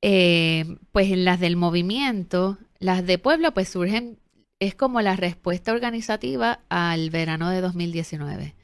Eh, 0.00 0.64
pues 0.90 1.10
en 1.10 1.26
las 1.26 1.38
del 1.38 1.56
movimiento, 1.56 2.56
las 2.78 3.04
de 3.04 3.18
pueblo, 3.18 3.52
pues 3.52 3.68
surgen, 3.68 4.18
es 4.58 4.74
como 4.74 5.02
la 5.02 5.16
respuesta 5.16 5.72
organizativa 5.72 6.60
al 6.70 7.10
verano 7.10 7.50
de 7.50 7.60
2019. 7.60 8.54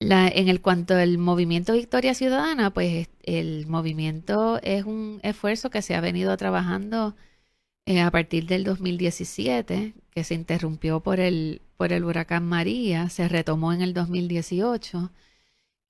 La, 0.00 0.28
en 0.28 0.48
el 0.48 0.62
cuanto 0.62 0.94
al 0.94 1.18
movimiento 1.18 1.74
Victoria 1.74 2.14
Ciudadana, 2.14 2.70
pues 2.72 3.08
el 3.22 3.66
movimiento 3.66 4.58
es 4.62 4.84
un 4.84 5.20
esfuerzo 5.22 5.68
que 5.70 5.82
se 5.82 5.94
ha 5.94 6.00
venido 6.00 6.34
trabajando 6.38 7.14
eh, 7.86 8.00
a 8.00 8.10
partir 8.10 8.46
del 8.46 8.64
2017, 8.64 9.94
que 10.10 10.24
se 10.24 10.34
interrumpió 10.34 11.00
por 11.00 11.20
el, 11.20 11.62
por 11.76 11.92
el 11.92 12.04
huracán 12.04 12.46
María, 12.46 13.10
se 13.10 13.28
retomó 13.28 13.72
en 13.74 13.82
el 13.82 13.94
2018 13.94 15.12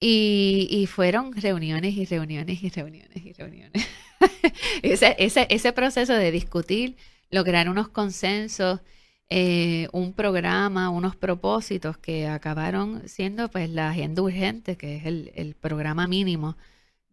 y, 0.01 0.68
y 0.70 0.87
fueron 0.87 1.35
reuniones 1.35 1.94
y 1.96 2.05
reuniones 2.07 2.62
y 2.62 2.70
reuniones 2.70 3.25
y 3.25 3.33
reuniones. 3.35 3.87
ese, 4.83 5.16
ese, 5.18 5.46
ese 5.51 5.73
proceso 5.73 6.14
de 6.14 6.31
discutir, 6.33 6.96
lograr 7.31 7.68
unos 7.68 7.88
consensos, 7.88 8.81
eh, 9.30 9.88
un 9.92 10.12
programa, 10.12 10.90
unos 10.90 11.16
propósitos 11.16 11.98
que 11.98 12.28
acabaron 12.28 13.08
siendo 13.08 13.50
pues 13.50 13.70
la 13.70 13.90
agenda 13.90 14.22
urgente, 14.22 14.76
que 14.76 14.96
es 14.96 15.06
el, 15.06 15.56
programa 15.60 16.06
mínimo 16.06 16.56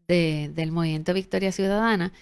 de, 0.08 0.52
del 0.54 0.72
movimiento 0.72 1.14
Victoria 1.14 1.52
Ciudadana, 1.52 2.14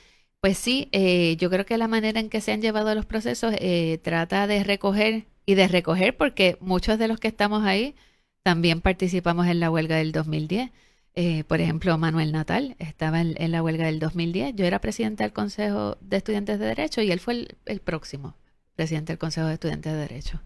pues 0.45 0.60
sí, 0.60 0.89
eh, 0.91 1.38
yo 1.38 1.49
creo 1.49 1.65
que 1.65 1.75
la 1.77 1.88
manera 1.88 2.19
en 2.19 2.29
que 2.29 2.39
se 2.39 2.51
han 2.51 2.62
llevado 2.62 2.93
los 2.93 3.08
procesos 3.08 3.55
eh, 3.58 3.99
trata 4.03 4.45
de 4.45 4.63
recoger 4.63 5.25
y 5.47 5.55
de 5.55 5.67
recoger 5.67 6.15
porque 6.17 6.58
muchos 6.62 6.99
de 6.99 7.08
los 7.08 7.19
que 7.19 7.27
estamos 7.27 7.63
ahí 7.65 7.95
también 8.43 8.79
participamos 8.81 9.47
en 9.47 9.60
la 9.60 9.71
huelga 9.71 9.95
del 9.95 10.12
2010. 10.12 10.69
Eh, 11.15 11.45
por 11.45 11.62
ejemplo, 11.62 11.97
Manuel 11.97 12.31
Natal 12.31 12.75
estaba 12.77 13.21
en, 13.21 13.51
la 13.51 13.63
huelga 13.63 13.86
del 13.88 13.97
2010. 13.97 14.55
Yo 14.55 14.65
era 14.65 14.79
presidente 14.81 15.23
del 15.23 15.34
Consejo 15.34 15.97
de 16.01 16.17
Estudiantes 16.17 16.60
de 16.60 16.65
Derecho 16.67 17.01
y 17.01 17.12
él 17.12 17.19
fue 17.19 17.47
el, 17.65 17.79
próximo 17.79 18.36
presidente 18.76 19.14
del 19.14 19.20
Consejo 19.20 19.48
de 19.48 19.54
Estudiantes 19.56 19.94
de 19.94 20.00
Derecho. 20.00 20.42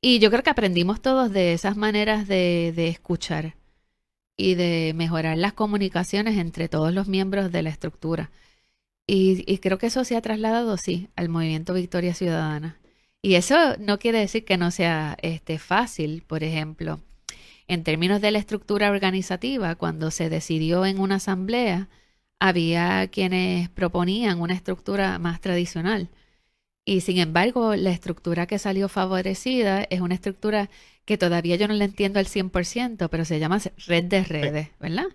Y 0.00 0.18
yo 0.18 0.30
creo 0.30 0.42
que 0.42 0.50
aprendimos 0.50 1.00
todos 1.00 1.32
de 1.32 1.54
esas 1.54 1.76
maneras 1.76 2.28
de, 2.28 2.88
escuchar 2.88 3.56
y 4.36 4.54
de 4.54 4.92
mejorar 4.94 5.38
las 5.38 5.52
comunicaciones 5.54 6.38
entre 6.38 6.68
todos 6.68 6.92
los 6.92 7.08
miembros 7.08 7.52
de 7.52 7.62
la 7.62 7.70
estructura. 7.70 8.30
Y, 9.06 9.44
y, 9.52 9.58
creo 9.58 9.78
que 9.78 9.86
eso 9.88 10.04
se 10.04 10.16
ha 10.16 10.22
trasladado, 10.22 10.76
sí, 10.76 11.08
al 11.16 11.28
movimiento 11.28 11.74
Victoria 11.74 12.14
Ciudadana. 12.14 12.78
Y 13.22 13.34
eso 13.36 13.76
no 13.78 13.98
quiere 13.98 14.18
decir 14.18 14.44
que 14.44 14.56
no 14.58 14.70
sea 14.70 15.16
este, 15.22 15.58
fácil, 15.58 16.22
por 16.26 16.44
ejemplo 16.44 17.00
en 17.68 17.82
términos 17.84 18.20
de 18.20 18.30
la 18.30 18.38
estructura 18.38 18.90
organizativa, 18.90 19.74
cuando 19.76 20.10
se 20.10 20.28
decidió 20.28 20.84
en 20.86 21.00
una 21.00 21.16
asamblea, 21.16 21.88
había 22.38 23.08
quienes 23.08 23.68
proponían 23.70 24.40
una 24.40 24.54
estructura 24.54 25.18
más 25.18 25.40
tradicional. 25.40 26.10
Y 26.86 27.00
sin 27.00 27.18
embargo, 27.18 27.76
la 27.76 27.90
estructura 27.90 28.46
que 28.46 28.58
salió 28.58 28.88
favorecida 28.88 29.84
es 29.84 30.00
una 30.00 30.14
estructura 30.14 30.70
que 31.06 31.18
todavía 31.18 31.56
yo 31.56 31.68
no 31.68 31.74
la 31.74 31.84
entiendo 31.86 32.18
al 32.18 32.26
100%, 32.26 33.08
pero 33.10 33.24
se 33.24 33.38
llama 33.38 33.60
red 33.86 34.04
de 34.04 34.24
redes, 34.24 34.70
¿verdad? 34.80 35.06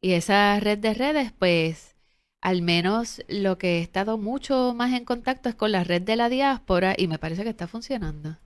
Y 0.00 0.12
esa 0.12 0.58
red 0.60 0.78
de 0.78 0.94
redes, 0.94 1.32
pues, 1.32 1.96
al 2.40 2.62
menos 2.62 3.22
lo 3.28 3.58
que 3.58 3.78
he 3.78 3.82
estado 3.82 4.18
mucho 4.18 4.74
más 4.74 4.92
en 4.94 5.04
contacto 5.04 5.48
es 5.48 5.54
con 5.54 5.72
la 5.72 5.84
red 5.84 6.02
de 6.02 6.16
la 6.16 6.28
diáspora 6.28 6.94
y 6.98 7.06
me 7.08 7.18
parece 7.18 7.44
que 7.44 7.50
está 7.50 7.68
funcionando 7.68 8.38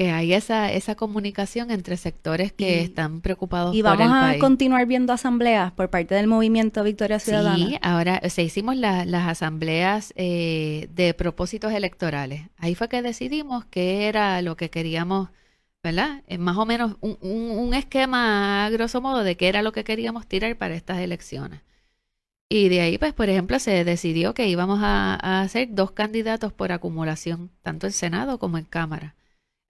que 0.00 0.12
hay 0.12 0.32
esa, 0.32 0.72
esa 0.72 0.94
comunicación 0.94 1.70
entre 1.70 1.98
sectores 1.98 2.54
que 2.54 2.80
están 2.80 3.20
preocupados 3.20 3.74
y 3.76 3.82
vamos 3.82 4.10
a 4.10 4.38
continuar 4.38 4.86
viendo 4.86 5.12
asambleas 5.12 5.72
por 5.72 5.90
parte 5.90 6.14
del 6.14 6.26
movimiento 6.26 6.82
Victoria 6.82 7.18
Ciudadana. 7.18 7.56
Sí, 7.56 7.78
ahora 7.82 8.18
se 8.30 8.42
hicimos 8.42 8.76
las 8.76 9.28
asambleas 9.28 10.14
eh, 10.16 10.88
de 10.94 11.12
propósitos 11.12 11.74
electorales. 11.74 12.48
Ahí 12.56 12.74
fue 12.74 12.88
que 12.88 13.02
decidimos 13.02 13.66
qué 13.66 14.08
era 14.08 14.40
lo 14.40 14.56
que 14.56 14.70
queríamos, 14.70 15.28
¿verdad? 15.82 16.22
Eh, 16.28 16.38
más 16.38 16.56
o 16.56 16.64
menos 16.64 16.96
un, 17.02 17.18
un, 17.20 17.74
esquema, 17.74 18.64
a 18.64 18.70
grosso 18.70 19.02
modo, 19.02 19.22
de 19.22 19.36
qué 19.36 19.48
era 19.48 19.60
lo 19.60 19.72
que 19.72 19.84
queríamos 19.84 20.26
tirar 20.26 20.56
para 20.56 20.76
estas 20.76 21.00
elecciones. 21.00 21.60
Y 22.48 22.70
de 22.70 22.80
ahí, 22.80 22.96
pues, 22.96 23.12
por 23.12 23.28
ejemplo, 23.28 23.58
se 23.58 23.84
decidió 23.84 24.32
que 24.32 24.48
íbamos 24.48 24.80
a, 24.82 25.18
a 25.20 25.42
hacer 25.42 25.68
dos 25.72 25.90
candidatos 25.90 26.54
por 26.54 26.72
acumulación, 26.72 27.50
tanto 27.60 27.86
en 27.86 27.92
Senado 27.92 28.38
como 28.38 28.56
en 28.56 28.64
Cámara 28.64 29.14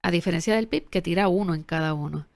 a 0.02 0.10
diferencia 0.10 0.54
del 0.56 0.68
PIB 0.68 0.88
que 0.90 1.02
tira 1.02 1.28
uno 1.28 1.54
en 1.54 1.62
cada 1.62 1.94
uno. 1.94 2.26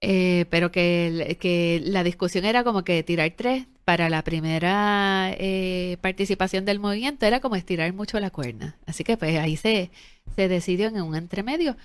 Eh, 0.00 0.46
pero 0.50 0.70
que, 0.70 1.38
que, 1.40 1.80
la 1.84 2.04
discusión 2.04 2.44
era 2.44 2.64
como 2.64 2.84
que 2.84 3.02
tirar 3.02 3.32
tres 3.36 3.66
para 3.84 4.10
la 4.10 4.22
primera 4.22 5.32
eh, 5.38 5.98
participación 6.02 6.64
del 6.66 6.78
movimiento 6.80 7.26
era 7.26 7.40
como 7.40 7.56
estirar 7.56 7.92
mucho 7.94 8.20
la 8.20 8.30
cuerda. 8.30 8.76
Así 8.86 9.04
que 9.04 9.16
pues 9.16 9.38
ahí 9.38 9.56
se, 9.56 9.90
se 10.36 10.48
decidió 10.48 10.88
en 10.88 11.00
un 11.02 11.16
entremedio. 11.16 11.76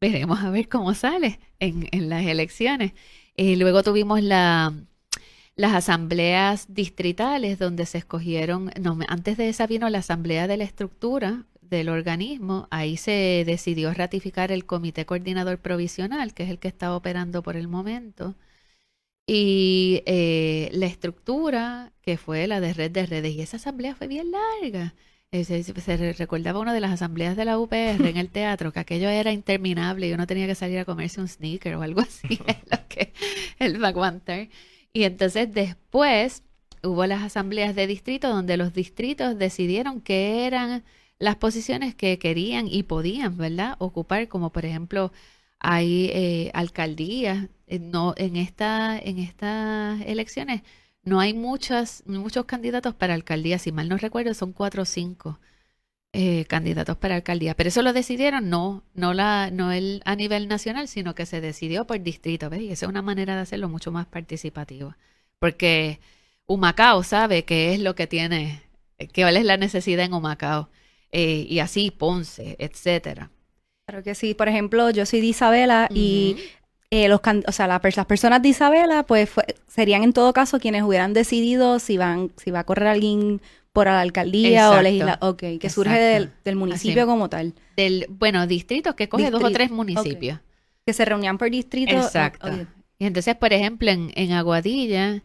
Veremos 0.00 0.40
a 0.40 0.50
ver 0.50 0.68
cómo 0.68 0.94
sale 0.94 1.40
en, 1.60 1.88
en 1.92 2.08
las 2.08 2.24
elecciones. 2.26 2.92
Y 3.36 3.56
luego 3.56 3.82
tuvimos 3.82 4.22
la, 4.22 4.74
las 5.60 5.74
asambleas 5.74 6.66
distritales 6.72 7.58
donde 7.58 7.86
se 7.86 7.98
escogieron, 7.98 8.70
no, 8.80 8.98
antes 9.08 9.36
de 9.36 9.48
esa 9.50 9.66
vino 9.66 9.88
la 9.90 9.98
asamblea 9.98 10.46
de 10.46 10.56
la 10.56 10.64
estructura, 10.64 11.44
del 11.70 11.88
organismo, 11.88 12.68
ahí 12.70 12.96
se 12.96 13.44
decidió 13.46 13.94
ratificar 13.94 14.52
el 14.52 14.66
comité 14.66 15.06
coordinador 15.06 15.58
provisional, 15.58 16.34
que 16.34 16.42
es 16.44 16.50
el 16.50 16.58
que 16.58 16.68
está 16.68 16.94
operando 16.94 17.42
por 17.42 17.56
el 17.56 17.68
momento, 17.68 18.34
y 19.26 20.02
eh, 20.06 20.70
la 20.72 20.86
estructura, 20.86 21.92
que 22.02 22.16
fue 22.16 22.46
la 22.48 22.60
de 22.60 22.72
red 22.74 22.90
de 22.90 23.06
redes, 23.06 23.32
y 23.32 23.40
esa 23.40 23.58
asamblea 23.58 23.94
fue 23.94 24.08
bien 24.08 24.32
larga. 24.32 24.94
Eh, 25.32 25.44
se, 25.44 26.12
recordaba 26.14 26.58
una 26.58 26.74
de 26.74 26.80
las 26.80 26.90
asambleas 26.90 27.36
de 27.36 27.44
la 27.44 27.58
UPR 27.58 28.04
en 28.08 28.16
el 28.16 28.28
teatro, 28.32 28.72
que 28.72 28.80
aquello 28.80 29.08
era 29.08 29.30
interminable 29.30 30.08
y 30.08 30.12
uno 30.12 30.26
tenía 30.26 30.48
que 30.48 30.56
salir 30.56 30.80
a 30.80 30.84
comerse 30.84 31.20
un 31.20 31.28
sneaker 31.28 31.76
o 31.76 31.82
algo 31.82 32.00
así, 32.00 32.40
lo 32.70 32.88
que 32.88 33.12
a 33.60 33.88
aguantar. 33.88 34.48
Y 34.92 35.04
entonces 35.04 35.52
después 35.54 36.42
hubo 36.82 37.06
las 37.06 37.22
asambleas 37.22 37.76
de 37.76 37.86
distrito 37.86 38.28
donde 38.28 38.56
los 38.56 38.72
distritos 38.74 39.38
decidieron 39.38 40.00
que 40.00 40.46
eran 40.46 40.82
las 41.20 41.36
posiciones 41.36 41.94
que 41.94 42.18
querían 42.18 42.66
y 42.68 42.82
podían, 42.84 43.36
¿verdad? 43.36 43.76
Ocupar, 43.78 44.28
como 44.28 44.52
por 44.52 44.64
ejemplo, 44.66 45.12
hay 45.60 46.06
eh, 46.14 46.50
alcaldías, 46.54 47.48
eh, 47.68 47.78
no, 47.78 48.14
en, 48.16 48.36
esta, 48.36 48.98
en 48.98 49.18
estas 49.18 50.00
elecciones 50.02 50.62
no 51.04 51.20
hay 51.20 51.34
muchas, 51.34 52.02
muchos 52.06 52.46
candidatos 52.46 52.94
para 52.94 53.14
alcaldía, 53.14 53.58
si 53.58 53.72
mal 53.72 53.88
no 53.88 53.96
recuerdo, 53.98 54.34
son 54.34 54.52
cuatro 54.52 54.82
o 54.82 54.86
cinco 54.86 55.38
eh, 56.12 56.46
candidatos 56.46 56.96
para 56.98 57.16
alcaldía, 57.16 57.54
pero 57.56 57.68
eso 57.68 57.82
lo 57.82 57.92
decidieron 57.92 58.50
no, 58.50 58.84
no, 58.94 59.14
la, 59.14 59.50
no 59.52 59.72
el, 59.72 60.02
a 60.06 60.16
nivel 60.16 60.48
nacional, 60.48 60.88
sino 60.88 61.14
que 61.14 61.26
se 61.26 61.40
decidió 61.40 61.86
por 61.86 62.00
distrito, 62.02 62.50
¿ves? 62.50 62.62
Y 62.62 62.72
esa 62.72 62.86
es 62.86 62.90
una 62.90 63.02
manera 63.02 63.34
de 63.36 63.42
hacerlo 63.42 63.68
mucho 63.68 63.92
más 63.92 64.06
participativo, 64.06 64.96
porque 65.38 66.00
Humacao 66.46 67.02
sabe 67.04 67.44
qué 67.44 67.74
es 67.74 67.80
lo 67.80 67.94
que 67.94 68.06
tiene, 68.06 68.62
cuál 69.14 69.36
es 69.36 69.44
la 69.44 69.56
necesidad 69.58 70.04
en 70.06 70.14
Humacao 70.14 70.70
eh, 71.12 71.46
y 71.48 71.58
así 71.58 71.90
Ponce, 71.90 72.56
etcétera. 72.58 73.30
Claro 73.86 74.02
que 74.02 74.14
sí. 74.14 74.34
Por 74.34 74.48
ejemplo, 74.48 74.90
yo 74.90 75.04
soy 75.06 75.20
de 75.20 75.26
Isabela 75.26 75.88
y 75.92 76.36
eh, 76.90 77.08
los 77.08 77.20
o 77.46 77.52
sea, 77.52 77.66
las 77.66 77.80
personas 77.80 78.42
de 78.42 78.48
Isabela, 78.48 79.04
pues 79.04 79.30
serían 79.68 80.02
en 80.02 80.12
todo 80.12 80.32
caso 80.32 80.60
quienes 80.60 80.82
hubieran 80.82 81.12
decidido 81.12 81.78
si 81.78 81.96
van, 81.96 82.32
si 82.36 82.50
va 82.50 82.60
a 82.60 82.64
correr 82.64 82.88
alguien 82.88 83.40
por 83.72 83.86
la 83.86 84.00
alcaldía 84.00 84.70
o 84.70 84.82
legislador, 84.82 85.18
ok, 85.20 85.42
que 85.60 85.70
surge 85.70 86.28
del, 86.44 86.56
municipio 86.56 87.06
como 87.06 87.28
tal. 87.28 87.54
Del, 87.76 88.06
bueno, 88.08 88.46
distritos 88.46 88.94
que 88.94 89.08
coge 89.08 89.30
dos 89.30 89.42
o 89.44 89.50
tres 89.50 89.70
municipios. 89.70 90.40
Que 90.84 90.92
se 90.92 91.04
reunían 91.04 91.38
por 91.38 91.50
distrito. 91.50 91.92
Exacto. 91.92 92.48
Y 92.98 93.06
entonces, 93.06 93.36
por 93.36 93.52
ejemplo, 93.52 93.90
en, 93.90 94.12
en 94.16 94.32
Aguadilla, 94.32 95.22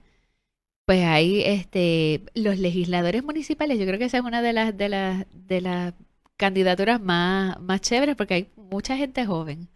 pues 0.86 1.04
ahí 1.04 1.42
este, 1.46 2.22
los 2.36 2.60
legisladores 2.60 3.24
municipales, 3.24 3.80
yo 3.80 3.86
creo 3.86 3.98
que 4.00 4.06
esa 4.06 4.18
es 4.18 4.24
una 4.24 4.42
de 4.42 4.54
las, 4.54 4.78
de 4.78 4.90
las, 4.90 5.26
de 5.34 5.62
las 5.62 5.94
candidaturas 6.38 7.02
más, 7.02 7.60
más 7.60 7.82
chéveres 7.82 8.16
porque 8.16 8.34
hay 8.36 8.50
mucha 8.56 8.96
gente 8.98 9.26
joven. 9.26 9.70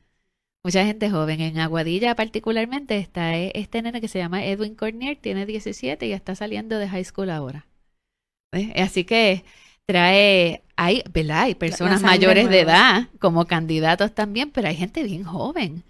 Mucha 0.63 0.85
gente 0.85 1.09
joven. 1.09 1.39
En 1.41 1.59
Aguadilla 1.59 2.15
particularmente 2.15 2.97
está 2.97 3.37
e, 3.37 3.51
este 3.55 3.81
nene 3.81 4.01
que 4.01 4.07
se 4.09 4.19
llama 4.19 4.45
Edwin 4.45 4.75
Cornier, 4.75 5.17
tiene 5.17 5.45
17 5.45 6.05
y 6.05 6.11
está 6.11 6.35
saliendo 6.35 6.77
de 6.77 6.89
high 6.89 7.05
school 7.05 7.29
ahora. 7.29 7.65
Así 8.75 9.03
que 9.03 9.43
trae, 9.85 10.63
hay, 10.75 11.03
¿verdad? 11.11 11.43
Hay 11.43 11.55
personas 11.55 12.01
mayores 12.01 12.49
de 12.49 12.61
edad 12.61 13.07
como 13.19 13.45
candidatos 13.45 14.13
también, 14.13 14.51
pero 14.51 14.67
hay 14.67 14.75
gente 14.75 15.03
bien 15.03 15.23
joven 15.23 15.83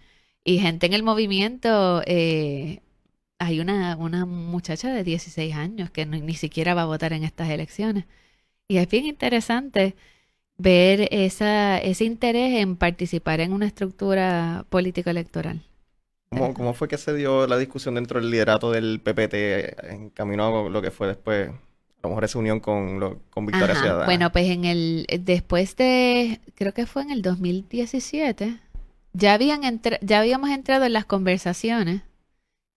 y 0.43 0.59
gente 0.59 0.85
en 0.85 0.93
el 0.93 1.03
movimiento 1.03 2.01
eh, 2.05 2.81
hay 3.39 3.61
una, 3.61 3.95
una 3.95 4.25
muchacha 4.25 4.93
de 4.93 5.03
16 5.03 5.55
años 5.55 5.89
que 5.89 6.05
ni 6.05 6.35
siquiera 6.35 6.73
va 6.73 6.83
a 6.83 6.85
votar 6.85 7.13
en 7.13 7.23
estas 7.23 7.49
elecciones. 7.49 8.05
Y 8.67 8.77
es 8.77 8.87
bien 8.89 9.05
interesante 9.05 9.95
ver 10.57 11.07
esa, 11.11 11.79
ese 11.79 12.03
interés 12.03 12.59
en 12.59 12.75
participar 12.75 13.39
en 13.39 13.53
una 13.53 13.65
estructura 13.65 14.65
político-electoral. 14.69 15.61
¿Cómo, 16.29 16.53
¿Cómo, 16.53 16.73
fue 16.73 16.87
que 16.87 16.97
se 16.97 17.15
dio 17.15 17.47
la 17.47 17.57
discusión 17.57 17.95
dentro 17.95 18.19
del 18.19 18.29
liderato 18.29 18.71
del 18.71 18.99
PPT 18.99 19.33
en 19.89 20.09
camino 20.11 20.65
a 20.67 20.69
lo 20.69 20.81
que 20.81 20.91
fue 20.91 21.07
después, 21.07 21.49
a 21.49 21.53
lo 22.03 22.09
mejor 22.09 22.25
esa 22.25 22.37
unión 22.37 22.59
con, 22.59 22.99
lo, 22.99 23.19
con 23.31 23.45
Victoria 23.47 23.73
Ciudadana? 23.73 24.05
Bueno, 24.05 24.31
pues 24.31 24.49
en 24.51 24.65
el, 24.65 25.07
después 25.21 25.75
de, 25.77 26.39
creo 26.55 26.73
que 26.73 26.85
fue 26.85 27.01
en 27.01 27.11
el 27.11 27.21
2017, 27.23 28.59
ya, 29.13 29.33
habían 29.33 29.81
ya 30.01 30.19
habíamos 30.19 30.51
entrado 30.51 30.85
en 30.85 30.93
las 30.93 31.05
conversaciones 31.05 32.03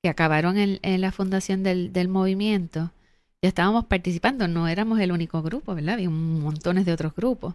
que 0.02 0.08
acabaron 0.08 0.58
en, 0.58 1.00
la 1.00 1.12
fundación 1.12 1.62
del, 1.62 1.92
del, 1.92 2.08
movimiento, 2.08 2.92
ya 3.40 3.48
estábamos 3.48 3.86
participando, 3.86 4.48
no 4.48 4.68
éramos 4.68 4.98
el 5.00 5.12
único 5.12 5.42
grupo, 5.42 5.74
¿verdad? 5.74 5.94
Había 5.94 6.10
montones 6.10 6.84
de 6.84 6.92
otros 6.92 7.14
grupos 7.14 7.54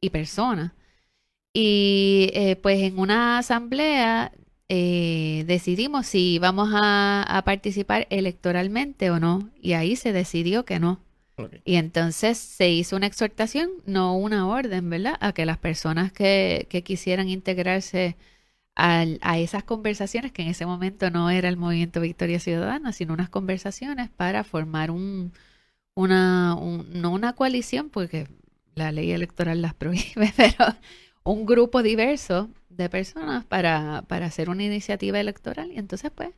y 0.00 0.10
personas. 0.10 0.72
Y 1.52 2.30
eh, 2.32 2.56
pues 2.56 2.80
en 2.80 2.98
una 2.98 3.38
asamblea 3.38 4.32
eh, 4.68 5.44
decidimos 5.48 6.06
si 6.06 6.34
íbamos 6.34 6.70
a, 6.72 7.42
participar 7.44 8.06
electoralmente 8.10 9.10
o 9.10 9.18
no, 9.18 9.50
y 9.60 9.72
ahí 9.72 9.96
se 9.96 10.12
decidió 10.12 10.64
que 10.64 10.78
no. 10.78 11.00
Y 11.64 11.76
entonces 11.76 12.38
se 12.38 12.70
hizo 12.70 12.96
una 12.96 13.06
exhortación, 13.06 13.70
no 13.86 14.16
una 14.16 14.46
orden, 14.46 14.90
¿verdad? 14.90 15.16
A 15.20 15.32
que 15.32 15.46
las 15.46 15.58
personas 15.58 16.12
que, 16.12 16.66
que 16.68 16.82
quisieran 16.82 17.28
integrarse 17.28 18.16
a 18.80 19.38
esas 19.38 19.64
conversaciones 19.64 20.32
que 20.32 20.42
en 20.42 20.48
ese 20.48 20.66
momento 20.66 21.10
no 21.10 21.30
era 21.30 21.48
el 21.48 21.56
movimiento 21.56 22.00
Victoria 22.00 22.40
Ciudadana, 22.40 22.92
sino 22.92 23.14
unas 23.14 23.28
conversaciones 23.28 24.10
para 24.10 24.44
formar 24.44 24.90
un, 24.90 25.32
una, 25.94 26.54
no 26.54 27.10
una 27.12 27.34
coalición, 27.34 27.90
porque 27.90 28.28
la 28.74 28.92
ley 28.92 29.12
electoral 29.12 29.62
las 29.62 29.74
prohíbe, 29.82 30.32
pero 30.36 30.74
un 31.24 31.46
grupo 31.46 31.82
diverso 31.82 32.50
de 32.70 32.88
personas 32.88 33.44
para, 33.44 34.04
para 34.08 34.26
hacer 34.26 34.50
una 34.50 34.64
iniciativa 34.64 35.20
electoral. 35.20 35.70
Y 35.72 35.78
entonces, 35.78 36.10
pues, 36.14 36.30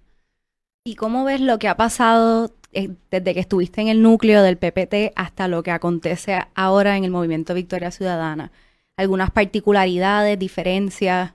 ¿Y 0.85 0.97
cómo 0.97 1.25
ves 1.25 1.41
lo 1.41 1.59
que 1.61 1.69
ha 1.69 1.77
pasado 1.77 2.53
eh, 2.73 2.91
desde 3.11 3.35
que 3.35 3.41
estuviste 3.41 3.81
en 3.81 3.89
el 3.89 4.03
núcleo 4.03 4.43
del 4.43 4.59
PPT 4.59 5.13
hasta 5.15 5.47
lo 5.47 5.63
que 5.63 5.71
acontece 5.71 6.41
ahora 6.55 6.97
en 6.97 7.05
el 7.05 7.13
movimiento 7.13 7.55
Victoria 7.55 7.93
Ciudadana? 7.93 8.51
¿Algunas 8.97 9.31
particularidades, 9.31 10.39
diferencias? 10.39 11.35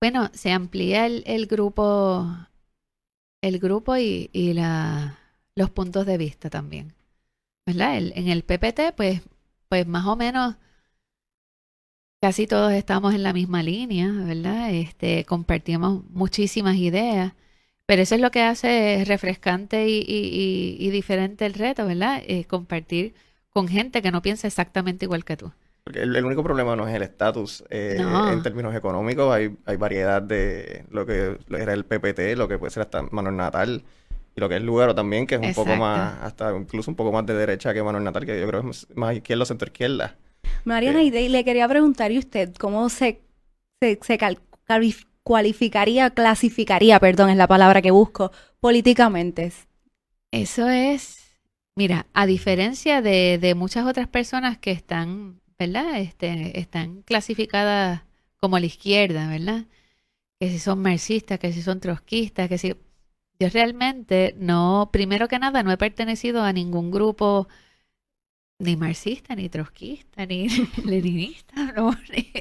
Bueno, 0.00 0.30
se 0.32 0.50
amplía 0.52 1.06
el, 1.06 1.46
grupo, 1.46 2.26
el 3.42 3.58
grupo 3.58 3.96
y, 3.96 4.28
la, 4.54 5.18
los 5.54 5.70
puntos 5.70 6.06
de 6.06 6.18
vista 6.18 6.50
también. 6.50 6.94
¿Verdad? 7.66 7.98
en 7.98 8.28
el 8.28 8.42
PPT, 8.42 8.94
pues, 8.96 9.22
pues 9.68 9.86
más 9.86 10.06
o 10.06 10.16
menos 10.16 10.56
casi 12.20 12.46
todos 12.46 12.72
estamos 12.72 13.14
en 13.14 13.22
la 13.22 13.32
misma 13.32 13.62
línea, 13.62 14.10
¿verdad? 14.12 14.72
Este, 14.74 15.24
compartimos 15.24 16.04
muchísimas 16.10 16.76
ideas, 16.76 17.34
pero 17.86 18.02
eso 18.02 18.14
es 18.14 18.20
lo 18.20 18.30
que 18.30 18.42
hace 18.42 19.04
refrescante 19.06 19.86
y, 19.88 20.90
diferente 20.90 21.46
el 21.46 21.54
reto, 21.54 21.86
¿verdad? 21.86 22.22
Compartir 22.48 23.14
con 23.50 23.68
gente 23.68 24.02
que 24.02 24.10
no 24.12 24.22
piensa 24.22 24.46
exactamente 24.46 25.06
igual 25.06 25.24
que 25.24 25.36
tú. 25.36 25.52
El, 25.92 26.24
único 26.24 26.42
problema 26.42 26.76
no 26.76 26.86
es 26.86 26.94
el 26.94 27.02
estatus. 27.02 27.64
Eh, 27.70 27.96
en 27.98 28.42
términos 28.42 28.74
económicos 28.74 29.32
hay, 29.32 29.56
hay 29.64 29.76
variedad 29.76 30.22
de 30.22 30.84
lo 30.90 31.06
que 31.06 31.38
era 31.50 31.72
el 31.72 31.84
PPT, 31.84 32.36
lo 32.36 32.48
que 32.48 32.58
puede 32.58 32.70
ser 32.70 32.82
hasta 32.82 33.02
Manuel 33.02 33.36
Natal 33.36 33.82
y 34.34 34.40
lo 34.40 34.48
que 34.48 34.56
es 34.56 34.62
Lugaro 34.62 34.94
también, 34.94 35.26
que 35.26 35.34
es 35.36 35.40
un 35.40 35.54
poco 35.54 35.74
más, 35.76 36.18
hasta 36.22 36.56
incluso 36.56 36.90
un 36.90 36.96
poco 36.96 37.12
más 37.12 37.26
de 37.26 37.34
derecha 37.34 37.74
que 37.74 37.82
Manuel 37.82 38.04
Natal, 38.04 38.24
que 38.24 38.40
yo 38.40 38.46
creo 38.46 38.70
es 38.70 38.86
más 38.94 39.16
izquierda, 39.16 39.44
centro 39.44 39.66
izquierda. 39.66 40.16
Mariana, 40.64 41.02
y 41.02 41.28
le 41.28 41.44
quería 41.44 41.66
preguntar, 41.68 42.12
¿y 42.12 42.18
usted 42.18 42.54
cómo 42.56 42.88
se, 42.88 43.20
se, 43.80 43.98
cualificaría, 45.22 46.10
clasificaría, 46.10 47.00
perdón, 47.00 47.30
es 47.30 47.36
la 47.36 47.48
palabra 47.48 47.82
que 47.82 47.90
busco, 47.90 48.30
políticamente? 48.60 49.52
Eso 50.30 50.68
es, 50.68 51.40
mira, 51.74 52.06
a 52.12 52.26
diferencia 52.26 53.02
de, 53.02 53.38
de 53.40 53.54
muchas 53.54 53.86
otras 53.86 54.06
personas 54.06 54.58
que 54.58 54.70
están, 54.70 55.39
¿verdad? 55.60 56.00
Este, 56.00 56.58
están 56.58 57.02
clasificadas 57.02 58.02
como 58.40 58.58
la 58.58 58.66
izquierda, 58.66 59.28
¿verdad? 59.28 59.66
Que 60.40 60.50
si 60.50 60.58
son 60.58 60.80
marxistas, 60.82 61.38
que 61.38 61.52
si 61.52 61.62
son 61.62 61.80
trotskistas, 61.80 62.48
que 62.48 62.58
si... 62.58 62.74
Yo 63.38 63.48
realmente 63.50 64.34
no, 64.38 64.90
primero 64.92 65.28
que 65.28 65.38
nada, 65.38 65.62
no 65.62 65.72
he 65.72 65.78
pertenecido 65.78 66.42
a 66.42 66.52
ningún 66.52 66.90
grupo 66.90 67.48
ni 68.58 68.76
marxista, 68.76 69.34
ni 69.34 69.48
trotskista, 69.48 70.26
ni 70.26 70.48
leninista, 70.84 71.72
no, 71.76 71.94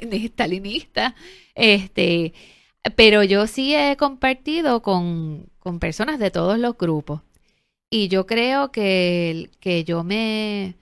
ni, 0.10 0.26
stalinista. 0.28 1.16
Este, 1.56 2.34
pero 2.96 3.24
yo 3.24 3.48
sí 3.48 3.76
he 3.76 3.98
compartido 3.98 4.82
con, 4.82 5.50
con, 5.60 5.80
personas 5.80 6.20
de 6.20 6.32
todos 6.32 6.60
los 6.60 6.78
grupos. 6.78 7.22
Y 7.90 8.08
yo 8.10 8.26
creo 8.28 8.72
que, 8.72 9.50
que 9.60 9.84
yo 9.84 10.04
me 10.04 10.76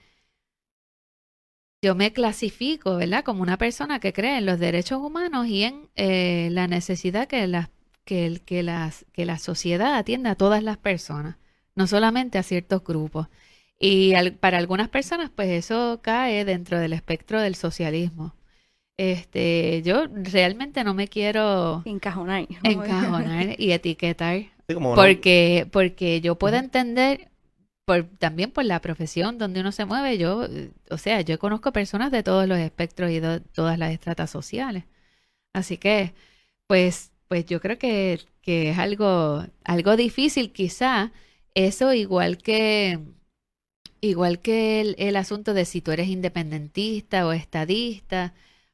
yo 1.82 1.96
me 1.96 2.12
clasifico, 2.12 2.96
¿verdad? 2.98 3.24
Como 3.24 3.42
una 3.42 3.58
persona 3.58 4.00
que 4.00 4.14
cree 4.14 4.38
en 4.38 4.46
los 4.46 4.60
derechos 4.60 5.00
humanos 5.02 5.48
y 5.48 5.64
en 5.64 5.90
eh, 5.96 6.50
la 6.52 6.68
necesidad 6.68 7.28
que, 7.28 7.46
la, 7.48 7.70
que, 8.04 8.42
que, 8.46 8.64
las, 8.64 9.06
que 9.14 9.26
la 9.26 9.38
sociedad 9.38 9.96
atienda 9.96 10.32
a 10.32 10.36
todas 10.36 10.64
las 10.64 10.78
personas, 10.78 11.38
no 11.76 11.88
solamente 11.88 12.38
a 12.38 12.44
ciertos 12.44 12.84
grupos. 12.84 13.28
Y 13.80 14.14
para 14.40 14.58
algunas 14.58 14.90
personas, 14.90 15.30
pues 15.34 15.50
eso 15.50 16.00
cae 16.02 16.46
dentro 16.46 16.80
del 16.80 16.94
espectro 16.94 17.42
del 17.42 17.56
socialismo. 17.56 18.34
Este, 18.98 19.84
yo 19.84 20.08
realmente 20.12 20.84
no 20.84 20.96
me 20.96 21.08
quiero 21.08 21.84
encajonar, 21.86 22.48
encajonar 22.64 23.54
y 23.60 23.72
etiquetar, 23.72 24.46
porque 24.96 25.68
porque 25.72 26.20
yo 26.20 26.34
puedo 26.40 26.58
entender 26.58 27.30
por, 27.88 28.06
también 28.20 28.52
por 28.52 28.66
la 28.66 28.82
profesión 28.82 29.38
donde 29.38 29.62
uno 29.62 29.72
se 29.72 29.86
mueve. 29.86 30.18
Yo, 30.18 30.48
o 30.92 30.98
sea, 30.98 31.22
yo 31.22 31.40
conozco 31.40 31.72
personas 31.74 32.12
de 32.12 32.24
todos 32.24 32.48
los 32.48 32.60
espectros 32.60 33.12
y 33.12 33.20
de 33.22 33.40
todas 33.42 33.80
las 33.80 33.92
estratas 33.94 34.30
sociales. 34.32 34.86
Así 35.54 35.78
que, 35.78 36.14
pues, 36.68 37.12
pues 37.30 37.46
yo 37.46 37.62
creo 37.62 37.80
que, 37.80 38.22
que 38.42 38.72
es 38.72 38.80
algo, 38.80 39.46
algo 39.66 39.96
difícil, 39.98 40.54
quizá. 40.54 41.12
Eso 41.56 41.94
igual 41.94 42.38
que 42.40 43.00
Igual 44.02 44.40
que 44.42 44.82
el, 44.98 45.16
asunto 45.16 45.54
de 45.54 45.66
si 45.66 45.82
tú 45.82 45.92
eres 45.92 46.08
independentista 46.08 47.26
o 47.28 47.34
estadista 47.34 48.34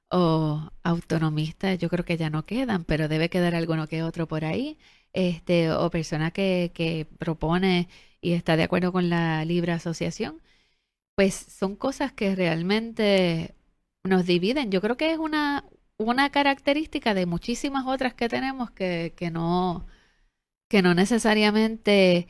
o 0.10 0.70
autonomista, 0.84 1.76
yo 1.76 1.90
creo 1.90 2.06
que 2.06 2.18
ya 2.18 2.30
no 2.30 2.46
quedan, 2.46 2.84
pero 2.86 3.08
debe 3.08 3.30
quedar 3.30 3.56
alguno 3.56 3.88
que 3.88 4.04
otro 4.04 4.28
por 4.28 4.46
ahí. 4.46 4.78
Este, 5.14 5.72
o 5.72 5.90
persona 5.92 6.32
que, 6.32 6.72
que 6.74 7.08
propone 7.20 7.88
y 8.24 8.34
está 8.34 8.56
de 8.56 8.64
acuerdo 8.64 8.92
con 8.94 9.10
la 9.10 9.44
libre 9.46 9.74
asociación, 9.74 10.42
pues 11.16 11.36
son 11.36 11.76
cosas 11.76 12.14
que 12.14 12.36
realmente 12.36 13.54
nos 14.04 14.26
dividen. 14.26 14.72
Yo 14.72 14.82
creo 14.82 14.98
que 14.98 15.12
es 15.12 15.20
una, 15.20 15.66
una 15.98 16.30
característica 16.32 17.14
de 17.14 17.26
muchísimas 17.26 17.86
otras 17.86 18.14
que 18.14 18.30
tenemos 18.30 18.72
que, 18.72 19.14
que, 19.18 19.30
no, 19.30 19.86
que 20.70 20.82
no 20.82 20.94
necesariamente 20.94 22.28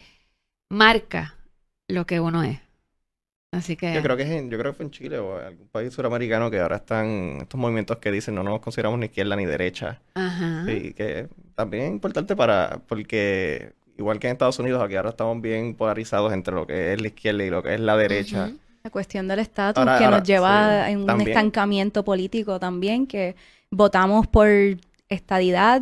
marca 0.69 1.37
lo 1.87 2.05
que 2.07 2.19
uno 2.19 2.43
es. 2.43 2.59
Así 3.51 3.75
que... 3.75 3.93
Yo 3.93 4.01
creo 4.01 4.17
que, 4.17 4.23
es 4.23 4.49
yo 4.49 4.57
creo 4.57 4.71
que 4.71 4.77
fue 4.77 4.85
en 4.85 4.91
Chile 4.91 5.19
o 5.19 5.39
en 5.39 5.45
algún 5.45 5.67
país 5.67 5.93
suramericano 5.93 6.49
que 6.49 6.59
ahora 6.59 6.77
están 6.77 7.37
estos 7.41 7.59
movimientos 7.59 7.97
que 7.99 8.11
dicen 8.11 8.33
no 8.33 8.41
nos 8.41 8.61
consideramos 8.61 8.97
ni 8.97 9.05
izquierda 9.05 9.35
ni 9.35 9.45
derecha. 9.45 10.01
Ajá. 10.15 10.65
Y 10.71 10.93
que 10.93 11.29
también 11.53 11.83
es 11.83 11.91
importante 11.91 12.35
para, 12.35 12.81
porque 12.87 13.75
igual 13.97 14.19
que 14.19 14.27
en 14.27 14.33
Estados 14.33 14.59
Unidos, 14.59 14.81
aquí 14.83 14.95
ahora 14.95 15.09
estamos 15.09 15.41
bien 15.41 15.75
polarizados 15.75 16.33
entre 16.33 16.53
lo 16.53 16.67
que 16.67 16.93
es 16.93 17.01
la 17.01 17.07
izquierda 17.07 17.43
y 17.43 17.49
lo 17.49 17.63
que 17.63 17.75
es 17.75 17.79
la 17.79 17.97
derecha. 17.97 18.51
La 18.83 18.89
cuestión 18.89 19.27
del 19.27 19.39
estatus 19.39 19.85
que 19.97 20.07
nos 20.07 20.23
lleva 20.23 20.87
a 20.87 20.91
un 20.91 21.21
estancamiento 21.21 22.03
político 22.03 22.59
también, 22.59 23.07
que 23.07 23.35
votamos 23.71 24.27
por 24.27 24.47
estadidad, 25.09 25.81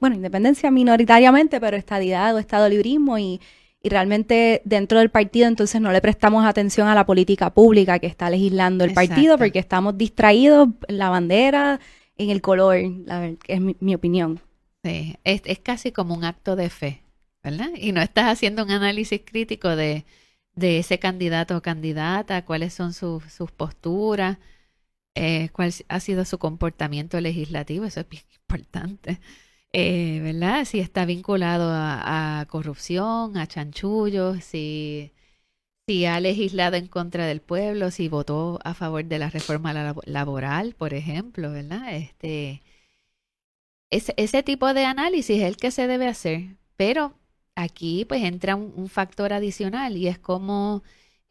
bueno, 0.00 0.16
independencia 0.16 0.70
minoritariamente, 0.70 1.60
pero 1.60 1.76
estadidad 1.76 2.34
o 2.34 2.38
estado 2.38 2.68
librismo 2.68 3.18
y 3.18 3.40
y 3.82 3.88
realmente 3.88 4.60
dentro 4.64 4.98
del 4.98 5.10
partido 5.10 5.48
entonces 5.48 5.80
no 5.80 5.90
le 5.90 6.00
prestamos 6.00 6.44
atención 6.44 6.88
a 6.88 6.94
la 6.94 7.06
política 7.06 7.50
pública 7.50 7.98
que 7.98 8.06
está 8.06 8.28
legislando 8.28 8.84
el 8.84 8.92
partido 8.92 9.38
porque 9.38 9.58
estamos 9.58 9.96
distraídos 9.96 10.68
en 10.86 10.98
la 10.98 11.08
bandera, 11.08 11.80
en 12.18 12.30
el 12.30 12.42
color, 12.42 12.76
la, 13.06 13.32
es 13.46 13.60
mi, 13.60 13.94
opinión. 13.94 14.40
Sí, 14.84 15.16
es, 15.24 15.42
es, 15.44 15.58
casi 15.60 15.92
como 15.92 16.14
un 16.14 16.24
acto 16.24 16.56
de 16.56 16.68
fe, 16.68 17.02
¿verdad? 17.42 17.70
Y 17.76 17.92
no 17.92 18.02
estás 18.02 18.26
haciendo 18.26 18.64
un 18.64 18.70
análisis 18.70 19.22
crítico 19.24 19.76
de, 19.76 20.04
de 20.54 20.78
ese 20.78 20.98
candidato 20.98 21.56
o 21.56 21.62
candidata, 21.62 22.44
cuáles 22.44 22.74
son 22.74 22.92
sus, 22.92 23.22
posturas, 23.56 24.38
eh, 25.14 25.50
cuál 25.52 25.72
ha 25.88 26.00
sido 26.00 26.24
su 26.24 26.38
comportamiento 26.38 27.20
legislativo, 27.20 27.84
eso 27.86 28.00
es 28.00 28.08
bien 28.08 28.24
importante 28.34 29.20
eh, 29.72 30.20
¿verdad? 30.22 30.64
Si 30.64 30.80
está 30.80 31.04
vinculado 31.04 31.70
a, 31.72 32.46
corrupción, 32.48 33.36
a 33.36 33.46
chanchullos, 33.46 34.44
si, 34.44 35.12
si 35.86 36.06
ha 36.06 36.20
legislado 36.20 36.76
en 36.76 36.88
contra 36.88 37.26
del 37.26 37.40
pueblo, 37.42 37.90
si 37.90 38.08
votó 38.08 38.58
a 38.64 38.74
favor 38.74 39.04
de 39.04 39.18
la 39.18 39.30
reforma 39.30 39.72
laboral, 40.06 40.74
por 40.74 40.94
ejemplo, 40.94 41.52
¿verdad? 41.52 41.94
Este, 41.96 42.62
ese 43.90 44.42
tipo 44.42 44.72
de 44.74 44.84
análisis 44.84 45.38
es 45.38 45.44
el 45.44 45.56
que 45.56 45.70
se 45.70 45.86
debe 45.86 46.06
hacer, 46.08 46.56
pero 46.76 47.19
aquí 47.62 48.04
pues 48.04 48.22
entra 48.24 48.56
un, 48.56 48.88
factor 48.88 49.32
adicional 49.32 49.96
y 49.96 50.08
es 50.08 50.18
como, 50.18 50.82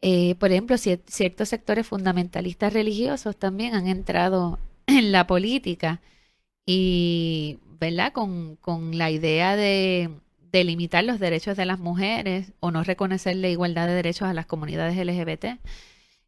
eh, 0.02 0.36
por 0.36 0.52
ejemplo, 0.52 0.78
ciertos 0.78 1.50
sectores 1.50 1.88
fundamentalistas 1.88 2.74
religiosos 2.74 3.38
también 3.38 3.76
han 3.76 3.88
entrado 3.88 4.60
en 4.88 5.12
la 5.12 5.28
política 5.28 6.02
y 6.66 7.60
¿verdad? 7.80 8.14
Con, 8.14 8.58
con 8.58 8.98
la 8.98 9.12
idea 9.12 9.56
de, 9.56 10.10
de, 10.52 10.64
limitar 10.64 11.04
los 11.04 11.20
derechos 11.20 11.58
de 11.58 11.66
las 11.66 11.80
mujeres 11.80 12.54
o 12.60 12.72
no 12.72 12.84
reconocer 12.84 13.36
la 13.38 13.50
igualdad 13.50 13.88
de 13.88 13.94
derechos 13.94 14.28
a 14.28 14.34
las 14.34 14.46
comunidades 14.46 14.98
LGBT, 14.98 15.60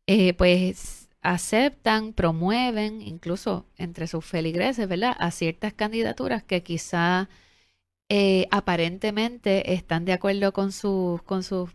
eh, 0.08 0.34
pues 0.34 1.10
aceptan, 1.22 2.14
promueven, 2.14 3.02
incluso 3.02 3.66
entre 3.78 4.08
sus 4.08 4.26
feligreses, 4.26 4.88
¿verdad? 4.88 5.16
A 5.20 5.32
ciertas 5.32 5.74
candidaturas 5.74 6.44
que 6.44 6.64
quizá 6.64 7.30
eh, 8.14 8.50
aparentemente 8.52 9.74
están 9.74 10.04
de 10.04 10.12
acuerdo 10.12 10.52
con, 10.52 10.74
sus 10.74 11.22
con 11.22 11.44
sus 11.44 11.70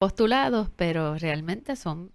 postulados, 0.00 0.68
pero 0.74 1.14
realmente 1.14 1.76
son 1.76 2.10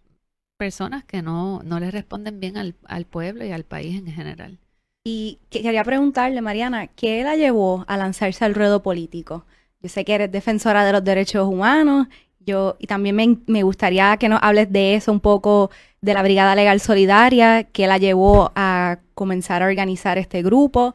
personas 0.57 1.05
que 1.05 1.21
no, 1.21 1.63
no 1.63 1.79
responden 1.79 2.41
bien 2.41 2.57
al, 2.57 2.75
al 2.83 3.05
pueblo 3.05 3.45
y 3.45 3.53
al 3.53 3.63
país 3.63 3.97
en 3.97 4.07
general. 4.07 4.59
Y 5.05 5.39
quería 5.49 5.85
preguntarle, 5.85 6.41
Mariana, 6.41 6.87
¿qué 6.87 7.23
la 7.23 7.37
llevó 7.37 7.85
a 7.87 7.95
lanzarse 7.95 8.43
al 8.43 8.55
ruedo 8.55 8.83
político? 8.83 9.45
Yo 9.81 9.87
sé 9.87 10.03
que 10.03 10.15
eres 10.15 10.33
defensora 10.33 10.83
de 10.83 10.91
los 10.91 11.05
derechos 11.05 11.47
humanos, 11.47 12.07
yo, 12.41 12.75
y 12.77 12.87
también 12.87 13.41
me, 13.47 13.63
gustaría 13.63 14.17
que 14.17 14.27
nos 14.27 14.39
hables 14.43 14.69
de 14.69 14.95
eso 14.95 15.13
un 15.13 15.21
poco, 15.21 15.71
de 16.01 16.13
la 16.13 16.23
Brigada 16.23 16.55
Legal 16.55 16.81
Solidaria, 16.81 17.63
¿qué 17.63 17.87
la 17.87 17.99
llevó 17.99 18.51
a 18.53 18.99
comenzar 19.13 19.63
a 19.63 19.67
organizar 19.67 20.17
este 20.17 20.43
grupo. 20.43 20.93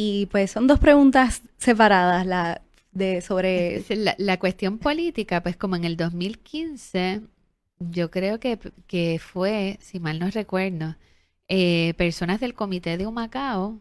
Y 0.00 0.26
pues 0.26 0.52
son 0.52 0.68
dos 0.68 0.78
preguntas 0.78 1.42
separadas. 1.58 2.24
La, 2.24 2.62
de 2.92 3.20
sobre 3.20 3.82
la, 4.18 4.38
cuestión 4.38 4.78
política, 4.78 5.42
pues 5.42 5.56
como 5.56 5.74
en 5.74 5.84
el 5.84 5.96
2015, 5.96 7.22
yo 7.80 8.08
creo 8.10 8.38
que, 8.38 8.60
que 8.86 9.18
fue, 9.18 9.78
si 9.80 9.98
mal 9.98 10.20
no 10.20 10.30
recuerdo, 10.30 10.94
eh, 11.48 11.94
personas 11.96 12.38
del 12.40 12.54
comité 12.54 12.96
de 12.96 13.08
Humacao, 13.08 13.80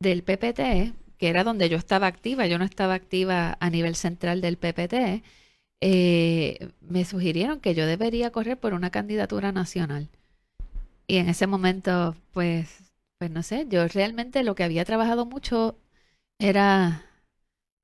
del 0.00 0.22
PPT, 0.24 0.94
que 1.18 1.28
era 1.28 1.42
donde 1.44 1.70
yo 1.70 1.78
estaba 1.78 2.06
activa, 2.06 2.46
yo 2.46 2.58
no 2.58 2.64
estaba 2.66 2.94
activa 2.94 3.56
a 3.60 3.70
nivel 3.70 3.96
central 3.96 4.42
del 4.42 4.58
PPT, 4.58 5.22
eh, 5.80 6.70
me 6.82 7.06
sugirieron 7.06 7.60
que 7.60 7.74
yo 7.74 7.86
debería 7.86 8.30
correr 8.30 8.58
por 8.58 8.74
una 8.74 8.90
candidatura 8.90 9.52
nacional. 9.52 10.10
Y 11.06 11.16
en 11.16 11.28
ese 11.30 11.46
momento, 11.46 12.14
pues, 12.32 12.89
pues 13.20 13.30
no 13.30 13.42
sé, 13.44 13.66
yo 13.68 13.86
realmente 13.88 14.42
lo 14.44 14.54
que 14.54 14.64
había 14.64 14.84
trabajado 14.86 15.26
mucho 15.26 15.78
era 16.38 17.04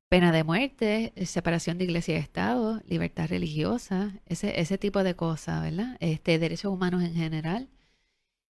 pena 0.09 0.33
de 0.33 0.45
muerte, 0.45 1.15
separación 1.27 1.79
de 1.79 1.85
iglesia 1.85 2.17
y 2.17 2.21
Estado, 2.21 2.83
libertad 2.87 3.29
religiosa, 3.29 4.21
ese, 4.27 4.61
ese 4.61 4.79
tipo 4.79 5.05
de 5.05 5.17
cosas, 5.17 5.63
¿verdad? 5.63 5.97
Este, 6.01 6.39
derechos 6.39 6.73
humanos 6.73 7.03
en 7.05 7.15
general. 7.15 7.69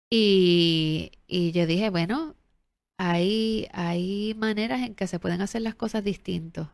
Y, 0.09 1.11
y 1.27 1.51
yo 1.51 1.67
dije, 1.67 1.89
bueno, 1.89 2.35
hay, 2.97 3.67
hay 3.73 4.35
maneras 4.35 4.81
en 4.81 4.95
que 4.95 5.07
se 5.07 5.19
pueden 5.19 5.41
hacer 5.41 5.61
las 5.63 5.75
cosas 5.75 6.03
distintos. 6.03 6.69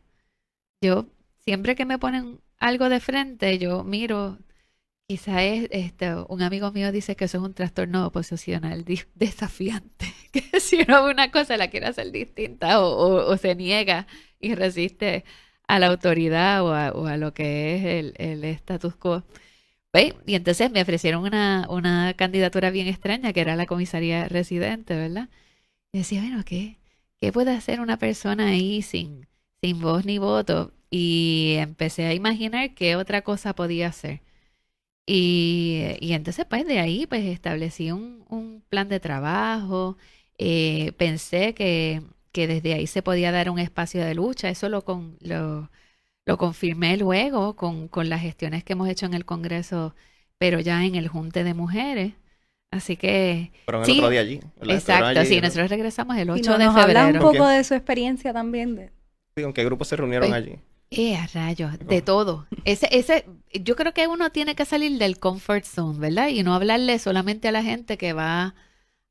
Yo, 0.81 1.07
siempre 1.45 1.75
que 1.75 1.85
me 1.85 1.99
ponen 1.99 2.41
algo 2.59 2.89
de 2.89 2.99
frente, 2.99 3.57
yo 3.59 3.83
miro, 3.83 4.39
quizá 5.07 5.43
es, 5.43 5.67
este, 5.71 6.15
un 6.27 6.41
amigo 6.41 6.71
mío 6.71 6.91
dice 6.91 7.15
que 7.15 7.25
eso 7.25 7.37
es 7.37 7.43
un 7.43 7.53
trastorno 7.53 8.05
oposicional 8.07 8.85
desafiante, 9.15 10.07
que 10.31 10.59
si 10.59 10.81
uno 10.81 11.05
una 11.05 11.31
cosa 11.31 11.57
la 11.57 11.69
quiere 11.69 11.87
hacer 11.87 12.11
distinta 12.11 12.81
o, 12.81 13.37
se 13.37 13.55
niega 13.55 14.07
y 14.39 14.55
resiste 14.55 15.25
a 15.67 15.79
la 15.79 15.87
autoridad 15.87 16.63
o 16.63 16.73
a, 16.73 17.17
lo 17.17 17.33
que 17.33 17.75
es 17.75 17.85
el, 17.85 18.13
el 18.17 18.43
status 18.45 18.95
quo. 18.95 19.23
Y 20.25 20.35
entonces 20.35 20.71
me 20.71 20.81
ofrecieron 20.81 21.23
una, 21.23 21.67
una 21.69 22.13
candidatura 22.15 22.69
bien 22.69 22.87
extraña, 22.87 23.31
que 23.31 23.39
era 23.41 23.55
la 23.55 23.65
comisaría 23.65 24.27
residente, 24.27 24.95
¿verdad? 24.95 25.29
Y 25.93 25.99
decía, 25.99 26.21
bueno, 26.21 26.43
¿qué, 26.45 26.77
¿qué 27.19 27.31
puede 27.31 27.51
hacer 27.51 27.79
una 27.81 27.97
persona 27.97 28.47
ahí 28.49 28.81
sin, 28.81 29.27
sin 29.61 29.81
voz 29.81 30.05
ni 30.05 30.17
voto? 30.17 30.73
Y 30.89 31.55
empecé 31.59 32.05
a 32.07 32.13
imaginar 32.13 32.73
qué 32.75 32.95
otra 32.97 33.23
cosa 33.23 33.55
podía 33.55 33.87
hacer. 33.87 34.21
Y, 35.05 35.97
y 35.99 36.13
entonces, 36.13 36.45
pues 36.49 36.65
de 36.65 36.79
ahí, 36.79 37.05
pues 37.05 37.25
establecí 37.25 37.91
un, 37.91 38.25
un 38.29 38.63
plan 38.69 38.89
de 38.89 38.99
trabajo. 38.99 39.97
Eh, 40.37 40.93
pensé 40.97 41.53
que, 41.53 42.01
que, 42.31 42.47
desde 42.47 42.73
ahí 42.73 42.87
se 42.87 43.03
podía 43.03 43.31
dar 43.31 43.49
un 43.49 43.59
espacio 43.59 44.03
de 44.03 44.15
lucha. 44.15 44.49
Eso 44.49 44.69
lo, 44.69 44.83
con, 44.83 45.17
lo, 45.21 45.69
lo 46.25 46.37
confirmé 46.37 46.97
luego 46.97 47.55
con, 47.55 47.87
con 47.87 48.09
las 48.09 48.21
gestiones 48.21 48.63
que 48.63 48.73
hemos 48.73 48.89
hecho 48.89 49.05
en 49.05 49.13
el 49.13 49.25
Congreso, 49.25 49.95
pero 50.37 50.59
ya 50.59 50.83
en 50.83 50.95
el 50.95 51.07
Junte 51.07 51.43
de 51.43 51.53
Mujeres. 51.53 52.13
Así 52.71 52.97
que. 52.97 53.51
Pero 53.65 53.83
el 53.83 53.91
otro 53.91 54.09
día 54.09 54.21
allí. 54.21 54.41
Exacto, 54.63 55.23
sí, 55.25 55.39
nosotros 55.39 55.69
regresamos 55.69 56.17
el 56.17 56.29
8 56.29 56.41
y 56.41 56.57
de 56.57 56.65
nos 56.65 56.75
febrero. 56.75 56.99
Habla 56.99 57.19
un 57.19 57.25
poco 57.25 57.47
de 57.47 57.63
su 57.63 57.73
experiencia 57.73 58.33
también. 58.33 58.75
De... 58.75 58.91
Sí, 59.37 59.43
¿Con 59.43 59.53
qué 59.53 59.63
grupos 59.63 59.87
se 59.87 59.95
reunieron 59.95 60.29
pues, 60.29 60.43
allí? 60.43 60.55
Eh, 60.91 61.15
a 61.17 61.27
rayos, 61.27 61.77
de 61.79 62.01
todo. 62.01 62.47
Ese, 62.63 62.87
ese, 62.91 63.25
yo 63.53 63.75
creo 63.75 63.93
que 63.93 64.07
uno 64.07 64.31
tiene 64.31 64.55
que 64.55 64.65
salir 64.65 64.97
del 64.97 65.19
comfort 65.19 65.65
zone, 65.65 65.99
¿verdad? 65.99 66.29
Y 66.29 66.43
no 66.43 66.53
hablarle 66.53 66.99
solamente 66.99 67.47
a 67.47 67.51
la 67.51 67.63
gente 67.63 67.97
que 67.97 68.13
va 68.13 68.55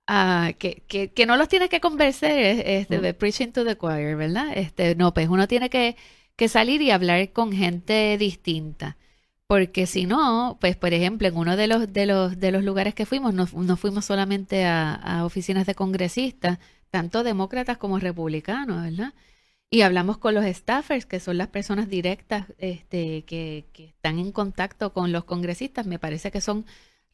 a, 0.06 0.52
que, 0.58 0.82
que, 0.88 1.12
que 1.12 1.26
no 1.26 1.36
los 1.36 1.48
tiene 1.48 1.68
que 1.68 1.80
convencer, 1.80 2.62
este, 2.66 3.00
de 3.00 3.14
preaching 3.14 3.52
to 3.52 3.64
the 3.64 3.76
choir, 3.76 4.16
¿verdad? 4.16 4.56
Este, 4.56 4.94
no, 4.94 5.12
pues 5.14 5.28
uno 5.28 5.48
tiene 5.48 5.70
que, 5.70 5.96
que 6.36 6.48
salir 6.48 6.82
y 6.82 6.90
hablar 6.90 7.32
con 7.32 7.52
gente 7.52 8.16
distinta. 8.18 8.96
Porque 9.46 9.86
si 9.86 10.06
no, 10.06 10.58
pues 10.60 10.76
por 10.76 10.94
ejemplo, 10.94 11.28
en 11.28 11.36
uno 11.36 11.56
de 11.56 11.66
los, 11.66 11.92
de 11.92 12.06
los, 12.06 12.38
de 12.40 12.50
los 12.52 12.64
lugares 12.64 12.94
que 12.94 13.06
fuimos, 13.06 13.34
no, 13.34 13.46
no 13.52 13.76
fuimos 13.76 14.04
solamente 14.06 14.64
a, 14.66 15.22
oficinas 15.24 15.66
de 15.66 15.74
congresistas, 15.74 16.58
tanto 16.90 17.22
demócratas 17.22 17.76
como 17.78 17.98
republicanos, 17.98 18.82
¿verdad? 18.82 19.12
Y 19.70 19.82
hablamos 19.82 20.18
con 20.18 20.34
los 20.34 20.44
staffers, 20.44 21.06
que 21.06 21.18
son 21.18 21.38
las 21.38 21.48
personas 21.48 21.88
directas 21.88 22.46
este, 22.58 23.24
que, 23.24 23.66
que 23.72 23.86
están 23.86 24.18
en 24.18 24.30
contacto 24.30 24.92
con 24.92 25.10
los 25.10 25.24
congresistas. 25.24 25.86
Me 25.86 25.98
parece 25.98 26.30
que 26.30 26.40
son 26.40 26.64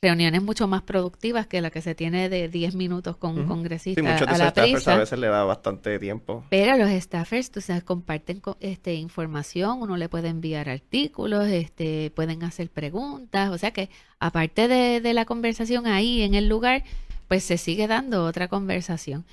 reuniones 0.03 0.43
mucho 0.43 0.67
más 0.67 0.83
productivas 0.83 1.47
que 1.47 1.61
la 1.61 1.71
que 1.71 1.83
se 1.83 1.95
tiene 1.95 2.29
de 2.29 2.49
10 2.49 2.75
minutos 2.75 3.17
con 3.17 3.39
un 3.39 3.47
congresista 3.47 4.01
sí, 4.01 4.07
muchos 4.07 4.27
de 4.27 4.35
a 4.35 4.39
la 4.39 4.51
staffers 4.51 4.89
a 4.89 4.97
veces 4.97 5.19
le 5.19 5.27
da 5.29 5.45
bastante 5.45 5.99
tiempo. 5.99 6.45
Pero 6.49 6.77
los 6.77 6.91
staffers, 6.91 7.51
tú 7.51 7.61
sabes, 7.61 7.85
comparten 7.85 8.41
este, 8.61 8.95
información, 8.95 9.83
uno 9.83 9.97
le 9.97 10.09
puede 10.09 10.29
enviar 10.29 10.71
artículos, 10.71 11.47
este, 11.49 12.11
pueden 12.15 12.43
hacer 12.45 12.71
preguntas, 12.71 13.51
o 13.51 13.59
sea 13.59 13.73
que 13.73 13.91
aparte 14.19 14.69
de, 14.69 15.01
de 15.01 15.13
la 15.15 15.27
conversación 15.27 15.87
ahí 15.87 16.23
en 16.23 16.35
el 16.35 16.49
lugar, 16.49 16.83
pues 17.29 17.45
se 17.45 17.59
sigue 17.59 17.87
dando 17.87 18.25
otra 18.25 18.49
conversación. 18.49 19.27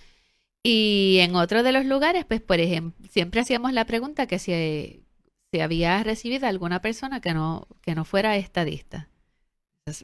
Y 0.69 1.19
en 1.21 1.35
otro 1.37 1.63
de 1.63 1.71
los 1.71 1.85
lugares, 1.85 2.25
pues 2.25 2.41
por 2.41 2.59
ejemplo, 2.59 3.07
siempre 3.09 3.39
hacíamos 3.39 3.71
la 3.71 3.85
pregunta 3.85 4.27
que 4.27 4.37
si, 4.37 5.05
si 5.51 5.61
había 5.61 6.03
recibido 6.03 6.45
alguna 6.45 6.81
persona 6.81 7.21
que 7.21 7.33
no, 7.33 7.67
que 7.81 7.95
no 7.95 8.03
fuera 8.03 8.35
estadista. 8.35 9.09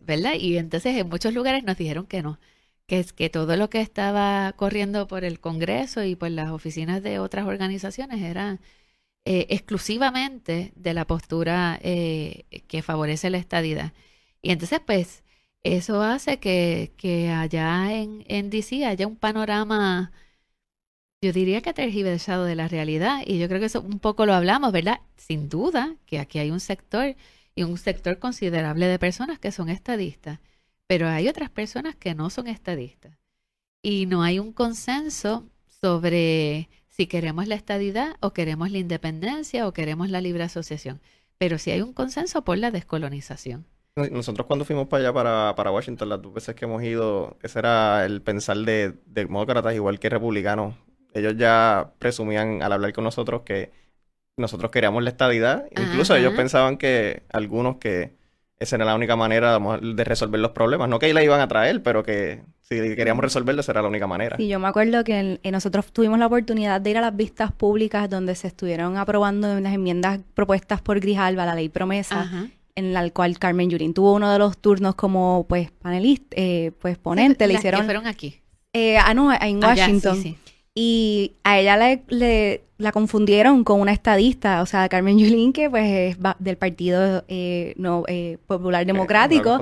¿verdad? 0.04 0.36
Y 0.39 0.58
entonces 0.58 0.95
en 0.97 1.10
muchos 1.10 1.34
lugares 1.34 1.63
nos 1.65 1.78
dijeron 1.78 2.08
que 2.08 2.21
no, 2.21 2.39
que 2.88 3.04
que 3.15 3.30
todo 3.30 3.58
lo 3.58 3.69
que 3.69 3.82
estaba 3.82 4.54
corriendo 4.54 5.08
por 5.08 5.26
el 5.26 5.41
Congreso 5.41 6.04
y 6.06 6.15
por 6.15 6.32
las 6.32 6.52
oficinas 6.52 7.04
de 7.04 7.19
otras 7.19 7.45
organizaciones 7.45 8.21
era 8.21 8.60
eh, 9.26 9.47
exclusivamente 9.49 10.73
de 10.76 10.93
la 10.93 11.06
postura 11.08 11.80
eh, 11.84 12.45
que 12.67 12.82
favorece 12.84 13.30
la 13.30 13.38
estadidad. 13.38 13.93
Y 14.41 14.52
entonces, 14.52 14.82
pues, 14.86 15.23
eso 15.63 16.02
hace 16.04 16.39
que, 16.39 16.93
que 16.97 17.30
allá 17.32 17.93
en, 17.93 18.26
en 18.28 18.49
DC 18.49 18.86
haya 18.86 19.08
un 19.08 19.17
panorama, 19.17 20.12
yo 21.23 21.31
diría 21.31 21.62
que 21.62 21.73
tergiversado 21.73 22.43
de 22.43 22.55
la 22.55 22.67
realidad. 22.67 23.21
Y 23.25 23.39
yo 23.39 23.47
creo 23.47 23.62
que 23.62 23.67
eso 23.67 23.79
un 23.81 23.99
poco 23.99 24.25
lo 24.25 24.33
hablamos, 24.33 24.73
¿verdad? 24.73 24.99
Sin 25.15 25.47
duda 25.47 25.95
que 26.05 26.19
aquí 26.19 26.38
hay 26.38 26.51
un 26.51 26.59
sector 26.59 27.15
y 27.55 27.63
un 27.63 27.77
sector 27.77 28.19
considerable 28.19 28.88
de 28.88 28.99
personas 28.99 29.39
que 29.39 29.53
son 29.53 29.69
estadistas, 29.69 30.39
pero 30.86 31.07
hay 31.07 31.29
otras 31.29 31.49
personas 31.49 31.95
que 31.95 32.13
no 32.13 32.29
son 32.29 32.47
estadistas. 32.47 33.17
Y 33.81 34.05
no 34.05 34.21
hay 34.21 34.39
un 34.39 34.51
consenso 34.51 35.45
sobre 35.81 36.69
si 36.89 37.07
queremos 37.07 37.47
la 37.47 37.55
estadidad 37.55 38.17
o 38.19 38.33
queremos 38.33 38.69
la 38.71 38.79
independencia 38.79 39.65
o 39.65 39.73
queremos 39.73 40.09
la 40.09 40.19
libre 40.19 40.43
asociación. 40.43 40.99
Pero 41.38 41.57
sí 41.57 41.71
hay 41.71 41.81
un 41.81 41.93
consenso 41.93 42.43
por 42.43 42.57
la 42.57 42.69
descolonización. 42.69 43.65
Nosotros 43.95 44.45
cuando 44.47 44.65
fuimos 44.65 44.88
para 44.88 45.03
allá, 45.03 45.13
para, 45.13 45.55
para 45.55 45.71
Washington, 45.71 46.09
las 46.09 46.21
dos 46.21 46.33
veces 46.33 46.55
que 46.55 46.65
hemos 46.65 46.83
ido, 46.83 47.38
ese 47.43 47.59
era 47.59 48.05
el 48.05 48.21
pensar 48.21 48.57
de, 48.57 48.89
de 49.05 49.25
demócratas 49.25 49.73
igual 49.73 49.99
que 49.99 50.09
republicanos. 50.09 50.75
Ellos 51.13 51.36
ya 51.38 51.91
presumían 51.99 52.62
al 52.63 52.71
hablar 52.71 52.93
con 52.93 53.04
nosotros 53.04 53.41
que 53.43 53.71
nosotros 54.38 54.71
queríamos 54.71 55.04
la 55.04 55.12
estabilidad. 55.12 55.65
Incluso 55.71 56.15
ellos 56.15 56.34
pensaban 56.34 56.78
que 56.78 57.23
algunos 57.30 57.78
que 57.78 58.13
esa 58.60 58.78
era 58.78 58.86
la 58.86 58.95
única 58.95 59.15
manera 59.15 59.60
de 59.60 60.04
resolver 60.04 60.39
los 60.39 60.52
problemas. 60.52 60.89
No 60.89 60.99
que 60.99 61.08
ahí 61.08 61.13
la 61.13 61.23
iban 61.23 61.41
a 61.41 61.47
traer, 61.47 61.84
pero 61.84 62.04
que 62.04 62.41
si 62.62 62.76
queríamos 62.95 63.23
resolverlo, 63.23 63.62
esa 63.62 63.73
era 63.73 63.82
la 63.82 63.89
única 63.89 64.08
manera. 64.08 64.38
Sí, 64.38 64.47
yo 64.47 64.60
me 64.60 64.67
acuerdo 64.67 65.04
que 65.04 65.39
nosotros 65.52 65.91
tuvimos 65.91 66.17
la 66.17 66.28
oportunidad 66.28 66.82
de 66.82 66.89
ir 66.89 66.97
a 66.97 67.02
las 67.02 67.15
vistas 67.15 67.52
públicas 67.52 68.10
donde 68.10 68.36
se 68.36 68.47
estuvieron 68.47 68.97
aprobando 68.97 69.56
unas 69.56 69.73
enmiendas 69.73 70.21
propuestas 70.34 70.82
por 70.82 70.99
Grijalva, 70.99 71.45
la 71.45 71.56
ley 71.56 71.69
promesa, 71.69 72.49
en 72.76 72.93
la 72.93 73.08
cual 73.12 73.38
Carmen 73.38 73.69
Yurin 73.69 73.93
tuvo 73.93 74.13
uno 74.13 74.32
de 74.32 74.39
los 74.39 74.58
turnos 74.58 74.95
como 74.95 75.45
pues 75.47 75.69
panelista, 75.71 76.36
eh, 76.39 76.71
pues 76.80 76.97
ponente. 76.97 77.45
le 77.47 77.56
hicieron... 77.56 77.82
Que 77.82 77.86
fueron 77.86 78.08
aquí. 78.08 78.39
Eh, 78.71 78.97
ah, 78.97 79.13
no, 79.13 79.32
en 79.32 79.63
Washington. 79.63 80.15
sí, 80.15 80.21
sí. 80.21 80.38
Y 80.75 81.33
a 81.43 81.60
ella 81.60 81.77
le, 82.08 82.63
la 82.79 82.91
confundieron 82.91 83.63
con 83.63 83.79
una 83.79 83.91
estadista, 83.91 84.63
o 84.63 84.65
sea, 84.65 84.89
Carmen 84.89 85.19
Yulín, 85.19 85.54
que 85.54 85.69
pues 85.69 86.15
es 86.15 86.17
del 86.39 86.58
Partido 86.58 87.23
eh, 87.27 87.75
no, 87.77 88.06
eh, 88.08 88.39
Popular 88.48 88.81
eh, 88.81 88.85
Democrático. 88.85 89.60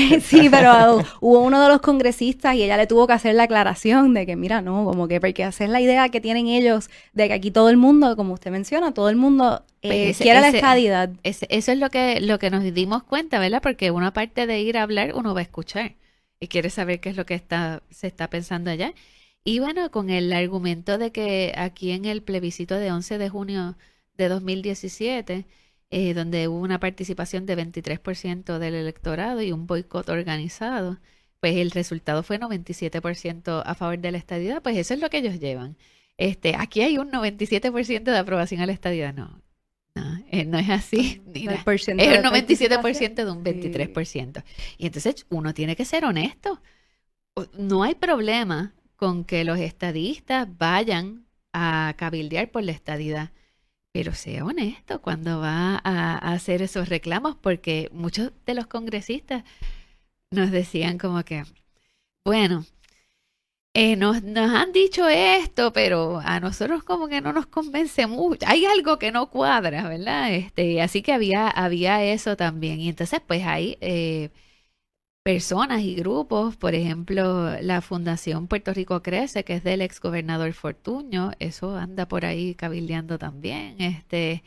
sí, 0.20 0.48
pero 0.50 1.04
hubo 1.20 1.38
uno 1.38 1.62
de 1.62 1.68
los 1.68 1.80
congresistas 1.80 2.56
y 2.56 2.64
ella 2.64 2.76
le 2.76 2.88
tuvo 2.88 3.06
que 3.06 3.12
hacer 3.12 3.36
la 3.36 3.44
aclaración 3.44 4.12
de 4.12 4.26
que, 4.26 4.34
mira, 4.34 4.60
no, 4.60 4.84
como 4.84 5.06
que 5.06 5.20
porque 5.20 5.44
hacer 5.44 5.68
la 5.68 5.80
idea 5.80 6.08
que 6.08 6.20
tienen 6.20 6.48
ellos 6.48 6.90
de 7.12 7.28
que 7.28 7.34
aquí 7.34 7.52
todo 7.52 7.70
el 7.70 7.76
mundo, 7.76 8.16
como 8.16 8.34
usted 8.34 8.50
menciona, 8.50 8.92
todo 8.92 9.10
el 9.10 9.16
mundo 9.16 9.62
pues 9.82 10.18
quiere 10.18 10.40
la 10.40 10.48
estadidad. 10.48 11.10
eso 11.22 11.46
es 11.48 11.78
lo 11.78 11.90
que, 11.90 12.20
lo 12.20 12.40
que 12.40 12.50
nos 12.50 12.64
dimos 12.74 13.04
cuenta, 13.04 13.38
¿verdad? 13.38 13.62
Porque 13.62 13.92
una 13.92 14.12
parte 14.12 14.48
de 14.48 14.60
ir 14.60 14.78
a 14.78 14.82
hablar, 14.82 15.12
uno 15.14 15.32
va 15.32 15.40
a 15.40 15.44
escuchar 15.44 15.94
y 16.40 16.48
quiere 16.48 16.70
saber 16.70 17.00
qué 17.00 17.10
es 17.10 17.16
lo 17.16 17.24
que 17.24 17.34
está, 17.34 17.82
se 17.90 18.08
está 18.08 18.28
pensando 18.28 18.70
allá. 18.70 18.92
Y 19.44 19.58
bueno, 19.58 19.90
con 19.90 20.08
el 20.08 20.32
argumento 20.32 20.96
de 20.96 21.12
que 21.12 21.52
aquí 21.56 21.90
en 21.92 22.06
el 22.06 22.22
plebiscito 22.22 22.76
de 22.76 22.90
11 22.90 23.18
de 23.18 23.28
junio 23.28 23.76
de 24.16 24.28
2017, 24.28 25.46
eh, 25.90 26.14
donde 26.14 26.48
hubo 26.48 26.60
una 26.60 26.80
participación 26.80 27.44
de 27.46 27.56
23% 27.56 28.58
del 28.58 28.74
electorado 28.74 29.42
y 29.42 29.52
un 29.52 29.66
boicot 29.66 30.08
organizado, 30.08 30.98
pues 31.40 31.56
el 31.56 31.72
resultado 31.72 32.22
fue 32.22 32.40
97% 32.40 33.62
a 33.66 33.74
favor 33.74 33.98
de 33.98 34.12
la 34.12 34.18
estadidad, 34.18 34.62
pues 34.62 34.78
eso 34.78 34.94
es 34.94 35.00
lo 35.00 35.10
que 35.10 35.18
ellos 35.18 35.38
llevan. 35.38 35.76
este, 36.16 36.54
aquí 36.56 36.80
hay 36.82 36.98
un 36.98 37.10
97% 37.10 38.04
de 38.04 38.18
aprobación 38.18 38.60
a 38.62 38.66
la 38.66 38.72
estadía. 38.72 39.12
No, 39.12 39.42
no, 39.94 40.24
eh, 40.30 40.44
no 40.46 40.58
es 40.58 40.70
así. 40.70 41.22
Es 41.34 41.46
el 41.46 42.24
97% 42.24 43.14
de 43.14 43.30
un 43.30 43.44
23%. 43.44 44.44
Y 44.78 44.86
entonces 44.86 45.26
uno 45.28 45.52
tiene 45.54 45.76
que 45.76 45.84
ser 45.84 46.04
honesto. 46.04 46.62
No 47.58 47.82
hay 47.82 47.94
problema 47.94 48.74
con 48.96 49.24
que 49.24 49.44
los 49.44 49.58
estadistas 49.58 50.48
vayan 50.58 51.26
a 51.52 51.94
cabildear 51.96 52.50
por 52.50 52.64
la 52.64 52.72
estadidad, 52.72 53.30
pero 53.92 54.14
sea 54.14 54.44
honesto 54.44 55.00
cuando 55.00 55.40
va 55.40 55.80
a, 55.84 56.32
hacer 56.32 56.62
esos 56.62 56.88
reclamos, 56.88 57.36
porque 57.36 57.88
muchos 57.92 58.32
de 58.46 58.54
los 58.54 58.66
congresistas 58.66 59.44
nos 60.30 60.50
decían 60.50 60.98
como 60.98 61.24
que, 61.24 61.44
bueno, 62.24 62.64
eh, 63.76 63.96
nos, 63.96 64.22
han 64.36 64.72
dicho 64.72 65.08
esto, 65.08 65.72
pero 65.72 66.20
a 66.24 66.38
nosotros 66.40 66.84
como 66.84 67.08
que 67.08 67.20
no 67.20 67.32
nos 67.32 67.46
convence 67.46 68.06
mucho. 68.06 68.46
Hay 68.48 68.64
algo 68.66 68.98
que 68.98 69.10
no 69.10 69.30
cuadra, 69.30 69.88
¿verdad? 69.88 70.32
Este, 70.32 70.80
así 70.80 71.02
que 71.02 71.12
había, 71.12 71.48
había 71.48 72.04
eso 72.04 72.36
también. 72.36 72.80
Y 72.80 72.88
entonces, 72.88 73.20
pues 73.26 73.44
hay 73.44 73.76
eh, 73.80 74.30
personas 75.24 75.80
y 75.80 75.94
grupos, 75.94 76.54
por 76.56 76.74
ejemplo, 76.74 77.58
la 77.62 77.80
Fundación 77.80 78.46
Puerto 78.46 78.74
Rico 78.74 79.02
Crece, 79.02 79.42
que 79.42 79.54
es 79.54 79.64
del 79.64 79.80
exgobernador 79.80 80.52
Fortuño, 80.52 81.32
eso 81.38 81.76
anda 81.76 82.06
por 82.06 82.26
ahí 82.26 82.54
cabildeando 82.54 83.18
también. 83.18 83.80
Este, 83.80 84.44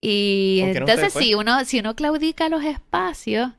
y 0.00 0.60
entonces, 0.64 1.12
si 1.12 1.34
uno, 1.34 1.64
si 1.64 1.78
uno 1.78 1.94
claudica 1.94 2.48
los 2.48 2.64
espacios, 2.64 3.52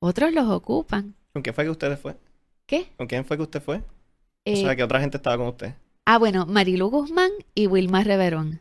otros 0.00 0.34
los 0.34 0.48
ocupan. 0.50 1.14
¿Con 1.32 1.42
quién 1.42 1.54
fue 1.54 1.64
que 1.64 1.70
usted 1.70 1.98
fue? 1.98 2.14
¿Qué? 2.66 2.88
¿Con 2.98 3.06
quién 3.06 3.24
fue 3.24 3.38
que 3.38 3.44
usted 3.44 3.62
fue? 3.62 3.78
o 3.78 4.56
sea, 4.56 4.72
eh, 4.72 4.76
que 4.76 4.82
otra 4.82 5.00
gente 5.00 5.16
estaba 5.16 5.38
con 5.38 5.46
usted. 5.48 5.74
Ah, 6.04 6.18
bueno, 6.18 6.44
Marilu 6.44 6.90
Guzmán 6.90 7.30
y 7.54 7.68
Wilmar 7.68 8.06
Reverón. 8.06 8.60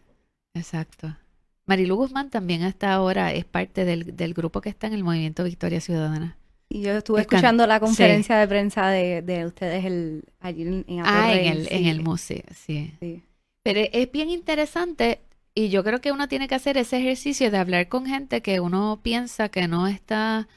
Exacto. 0.54 1.18
Marilu 1.66 1.98
Guzmán 1.98 2.30
también 2.30 2.64
hasta 2.64 2.94
ahora 2.94 3.34
es 3.34 3.44
parte 3.44 3.84
del, 3.84 4.16
del 4.16 4.34
grupo 4.34 4.62
que 4.62 4.70
está 4.70 4.88
en 4.88 4.94
el 4.94 5.04
Movimiento 5.04 5.44
Victoria 5.44 5.82
Ciudadana. 5.82 6.38
Y 6.74 6.84
yo 6.84 6.94
estuve 6.94 7.20
escuchando 7.22 7.68
la 7.68 7.82
conferencia 7.82 8.38
de 8.38 8.48
prensa 8.48 8.88
de, 8.88 9.22
de, 9.22 9.46
ustedes 9.46 9.84
el, 9.84 10.24
allí 10.40 10.62
en, 10.62 10.86
en 10.88 11.02
Ah, 11.06 11.34
en 11.34 11.46
el, 11.46 11.68
en 11.70 11.86
el 11.86 12.02
museo, 12.02 12.44
sí. 12.56 12.94
sí. 12.98 13.22
Pero 13.62 13.82
es 13.92 14.10
bien 14.10 14.30
interesante 14.30 15.20
y 15.54 15.68
yo 15.68 15.84
creo 15.84 16.00
que 16.00 16.14
uno 16.14 16.30
tiene 16.30 16.48
que 16.48 16.56
hacer 16.56 16.78
ese 16.78 17.00
ejercicio 17.00 17.52
de 17.52 17.58
hablar 17.58 17.90
con 17.90 18.06
gente 18.06 18.42
que 18.42 18.62
uno 18.62 19.02
piensa 19.04 19.50
que 19.50 19.68
no 19.68 19.86
está 19.88 20.48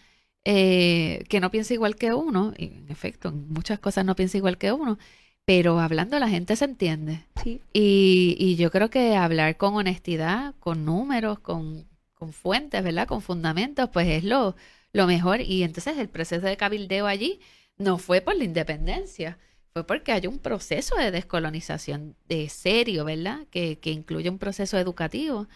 eh, 0.44 1.24
que 1.28 1.40
no 1.40 1.50
piensa 1.50 1.74
igual 1.74 1.96
que 1.96 2.12
uno, 2.14 2.52
y 2.56 2.66
en 2.66 2.90
efecto, 2.90 3.30
en 3.30 3.48
muchas 3.48 3.80
cosas 3.80 4.04
no 4.04 4.14
piensa 4.14 4.36
igual 4.36 4.56
que 4.58 4.70
uno, 4.72 4.98
pero 5.44 5.80
hablando 5.80 6.18
la 6.20 6.28
gente 6.28 6.54
se 6.54 6.66
entiende. 6.66 7.24
Sí. 7.42 7.60
Y, 7.72 8.36
y 8.38 8.54
yo 8.56 8.70
creo 8.70 8.88
que 8.88 9.16
hablar 9.16 9.56
con 9.56 9.74
honestidad, 9.74 10.54
con 10.60 10.84
números, 10.84 11.40
con, 11.40 11.88
con 12.14 12.32
fuentes, 12.32 12.84
¿verdad? 12.84 13.08
Con 13.08 13.20
fundamentos, 13.22 13.90
pues 13.92 14.06
es 14.08 14.22
lo, 14.24 14.54
lo 14.94 15.06
mejor. 15.06 15.42
Y 15.42 15.64
entonces 15.64 15.98
el 15.98 16.08
proceso 16.08 16.46
de 16.46 16.56
cabildeo 16.56 17.06
allí 17.06 17.40
no 17.76 17.98
fue 17.98 18.22
por 18.22 18.36
la 18.36 18.44
independencia, 18.44 19.38
fue 19.74 19.86
porque 19.86 20.12
hay 20.12 20.26
un 20.26 20.38
proceso 20.38 20.96
de 20.96 21.10
descolonización 21.10 22.16
de 22.28 22.48
serio, 22.48 23.04
¿verdad? 23.04 23.46
Que, 23.50 23.78
que 23.80 23.90
incluye 23.90 24.30
un 24.30 24.38
proceso 24.38 24.78
educativo 24.78 25.48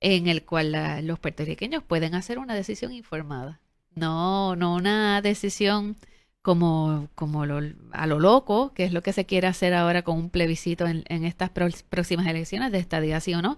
en 0.00 0.26
el 0.26 0.44
cual 0.44 1.06
los 1.06 1.18
puertorriqueños 1.18 1.82
pueden 1.84 2.14
hacer 2.14 2.38
una 2.38 2.54
decisión 2.54 2.92
informada. 2.92 3.60
No, 3.94 4.56
no 4.56 4.74
una 4.74 5.22
decisión 5.22 5.96
como, 6.42 7.08
como 7.14 7.42
a 7.42 8.06
lo 8.06 8.20
loco, 8.20 8.72
que 8.74 8.84
es 8.84 8.92
lo 8.92 9.02
que 9.02 9.12
se 9.12 9.26
quiere 9.26 9.46
hacer 9.48 9.74
ahora 9.74 10.02
con 10.02 10.16
un 10.18 10.30
plebiscito 10.30 10.86
en, 10.86 11.24
estas 11.24 11.50
próximas 11.50 12.26
elecciones 12.26 12.72
de 12.72 12.78
estadidad, 12.78 13.20
sí 13.20 13.34
o 13.34 13.42
no, 13.42 13.56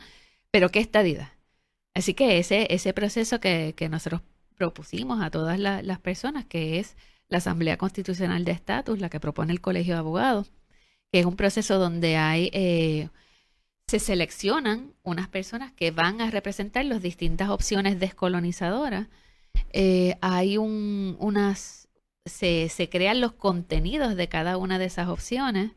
pero 0.51 0.71
¿qué 0.71 0.81
estadidad? 0.81 1.33
Así 1.95 2.15
que 2.15 2.39
ese, 2.39 2.67
ese 2.71 2.93
proceso 2.95 3.41
que, 3.41 3.75
que 3.77 3.89
nosotros 3.89 4.23
propusimos 4.59 5.23
a 5.23 5.31
todas 5.31 5.59
las 5.59 5.99
personas, 6.01 6.45
que 6.45 6.79
es 6.79 6.97
la 7.29 7.39
Asamblea 7.39 7.79
Constitucional 7.79 8.45
de 8.45 8.53
Estatus, 8.53 9.01
la 9.01 9.09
que 9.09 9.21
propone 9.21 9.53
el 9.53 9.61
Colegio 9.61 9.95
de 9.95 10.01
Abogados, 10.01 10.53
que 11.13 11.21
es 11.21 11.27
un 11.27 11.37
proceso 11.37 11.79
donde 11.79 12.17
hay... 12.17 12.51
Eh, 12.53 13.09
se 13.87 14.01
seleccionan 14.01 14.93
unas 15.03 15.29
personas 15.29 15.73
que 15.73 15.91
van 15.93 16.21
a 16.21 16.31
representar 16.31 16.85
las 16.85 17.01
distintas 17.01 17.49
opciones 17.49 17.99
descolonizadoras 17.99 19.09
eh, 19.71 20.17
hay 20.21 20.57
un, 20.59 21.17
unas, 21.21 21.89
se, 22.25 22.69
se 22.69 22.89
crean 22.89 23.21
los 23.21 23.33
contenidos 23.33 24.17
de 24.17 24.29
cada 24.29 24.57
una 24.57 24.79
de 24.79 24.87
esas 24.87 25.09
opciones. 25.09 25.73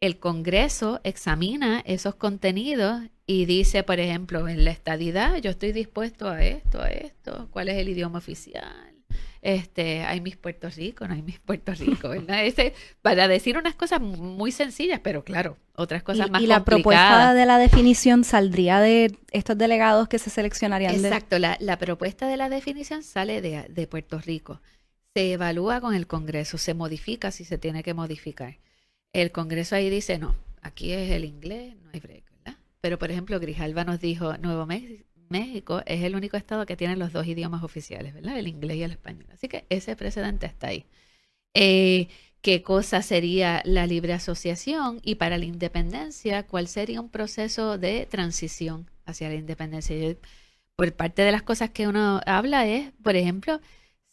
El 0.00 0.18
Congreso 0.18 1.00
examina 1.04 1.80
esos 1.80 2.14
contenidos 2.14 3.02
y 3.30 3.44
dice, 3.44 3.82
por 3.82 4.00
ejemplo, 4.00 4.48
en 4.48 4.64
la 4.64 4.70
estadidad, 4.70 5.36
yo 5.36 5.50
estoy 5.50 5.72
dispuesto 5.72 6.30
a 6.30 6.42
esto, 6.42 6.80
a 6.80 6.88
esto, 6.88 7.46
cuál 7.50 7.68
es 7.68 7.76
el 7.76 7.90
idioma 7.90 8.16
oficial, 8.16 8.94
este, 9.42 10.00
hay 10.00 10.22
mis 10.22 10.38
Puerto 10.38 10.70
Rico, 10.70 11.06
no 11.06 11.12
hay 11.12 11.20
mis 11.20 11.38
Puerto 11.38 11.74
Rico, 11.74 12.08
¿verdad? 12.08 12.46
Ese, 12.46 12.72
para 13.02 13.28
decir 13.28 13.58
unas 13.58 13.74
cosas 13.74 14.00
muy 14.00 14.50
sencillas, 14.50 15.00
pero 15.04 15.24
claro, 15.24 15.58
otras 15.76 16.02
cosas 16.02 16.30
más 16.30 16.40
complicadas. 16.40 16.42
Y 16.42 16.46
la 16.46 16.64
propuesta 16.64 17.34
de 17.34 17.44
la 17.44 17.58
definición 17.58 18.24
saldría 18.24 18.80
de 18.80 19.14
estos 19.30 19.58
delegados 19.58 20.08
que 20.08 20.18
se 20.18 20.30
seleccionarían. 20.30 20.94
Exacto, 20.94 21.38
la, 21.38 21.58
la, 21.60 21.78
propuesta 21.78 22.28
de 22.28 22.38
la 22.38 22.48
definición 22.48 23.02
sale 23.02 23.42
de, 23.42 23.66
de 23.68 23.86
Puerto 23.86 24.18
Rico. 24.20 24.62
Se 25.12 25.34
evalúa 25.34 25.82
con 25.82 25.94
el 25.94 26.06
Congreso, 26.06 26.56
se 26.56 26.72
modifica 26.72 27.30
si 27.30 27.44
se 27.44 27.58
tiene 27.58 27.82
que 27.82 27.92
modificar. 27.92 28.56
El 29.12 29.32
Congreso 29.32 29.76
ahí 29.76 29.90
dice, 29.90 30.16
no, 30.16 30.34
aquí 30.62 30.92
es 30.92 31.10
el 31.10 31.26
inglés, 31.26 31.74
no 31.84 31.90
hay 31.92 32.00
break. 32.00 32.27
Pero, 32.80 32.98
por 32.98 33.10
ejemplo, 33.10 33.40
Grijalva 33.40 33.84
nos 33.84 34.00
dijo, 34.00 34.36
Nuevo 34.38 34.66
México, 34.66 35.82
es 35.86 36.02
el 36.02 36.14
único 36.16 36.36
estado 36.36 36.66
que 36.66 36.76
tiene 36.76 36.96
los 36.96 37.12
dos 37.12 37.26
idiomas 37.26 37.62
oficiales, 37.62 38.14
¿verdad? 38.14 38.38
El 38.38 38.48
inglés 38.48 38.76
y 38.78 38.82
el 38.82 38.92
español. 38.92 39.26
Así 39.32 39.48
que 39.48 39.66
ese 39.68 39.96
precedente 39.96 40.46
está 40.46 40.68
ahí. 40.68 40.86
Eh, 41.54 42.08
¿Qué 42.40 42.62
cosa 42.62 43.02
sería 43.02 43.62
la 43.64 43.86
libre 43.86 44.12
asociación? 44.12 45.00
Y 45.02 45.16
para 45.16 45.38
la 45.38 45.44
independencia, 45.44 46.46
¿cuál 46.46 46.68
sería 46.68 47.00
un 47.00 47.10
proceso 47.10 47.78
de 47.78 48.06
transición 48.06 48.90
hacia 49.06 49.28
la 49.28 49.34
independencia? 49.34 49.96
por 50.76 50.92
parte 50.94 51.22
de 51.22 51.32
las 51.32 51.42
cosas 51.42 51.70
que 51.70 51.88
uno 51.88 52.20
habla 52.24 52.66
es, 52.68 52.92
por 53.02 53.16
ejemplo, 53.16 53.60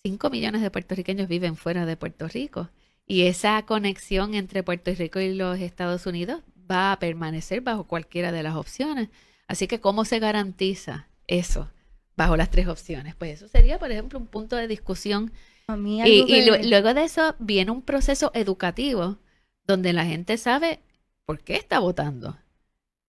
5 0.03 0.29
millones 0.31 0.61
de 0.63 0.71
puertorriqueños 0.71 1.27
viven 1.27 1.55
fuera 1.57 1.85
de 1.85 1.97
Puerto 1.97 2.27
Rico. 2.27 2.69
Y 3.05 3.23
esa 3.23 3.63
conexión 3.67 4.33
entre 4.33 4.63
Puerto 4.63 4.91
Rico 4.93 5.19
y 5.19 5.35
los 5.35 5.59
Estados 5.59 6.07
Unidos 6.07 6.41
va 6.69 6.91
a 6.91 6.99
permanecer 6.99 7.61
bajo 7.61 7.85
cualquiera 7.85 8.31
de 8.31 8.43
las 8.43 8.55
opciones. 8.55 9.09
Así 9.47 9.67
que, 9.67 9.79
¿cómo 9.79 10.05
se 10.05 10.19
garantiza 10.19 11.07
eso 11.27 11.69
bajo 12.15 12.37
las 12.37 12.49
tres 12.49 12.67
opciones? 12.67 13.15
Pues 13.15 13.31
eso 13.41 13.47
sería, 13.47 13.79
por 13.79 13.91
ejemplo, 13.91 14.19
un 14.19 14.27
punto 14.27 14.55
de 14.55 14.67
discusión. 14.67 15.31
y, 15.67 16.67
luego 16.67 16.93
de 16.93 17.03
eso 17.03 17.35
viene 17.39 17.71
un 17.71 17.81
proceso 17.81 18.31
educativo 18.33 19.17
donde 19.65 19.93
la 19.93 20.05
gente 20.05 20.37
sabe 20.37 20.79
por 21.25 21.39
qué 21.41 21.55
está 21.55 21.79
votando. 21.79 22.37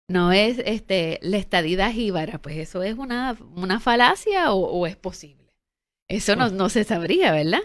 No 0.07 0.33
es 0.33 0.59
este 0.65 1.19
la 1.21 1.37
estadidad 1.37 1.91
jíbara, 1.91 2.41
pues 2.41 2.57
eso 2.57 2.83
es 2.83 2.97
una, 2.97 3.37
una 3.55 3.79
falacia 3.79 4.51
o, 4.51 4.85
es 4.85 4.97
posible. 4.97 5.53
Eso 6.09 6.35
no, 6.35 6.49
no 6.49 6.67
se 6.67 6.83
sabría, 6.83 7.31
¿verdad? 7.31 7.61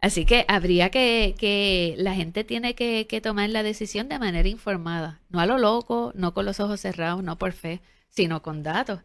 Así 0.00 0.24
que 0.24 0.46
habría 0.48 0.90
que, 0.90 1.34
que 1.38 1.94
la 1.98 2.14
gente 2.14 2.42
tiene 2.42 2.74
que, 2.74 3.06
que, 3.06 3.20
tomar 3.20 3.50
la 3.50 3.62
decisión 3.62 4.08
de 4.08 4.18
manera 4.18 4.48
informada, 4.48 5.20
no 5.28 5.40
a 5.40 5.46
lo 5.46 5.58
loco, 5.58 6.12
no 6.14 6.32
con 6.32 6.46
los 6.46 6.58
ojos 6.58 6.80
cerrados, 6.80 7.22
no 7.22 7.36
por 7.36 7.52
fe, 7.52 7.80
sino 8.08 8.40
con 8.42 8.62
datos. 8.62 9.00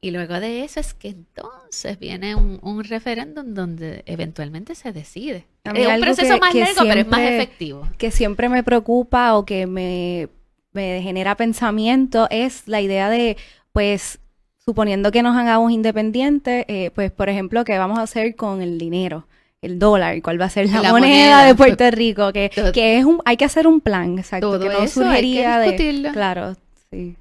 Y 0.00 0.10
luego 0.10 0.40
de 0.40 0.64
eso 0.64 0.80
es 0.80 0.94
que 0.94 1.10
entonces 1.10 1.96
viene 1.96 2.34
un, 2.34 2.58
un 2.62 2.82
referéndum 2.82 3.54
donde 3.54 4.02
eventualmente 4.06 4.74
se 4.74 4.92
decide. 4.92 5.46
Es 5.62 5.86
un 5.86 6.00
proceso 6.00 6.38
más 6.38 6.52
largo, 6.54 6.82
pero 6.82 7.00
es 7.00 7.06
más 7.06 7.20
efectivo. 7.20 7.88
Que 7.98 8.10
siempre 8.10 8.48
me 8.48 8.64
preocupa 8.64 9.36
o 9.36 9.44
que 9.44 9.68
me, 9.68 10.28
genera 10.74 11.36
pensamiento 11.36 12.26
es 12.30 12.66
la 12.66 12.80
idea 12.80 13.08
de, 13.08 13.36
pues, 13.72 14.18
suponiendo 14.58 15.12
que 15.12 15.22
nos 15.22 15.36
hagamos 15.36 15.70
independientes, 15.70 16.64
eh, 16.66 16.90
pues, 16.96 17.12
por 17.12 17.28
ejemplo, 17.28 17.64
¿qué 17.64 17.78
vamos 17.78 18.00
a 18.00 18.02
hacer 18.02 18.34
con 18.34 18.60
el 18.60 18.78
dinero? 18.78 19.28
El 19.62 19.78
dólar, 19.78 20.20
cuál 20.22 20.40
va 20.40 20.46
a 20.46 20.50
ser 20.50 20.68
la, 20.68 20.90
moneda, 20.90 21.44
de 21.44 21.54
Puerto 21.54 21.88
Rico, 21.90 22.32
que, 22.32 22.50
que 22.74 22.98
es 22.98 23.04
un, 23.04 23.22
hay 23.24 23.36
que 23.36 23.44
hacer 23.44 23.68
un 23.68 23.80
plan, 23.80 24.18
exacto, 24.18 24.58
que 24.58 24.68
no 24.68 24.88
surgiría 24.88 25.58
de, 25.58 26.10
claro, 26.12 26.56
sí. 26.90 27.16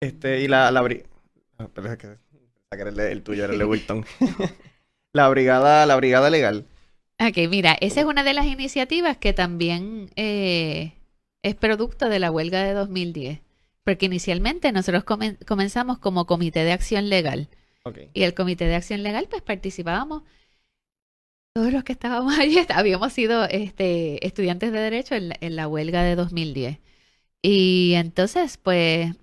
Este, 0.00 0.40
y 0.40 0.48
la, 0.48 0.70
la 0.70 0.80
ah, 1.58 1.68
que 1.96 2.82
el, 2.82 3.22
tuyo 3.22 3.44
era 3.44 3.52
el 3.52 3.58
de 3.58 3.64
Wilton. 3.64 4.04
la 5.12 5.28
brigada, 5.28 5.84
la 5.86 5.96
brigada 5.96 6.30
legal. 6.30 6.64
Ok, 7.18 7.48
mira, 7.48 7.76
esa 7.80 8.00
es 8.00 8.06
una 8.06 8.22
de 8.22 8.34
las 8.34 8.46
iniciativas 8.46 9.16
que 9.16 9.32
también 9.32 10.10
eh, 10.16 10.92
es 11.42 11.54
producto 11.54 12.08
de 12.08 12.18
la 12.18 12.30
huelga 12.30 12.62
de 12.62 12.74
2010. 12.74 13.40
Porque 13.84 14.06
inicialmente 14.06 14.70
nosotros 14.72 15.04
comenzamos 15.04 15.98
como 15.98 16.26
comité 16.26 16.64
de 16.64 16.72
acción 16.72 17.08
legal. 17.08 17.48
Y 18.14 18.24
el 18.24 18.34
comité 18.34 18.66
de 18.66 18.74
acción 18.74 19.04
legal, 19.04 19.28
pues 19.30 19.42
participábamos 19.42 20.24
todos 21.56 21.72
los 21.72 21.84
que 21.84 21.92
estábamos 21.92 22.38
allí 22.38 22.58
habíamos 22.68 23.14
sido 23.14 23.44
este, 23.46 24.26
estudiantes 24.26 24.72
de 24.72 24.78
derecho 24.78 25.14
en 25.14 25.56
la, 25.56 25.66
huelga 25.66 26.02
de 26.02 26.14
2010. 26.14 26.80
Y 27.40 27.94
entonces, 27.94 28.58
pues, 28.58 29.14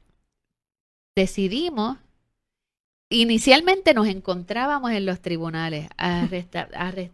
decidimos, 1.16 2.00
inicialmente 3.10 3.94
nos 3.94 4.08
encontrábamos 4.08 4.94
en 4.94 5.06
los 5.06 5.22
tribunales, 5.22 5.88
arresta, 5.96 6.70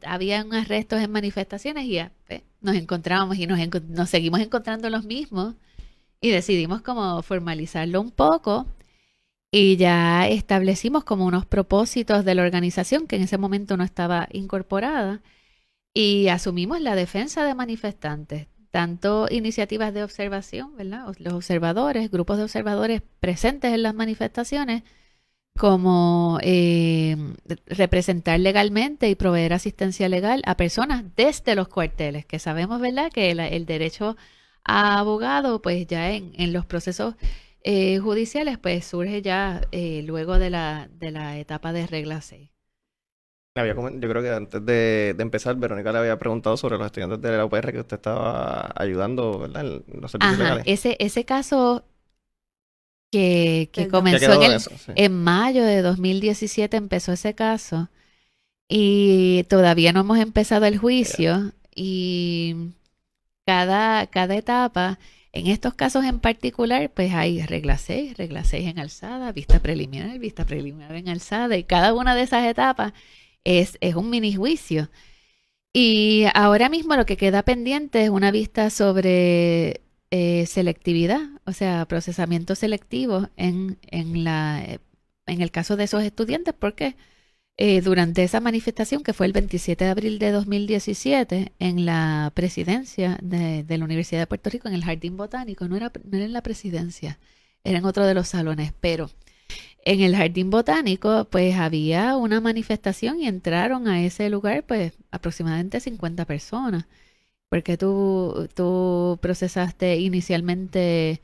habían 0.05 0.53
arrestos 0.53 1.01
en 1.01 1.11
manifestaciones 1.11 1.83
y 1.83 1.99
pues, 2.25 2.43
nos 2.61 2.75
encontrábamos 2.75 3.37
y 3.37 3.45
nos, 3.45 3.59
nos 3.89 4.09
seguimos 4.09 4.39
encontrando 4.39 4.89
los 4.89 5.03
mismos 5.03 5.55
y 6.21 6.29
decidimos 6.29 6.81
como 6.81 7.21
formalizarlo 7.23 7.99
un 7.99 8.11
poco 8.11 8.67
y 9.51 9.77
ya 9.77 10.27
establecimos 10.27 11.03
como 11.03 11.25
unos 11.25 11.45
propósitos 11.45 12.23
de 12.25 12.35
la 12.35 12.43
organización 12.43 13.07
que 13.07 13.15
en 13.15 13.23
ese 13.23 13.37
momento 13.37 13.77
no 13.77 13.83
estaba 13.83 14.27
incorporada 14.31 15.21
y 15.93 16.27
asumimos 16.29 16.81
la 16.81 16.95
defensa 16.95 17.43
de 17.45 17.55
manifestantes, 17.55 18.47
tanto 18.71 19.27
iniciativas 19.31 19.93
de 19.93 20.03
observación, 20.03 20.75
¿verdad? 20.77 21.13
Los 21.19 21.33
observadores, 21.33 22.11
grupos 22.11 22.37
de 22.37 22.43
observadores 22.43 23.01
presentes 23.19 23.73
en 23.73 23.83
las 23.83 23.95
manifestaciones, 23.95 24.83
como 25.57 26.39
eh, 26.41 27.17
representar 27.67 28.39
legalmente 28.39 29.09
y 29.09 29.15
proveer 29.15 29.53
asistencia 29.53 30.07
legal 30.09 30.41
a 30.45 30.55
personas 30.55 31.03
desde 31.15 31.55
los 31.55 31.67
cuarteles, 31.67 32.25
que 32.25 32.39
sabemos, 32.39 32.79
¿verdad?, 32.81 33.11
que 33.11 33.31
el, 33.31 33.65
derecho 33.65 34.15
a 34.63 34.99
abogado, 34.99 35.61
pues 35.61 35.87
ya 35.87 36.11
en, 36.11 36.33
en 36.37 36.53
los 36.53 36.65
procesos 36.65 37.15
eh, 37.63 37.99
judiciales, 37.99 38.57
pues 38.57 38.85
surge 38.85 39.21
ya 39.21 39.61
eh, 39.71 40.01
luego 40.05 40.39
de 40.39 40.49
la, 40.49 40.89
de 40.99 41.11
la 41.11 41.37
etapa 41.37 41.73
de 41.73 41.87
regla 41.87 42.21
6. 42.21 42.49
Había, 43.55 43.73
yo 43.73 44.09
creo 44.09 44.21
que 44.21 44.29
antes 44.29 44.65
de, 44.65 45.15
empezar, 45.19 45.55
Verónica 45.57 45.91
le 45.91 45.97
había 45.99 46.17
preguntado 46.17 46.55
sobre 46.55 46.77
los 46.77 46.85
estudiantes 46.85 47.19
de 47.21 47.35
la 47.35 47.45
UPR 47.45 47.73
que 47.73 47.79
usted 47.79 47.97
estaba 47.97 48.71
ayudando, 48.75 49.39
¿verdad? 49.39 49.65
En 49.65 50.01
los 50.01 50.11
servicios 50.11 50.37
legales. 50.37 50.63
Ese, 50.67 50.95
ese 50.99 51.25
caso 51.25 51.83
que, 53.11 53.69
que 53.73 53.89
comenzó 53.89 54.41
en, 54.41 54.59
en 54.95 55.23
mayo 55.23 55.65
de 55.65 55.81
2017, 55.81 56.77
empezó 56.77 57.11
ese 57.11 57.33
caso 57.33 57.89
y 58.69 59.43
todavía 59.49 59.91
no 59.91 60.01
hemos 60.01 60.19
empezado 60.19 60.65
el 60.65 60.77
juicio 60.77 61.51
y 61.75 62.71
cada, 63.45 64.05
cada 64.07 64.35
etapa 64.35 64.99
en 65.31 65.47
estos 65.47 65.73
casos 65.73 66.05
en 66.05 66.19
particular, 66.19 66.91
pues 66.93 67.13
hay 67.13 67.41
regla 67.45 67.77
6, 67.77 68.17
regla 68.17 68.43
6 68.43 68.67
en 68.69 68.79
alzada, 68.79 69.31
vista 69.31 69.59
preliminar, 69.59 70.17
vista 70.19 70.45
preliminar 70.45 70.95
en 70.95 71.09
alzada, 71.09 71.57
y 71.57 71.63
cada 71.63 71.93
una 71.93 72.15
de 72.15 72.23
esas 72.23 72.45
etapas 72.47 72.93
es, 73.43 73.77
un 73.95 74.09
mini 74.09 74.33
juicio. 74.35 74.89
Y 75.73 76.25
ahora 76.33 76.69
mismo 76.69 76.95
lo 76.95 77.05
que 77.05 77.17
queda 77.17 77.43
pendiente 77.43 78.03
es 78.03 78.09
una 78.09 78.31
vista 78.31 78.69
sobre 78.71 79.81
eh, 80.11 80.45
selectividad, 80.47 81.21
o 81.45 81.53
sea, 81.53 81.85
procesamiento 81.85 82.55
selectivo 82.55 83.29
en, 83.37 83.77
en, 83.91 84.23
la, 84.23 84.63
en 85.27 85.41
el 85.41 85.51
caso 85.51 85.75
de 85.77 85.85
esos 85.85 86.03
estudiantes, 86.03 86.55
porque 86.57 86.95
eh, 87.61 87.81
durante 87.81 88.23
esa 88.23 88.39
manifestación 88.39 89.03
que 89.03 89.11
fue 89.11 89.25
el 89.25 89.33
27 89.33 89.83
de 89.83 89.91
abril 89.91 90.17
de 90.17 90.31
2017 90.31 91.51
en 91.59 91.85
la 91.85 92.31
presidencia 92.33 93.19
de, 93.21 93.65
la 93.67 93.83
Universidad 93.83 94.21
de 94.21 94.27
Puerto 94.27 94.49
Rico, 94.49 94.69
en 94.69 94.75
el 94.75 94.85
Jardín 94.85 95.17
Botánico, 95.17 95.67
no 95.67 95.75
era, 95.75 95.91
no 96.05 96.15
era 96.17 96.25
en 96.25 96.31
la 96.31 96.41
presidencia, 96.41 97.19
era 97.65 97.79
en 97.79 97.85
otro 97.85 98.05
de 98.05 98.13
los 98.13 98.29
salones, 98.29 98.71
pero 98.79 99.09
en 99.83 99.99
el 100.01 100.15
Jardín 100.15 100.49
Botánico 100.49 101.25
pues 101.29 101.55
había 101.57 102.15
una 102.15 102.39
manifestación 102.41 103.19
y 103.19 103.27
entraron 103.27 103.89
a 103.89 104.01
ese 104.03 104.29
lugar 104.29 104.63
pues 104.65 104.93
aproximadamente 105.11 105.81
50 105.81 106.25
personas, 106.25 106.85
porque 107.49 107.77
tú, 107.77 108.49
tú 108.55 109.19
procesaste 109.21 109.97
inicialmente 109.97 111.21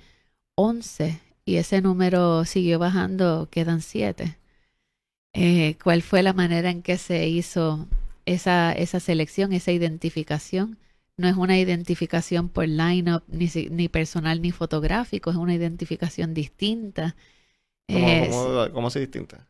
11 0.56 1.22
y 1.46 1.58
ese 1.58 1.82
número 1.82 2.46
siguió 2.46 2.80
bajando, 2.80 3.48
quedan 3.52 3.82
7. 3.82 4.38
Eh, 5.38 5.76
cuál 5.84 6.02
fue 6.02 6.24
la 6.24 6.32
manera 6.32 6.70
en 6.70 6.82
que 6.82 6.98
se 6.98 7.28
hizo 7.28 7.88
esa, 8.26 8.72
esa 8.72 9.00
selección, 9.02 9.52
esa 9.52 9.72
identificación. 9.72 10.78
No 11.18 11.28
es 11.28 11.36
una 11.36 11.58
identificación 11.58 12.50
por 12.50 12.68
line-up, 12.68 13.24
ni, 13.28 13.50
ni 13.70 13.90
personal 13.90 14.42
ni 14.42 14.52
fotográfico, 14.52 15.30
es 15.30 15.36
una 15.36 15.54
identificación 15.54 16.34
distinta. 16.34 17.16
¿Cómo, 17.88 18.68
cómo, 18.74 18.90
se 18.90 19.00
distinta? 19.00 19.46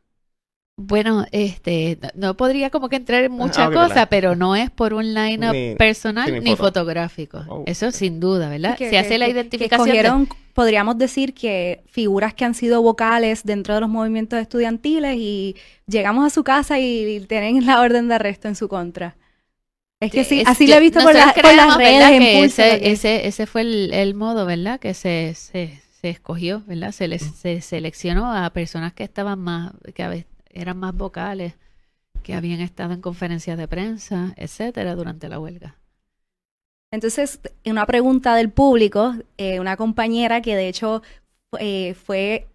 Bueno, 0.78 1.26
este, 1.32 2.00
no, 2.16 2.36
podría 2.36 2.70
como 2.70 2.90
que 2.90 2.98
entrar 2.98 3.24
en 3.24 3.32
ah, 3.32 3.36
muchas 3.36 3.70
cosas, 3.70 4.08
pero 4.10 4.36
no 4.36 4.56
es 4.56 4.70
por 4.70 4.94
un 4.94 5.14
line-up 5.14 5.78
personal 5.78 6.44
ni, 6.44 6.56
fotográfico. 6.56 7.46
Oh, 7.48 7.64
Eso 7.66 7.92
sin 7.92 8.20
duda, 8.20 8.50
¿verdad? 8.50 8.78
se 8.78 8.98
hace 8.98 9.18
la 9.18 9.30
identificación. 9.30 10.28
Podríamos 10.56 10.98
decir 10.98 11.34
que 11.34 11.84
figuras 11.86 12.34
que 12.34 12.46
han 12.46 12.56
sido 12.56 12.82
vocales 12.82 13.44
dentro 13.44 13.76
de 13.76 13.82
los 13.82 13.90
movimientos 13.90 14.40
estudiantiles 14.40 15.18
y 15.18 15.58
llegamos 15.86 16.26
a 16.26 16.30
su 16.30 16.46
casa 16.46 16.80
y 16.80 17.20
tienen 17.28 17.66
la 17.66 17.82
orden 17.82 18.08
de 18.08 18.16
arresto 18.16 18.48
en 18.48 18.56
su 18.56 18.70
contra. 18.70 19.18
Es 20.00 20.14
que 20.14 20.24
sí, 20.24 20.44
así 20.46 20.66
lo 20.66 20.76
he 20.76 20.80
visto 20.80 21.02
por, 21.02 21.14
las 21.14 21.36
redes. 21.78 22.58
ese, 22.58 23.28
ese, 23.28 23.46
fue 23.46 23.62
el, 23.62 24.14
modo, 24.16 24.46
¿verdad? 24.46 24.80
Que 24.80 24.94
se, 24.94 25.34
se, 25.36 25.82
se 26.02 26.10
escogió, 26.10 26.64
¿verdad? 26.66 26.94
Se, 26.94 27.10
les, 27.10 27.22
se 27.22 27.60
seleccionó 27.60 28.34
a 28.34 28.50
personas 28.52 28.94
que 28.94 29.04
estaban 29.04 29.40
más, 29.40 29.74
que 29.94 30.04
a 30.04 30.10
veces 30.10 30.28
eran 30.52 30.78
más 30.78 30.96
vocales, 30.96 31.56
que 32.24 32.34
habían 32.34 32.62
estado 32.62 32.94
en 32.94 33.02
conferencias 33.02 33.58
de 33.58 33.68
prensa, 33.68 34.34
etcétera, 34.38 34.96
durante 34.96 35.28
la 35.28 35.38
huelga. 35.38 35.76
Entonces, 36.96 37.42
una 37.66 37.86
pregunta 37.86 38.36
del 38.36 38.50
público, 38.50 39.14
eh, 39.38 39.60
una 39.60 39.76
compañera 39.76 40.42
que 40.42 40.56
de 40.56 40.70
hecho 40.70 41.02
eh, 41.60 41.94
fue 41.94 42.48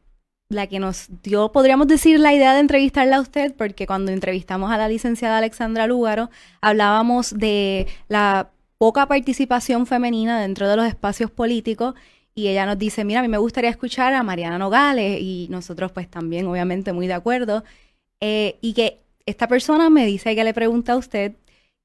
la 0.49 0.67
que 0.67 0.81
nos 0.81 1.09
dio, 1.23 1.53
podríamos 1.53 1.87
decir, 1.87 2.19
la 2.19 2.33
idea 2.33 2.55
de 2.55 2.61
entrevistarla 2.61 3.17
a 3.17 3.21
usted, 3.21 3.55
porque 3.55 3.87
cuando 3.87 4.13
entrevistamos 4.13 4.73
a 4.73 4.79
la 4.79 4.89
licenciada 4.89 5.39
Alexandra 5.39 5.87
Lúgaro, 5.87 6.31
hablábamos 6.63 7.37
de 7.39 7.87
la 8.09 8.51
poca 8.79 9.07
participación 9.07 9.87
femenina 9.87 10.41
dentro 10.41 10.69
de 10.69 10.77
los 10.77 10.87
espacios 10.87 11.31
políticos 11.31 11.95
y 12.35 12.49
ella 12.49 12.65
nos 12.65 12.79
dice, 12.79 13.05
mira, 13.05 13.21
a 13.21 13.23
mí 13.23 13.29
me 13.29 13.37
gustaría 13.37 13.69
escuchar 13.69 14.15
a 14.15 14.23
Mariana 14.23 14.59
Nogales 14.59 15.21
y 15.21 15.49
nosotros 15.51 15.93
pues 15.93 16.09
también 16.09 16.47
obviamente 16.47 16.95
muy 16.95 17.07
de 17.07 17.13
acuerdo. 17.13 17.63
Eh, 18.21 18.57
y 18.63 18.73
que 18.73 19.01
esta 19.27 19.49
persona 19.49 19.91
me 19.91 20.07
dice 20.07 20.35
que 20.35 20.45
le 20.45 20.55
pregunta 20.55 20.95
a 20.95 20.97
usted 20.97 21.35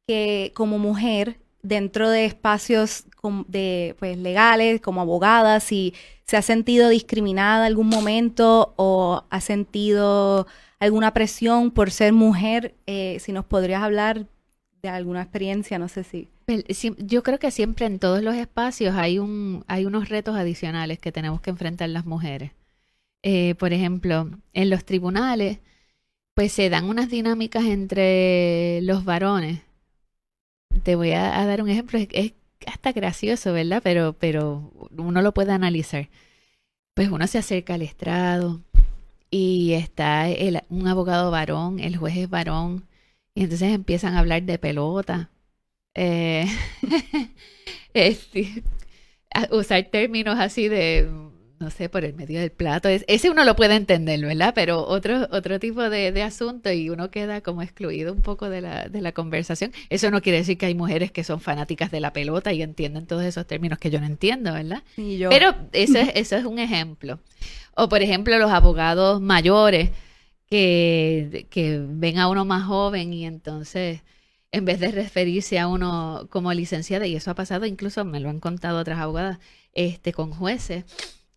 que 0.08 0.52
como 0.56 0.80
mujer 0.80 1.38
dentro 1.68 2.10
de 2.10 2.26
espacios 2.26 3.06
de, 3.48 3.96
pues, 4.00 4.18
legales, 4.18 4.82
como 4.82 5.02
abogada, 5.02 5.60
si 5.60 5.94
se 6.24 6.38
ha 6.38 6.42
sentido 6.42 6.90
discriminada 6.90 7.66
algún 7.66 7.88
momento 7.88 8.74
o 8.78 9.24
ha 9.30 9.42
sentido 9.42 10.48
alguna 10.80 11.14
presión 11.14 11.72
por 11.72 11.92
ser 11.92 12.14
mujer, 12.14 12.76
eh, 12.86 13.18
si 13.20 13.32
nos 13.32 13.46
podrías 13.46 13.82
hablar 13.82 14.28
de 14.82 14.90
alguna 14.90 15.22
experiencia, 15.22 15.80
no 15.80 15.88
sé 15.88 16.04
si. 16.04 16.30
Yo 17.00 17.24
creo 17.24 17.40
que 17.40 17.50
siempre 17.50 17.88
en 17.88 17.98
todos 17.98 18.22
los 18.22 18.36
espacios 18.36 18.96
hay, 18.96 19.18
un, 19.18 19.64
hay 19.68 19.86
unos 19.86 20.10
retos 20.10 20.36
adicionales 20.36 21.00
que 21.00 21.12
tenemos 21.12 21.42
que 21.42 21.50
enfrentar 21.50 21.90
las 21.90 22.06
mujeres. 22.06 22.52
Eh, 23.24 23.56
por 23.56 23.74
ejemplo, 23.74 24.30
en 24.54 24.70
los 24.70 24.86
tribunales 24.86 25.60
pues 26.36 26.52
se 26.52 26.70
dan 26.70 26.86
unas 26.86 27.10
dinámicas 27.10 27.64
entre 27.64 28.82
los 28.84 29.06
varones. 29.06 29.62
Te 30.84 30.96
voy 30.96 31.12
a, 31.12 31.46
dar 31.46 31.62
un 31.62 31.70
ejemplo, 31.70 32.00
es, 32.00 32.34
hasta 32.68 32.92
gracioso, 32.92 33.54
¿verdad? 33.54 33.82
Pero, 33.84 34.14
pero 34.14 34.72
uno 34.98 35.22
lo 35.22 35.34
puede 35.34 35.52
analizar. 35.52 36.10
Pues 36.94 37.10
uno 37.10 37.28
se 37.28 37.38
acerca 37.38 37.76
al 37.76 37.82
estrado 37.82 38.62
y 39.30 39.74
está 39.74 40.28
un 40.70 40.88
abogado 40.88 41.32
varón, 41.32 41.80
el 41.80 41.98
juez 41.98 42.16
es 42.18 42.30
varón, 42.30 42.88
y 43.36 43.44
entonces 43.44 43.74
empiezan 43.74 44.16
a 44.16 44.20
hablar 44.20 44.44
de 44.44 44.58
pelota. 44.60 45.30
Eh, 45.96 46.46
este, 47.94 48.64
usar 49.52 49.84
términos 49.86 50.38
así 50.40 50.68
de 50.70 51.10
no 51.60 51.70
sé, 51.70 51.90
por 51.90 52.04
el 52.04 52.14
medio 52.14 52.40
del 52.40 52.52
plato. 52.52 52.90
ese 52.90 53.30
uno 53.30 53.46
lo 53.46 53.56
puede 53.56 53.76
entender, 53.76 54.20
¿verdad? 54.22 54.54
Pero 54.56 54.86
otro, 54.86 55.28
otro 55.32 55.60
tipo 55.60 55.90
de, 55.90 56.12
de, 56.12 56.24
asunto 56.24 56.72
y 56.72 56.90
uno 56.90 57.12
queda 57.12 57.42
como 57.42 57.62
excluido 57.62 58.14
un 58.14 58.22
poco 58.22 58.50
de 58.50 58.62
la, 58.62 58.90
de 58.90 59.02
la 59.02 59.12
conversación. 59.12 59.72
Eso 59.90 60.12
no 60.12 60.22
quiere 60.22 60.40
decir 60.40 60.58
que 60.58 60.66
hay 60.66 60.76
mujeres 60.76 61.12
que 61.12 61.24
son 61.24 61.40
fanáticas 61.40 61.92
de 61.92 62.00
la 62.00 62.14
pelota 62.14 62.54
y 62.54 62.62
entienden 62.62 63.06
todos 63.06 63.24
esos 63.24 63.48
términos 63.48 63.80
que 63.80 63.90
yo 63.90 64.00
no 64.00 64.06
entiendo, 64.06 64.54
¿verdad? 64.54 64.84
Pero 64.96 65.56
eso 65.72 66.00
es, 66.00 66.10
eso 66.16 66.36
es 66.36 66.46
un 66.46 66.60
ejemplo. 66.60 67.20
O 67.76 67.90
por 67.90 68.02
ejemplo, 68.02 68.38
los 68.38 68.52
abogados 68.52 69.22
mayores 69.22 69.92
que, 70.50 71.48
que 71.50 71.82
ven 71.88 72.20
a 72.20 72.28
uno 72.28 72.46
más 72.46 72.66
joven 72.66 73.14
y 73.14 73.26
entonces 73.26 74.02
en 74.56 74.64
vez 74.64 74.80
de 74.80 74.90
referirse 74.90 75.60
a 75.60 75.68
uno 75.68 76.28
como 76.30 76.54
licenciada, 76.54 77.06
y 77.06 77.16
eso 77.18 77.30
ha 77.30 77.36
pasado, 77.36 77.66
incluso 77.66 78.06
me 78.06 78.22
lo 78.22 78.30
han 78.30 78.40
contado 78.40 78.80
otras 78.80 79.00
abogadas, 79.00 79.40
este, 79.74 80.14
con 80.14 80.32
jueces, 80.32 80.86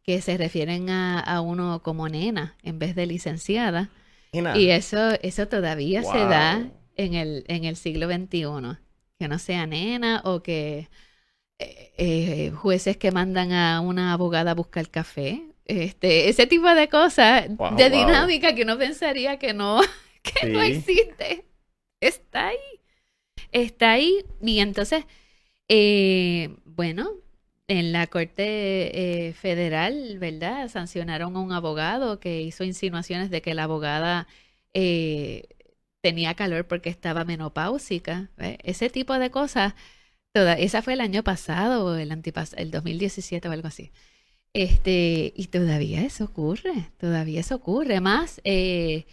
que 0.08 0.22
se 0.22 0.38
refieren 0.38 0.88
a, 0.88 1.42
uno 1.42 1.82
como 1.82 2.08
nena 2.08 2.56
en 2.62 2.78
vez 2.78 2.94
de 2.94 3.04
licenciada. 3.04 3.90
Y 4.32 4.70
eso, 4.70 5.10
eso 5.20 5.48
todavía 5.48 6.02
se 6.02 6.16
da 6.16 6.66
en 6.96 7.12
el, 7.12 7.44
en 7.46 7.66
el 7.66 7.76
siglo 7.76 8.06
XXI. 8.06 8.78
Que 9.18 9.28
no 9.28 9.38
sea 9.38 9.66
nena 9.66 10.22
o 10.24 10.42
que 10.42 10.88
eh, 11.58 11.92
eh, 11.98 12.52
jueces 12.52 12.96
que 12.96 13.10
mandan 13.10 13.52
a 13.52 13.82
una 13.82 14.14
abogada 14.14 14.52
a 14.52 14.54
buscar 14.54 14.88
café, 14.88 15.42
este, 15.66 16.30
ese 16.30 16.46
tipo 16.46 16.74
de 16.74 16.88
cosas, 16.88 17.46
de 17.76 17.90
dinámica 17.90 18.54
que 18.54 18.62
uno 18.62 18.78
pensaría 18.78 19.38
que 19.38 19.52
no, 19.52 19.82
que 20.22 20.48
no 20.48 20.62
existe. 20.62 21.44
Está 22.00 22.46
ahí. 22.46 22.80
Está 23.52 23.90
ahí. 23.90 24.24
Y 24.40 24.60
entonces, 24.60 25.04
eh, 25.68 26.56
bueno, 26.64 27.10
en 27.68 27.92
la 27.92 28.06
Corte 28.08 29.34
Federal, 29.38 30.18
¿verdad? 30.18 30.68
Sancionaron 30.68 31.36
a 31.36 31.40
un 31.40 31.52
abogado 31.52 32.20
que 32.20 32.42
hizo 32.42 32.64
insinuaciones 32.64 33.30
de 33.30 33.42
que 33.42 33.54
la 33.54 33.64
abogada 33.64 34.26
tenía 36.00 36.34
calor 36.34 36.66
porque 36.66 36.90
estaba 36.90 37.24
menopáusica. 37.24 38.30
Ese 38.64 38.90
tipo 38.90 39.18
de 39.18 39.30
cosas 39.30 39.74
Toda, 40.32 40.54
esa 40.54 40.82
fue 40.82 40.94
el 40.94 41.00
año 41.00 41.24
pasado, 41.24 41.96
el 41.98 42.12
antipas 42.12 42.54
el 42.58 42.70
2017 42.70 43.48
o 43.48 43.52
algo 43.52 43.68
así. 43.68 43.92
Este, 44.54 45.32
y 45.36 45.48
todavía 45.48 46.04
eso 46.04 46.24
ocurre, 46.24 46.90
todavía 46.98 47.40
eso 47.40 47.56
ocurre. 47.56 48.00
Más 48.00 48.40
eh, 48.44 49.06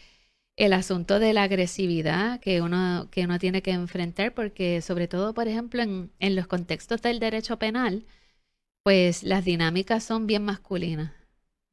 el 0.58 0.74
asunto 0.74 1.20
de 1.20 1.34
la 1.34 1.44
agresividad 1.44 2.40
que 2.42 2.62
uno, 2.62 3.10
que 3.12 3.26
uno 3.26 3.40
tiene 3.40 3.62
que 3.64 3.72
enfrentar, 3.72 4.34
porque 4.34 4.82
sobre 4.82 5.08
todo, 5.08 5.34
por 5.34 5.48
ejemplo, 5.48 5.84
en, 5.84 6.12
en 6.20 6.36
los 6.36 6.48
contextos 6.48 7.02
del 7.02 7.20
derecho 7.20 7.60
penal, 7.60 8.06
pues 8.86 9.24
las 9.24 9.46
dinámicas 9.46 10.04
son 10.04 10.28
bien 10.28 10.44
masculinas, 10.46 11.12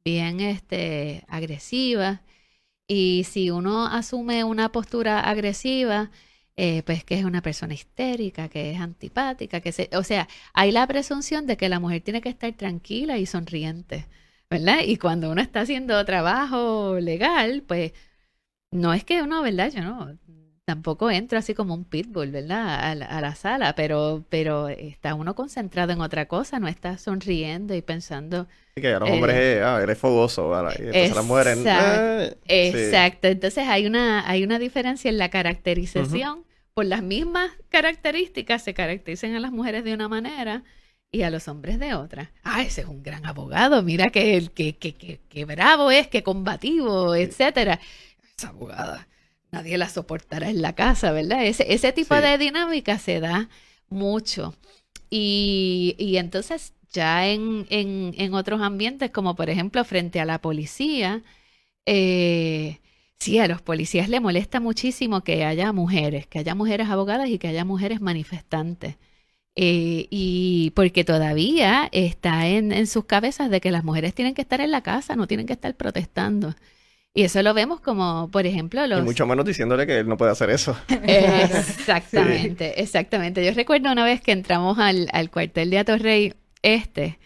bien 0.05 0.39
este, 0.41 1.25
agresivas. 1.29 2.21
Y 2.87 3.25
si 3.25 3.51
uno 3.51 3.87
asume 3.87 4.43
una 4.45 4.71
postura 4.71 5.21
agresiva, 5.21 6.11
eh, 6.57 6.83
pues 6.85 7.03
que 7.05 7.15
es 7.19 7.25
una 7.25 7.41
persona 7.43 7.75
histérica, 7.75 8.49
que 8.49 8.71
es 8.71 8.79
antipática, 8.81 9.61
que 9.61 9.71
se, 9.73 9.89
o 9.95 10.03
sea, 10.03 10.27
hay 10.53 10.71
la 10.71 10.87
presunción 10.87 11.47
de 11.47 11.57
que 11.57 11.69
la 11.69 11.79
mujer 11.79 12.01
tiene 12.03 12.21
que 12.21 12.29
estar 12.29 12.53
tranquila 12.53 13.17
y 13.19 13.27
sonriente, 13.27 14.07
¿verdad? 14.49 14.79
Y 14.85 14.97
cuando 14.97 15.31
uno 15.31 15.41
está 15.41 15.61
haciendo 15.61 16.03
trabajo 16.05 16.99
legal, 16.99 17.63
pues 17.67 17.93
no 18.71 18.93
es 18.93 19.03
que 19.05 19.23
uno, 19.23 19.43
¿verdad? 19.43 19.71
Yo 19.71 19.83
no, 19.83 20.17
tampoco 20.65 21.11
entro 21.11 21.37
así 21.37 21.53
como 21.53 21.73
un 21.73 21.83
pitbull, 21.83 22.31
¿verdad? 22.31 22.91
A 22.91 23.21
la, 23.21 23.35
sala, 23.35 23.75
pero, 23.75 24.23
pero 24.29 24.69
está 24.69 25.13
uno 25.13 25.35
concentrado 25.35 25.91
en 25.91 26.01
otra 26.01 26.27
cosa, 26.27 26.59
no 26.59 26.67
está 26.67 26.97
sonriendo 26.97 27.75
y 27.75 27.81
pensando. 27.81 28.47
Sí, 28.75 28.81
que 28.81 28.87
a 28.87 28.99
los 28.99 29.09
hombres 29.09 29.35
eh, 29.35 29.61
ah, 29.63 29.79
eres 29.81 29.97
fogoso, 29.97 30.49
¿verdad? 30.49 30.73
Y 30.79 30.83
entonces 30.83 31.15
las 31.15 31.25
mujeres. 31.25 31.57
Eh, 31.65 32.69
exacto. 32.69 33.27
entonces 33.27 33.67
hay 33.67 33.85
una, 33.85 34.27
hay 34.27 34.43
una 34.43 34.59
diferencia 34.59 35.09
en 35.09 35.17
la 35.17 35.29
caracterización. 35.29 36.45
Por 36.73 36.85
las 36.85 37.03
mismas 37.03 37.51
características 37.69 38.63
se 38.63 38.73
caracterizan 38.73 39.35
a 39.35 39.39
las 39.39 39.51
mujeres 39.51 39.83
de 39.83 39.93
una 39.93 40.07
manera 40.07 40.63
y 41.11 41.21
a 41.21 41.29
los 41.29 41.47
hombres 41.47 41.77
de 41.77 41.93
otra. 41.93 42.31
Ah, 42.43 42.63
ese 42.63 42.81
es 42.81 42.87
un 42.87 43.03
gran 43.03 43.27
abogado, 43.27 43.83
mira 43.83 44.09
que, 44.09 44.49
que, 44.55 44.75
que, 44.75 45.19
que, 45.29 45.45
bravo 45.45 45.91
es, 45.91 46.07
que 46.07 46.23
combativo, 46.23 47.13
etcétera. 47.13 47.79
Esa 48.35 48.47
abogada 48.47 49.07
nadie 49.53 49.77
la 49.77 49.87
soportará 49.87 50.49
en 50.49 50.61
la 50.61 50.73
casa, 50.73 51.11
¿verdad? 51.11 51.45
Ese, 51.45 51.71
ese 51.73 51.93
tipo 51.93 52.15
de 52.15 52.37
dinámica 52.37 52.97
se 52.97 53.19
da 53.19 53.49
mucho. 53.87 54.55
Y, 55.09 55.95
y 55.99 56.17
entonces 56.17 56.73
ya 56.91 57.27
en, 57.27 57.67
en, 57.69 58.13
en, 58.17 58.33
otros 58.33 58.61
ambientes, 58.61 59.11
como 59.11 59.35
por 59.35 59.49
ejemplo 59.49 59.83
frente 59.85 60.19
a 60.19 60.25
la 60.25 60.41
policía, 60.41 61.21
eh, 61.85 62.79
sí, 63.19 63.39
a 63.39 63.47
los 63.47 63.61
policías 63.61 64.09
le 64.09 64.19
molesta 64.19 64.59
muchísimo 64.59 65.23
que 65.23 65.45
haya 65.45 65.71
mujeres, 65.71 66.27
que 66.27 66.39
haya 66.39 66.55
mujeres 66.55 66.89
abogadas 66.89 67.29
y 67.29 67.37
que 67.39 67.47
haya 67.49 67.65
mujeres 67.65 68.01
manifestantes. 68.01 68.97
Eh, 69.55 70.07
y 70.09 70.71
porque 70.75 71.03
todavía 71.03 71.89
está 71.91 72.47
en, 72.47 72.71
en 72.71 72.87
sus 72.87 73.05
cabezas 73.05 73.51
de 73.51 73.61
que 73.61 73.71
las 73.71 73.83
mujeres 73.83 74.15
tienen 74.15 74.33
que 74.33 74.41
estar 74.41 74.61
en 74.61 74.71
la 74.71 74.81
casa, 74.81 75.15
no 75.15 75.27
tienen 75.27 75.45
que 75.45 75.53
estar 75.53 75.75
protestando. 75.75 76.55
Y 77.15 77.23
eso 77.23 77.43
lo 77.43 77.53
vemos 77.53 77.79
como, 77.79 78.29
por 78.31 78.47
ejemplo, 78.47 78.87
los... 78.87 78.99
Y 78.99 79.03
mucho 79.03 79.27
menos 79.27 79.45
diciéndole 79.45 79.85
que 79.85 79.99
él 79.99 80.07
no 80.07 80.17
puede 80.17 80.31
hacer 80.31 80.49
eso. 80.49 80.75
Exactamente, 81.03 82.81
exactamente. 82.81 83.45
Yo 83.45 83.51
recuerdo 83.53 83.91
una 83.91 84.03
vez 84.03 84.19
que 84.21 84.31
entramos 84.31 84.79
al, 84.79 85.29
cuartel 85.29 85.69
de 85.69 85.77
Atorrey 85.77 86.33
Este 86.63 87.19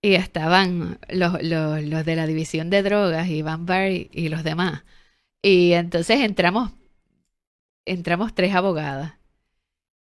y 0.00 0.14
estaban 0.14 1.00
los, 1.08 1.42
los, 1.42 1.82
los 1.82 2.04
de 2.04 2.14
la 2.14 2.26
división 2.26 2.70
de 2.70 2.82
drogas, 2.82 3.28
Iván 3.28 3.66
Bar 3.66 3.90
y, 3.90 4.28
los 4.28 4.44
demás. 4.44 4.84
Y 5.42 5.72
entonces 5.72 6.20
entramos, 6.20 6.70
entramos 7.86 8.34
tres 8.34 8.54
abogadas. 8.54 9.14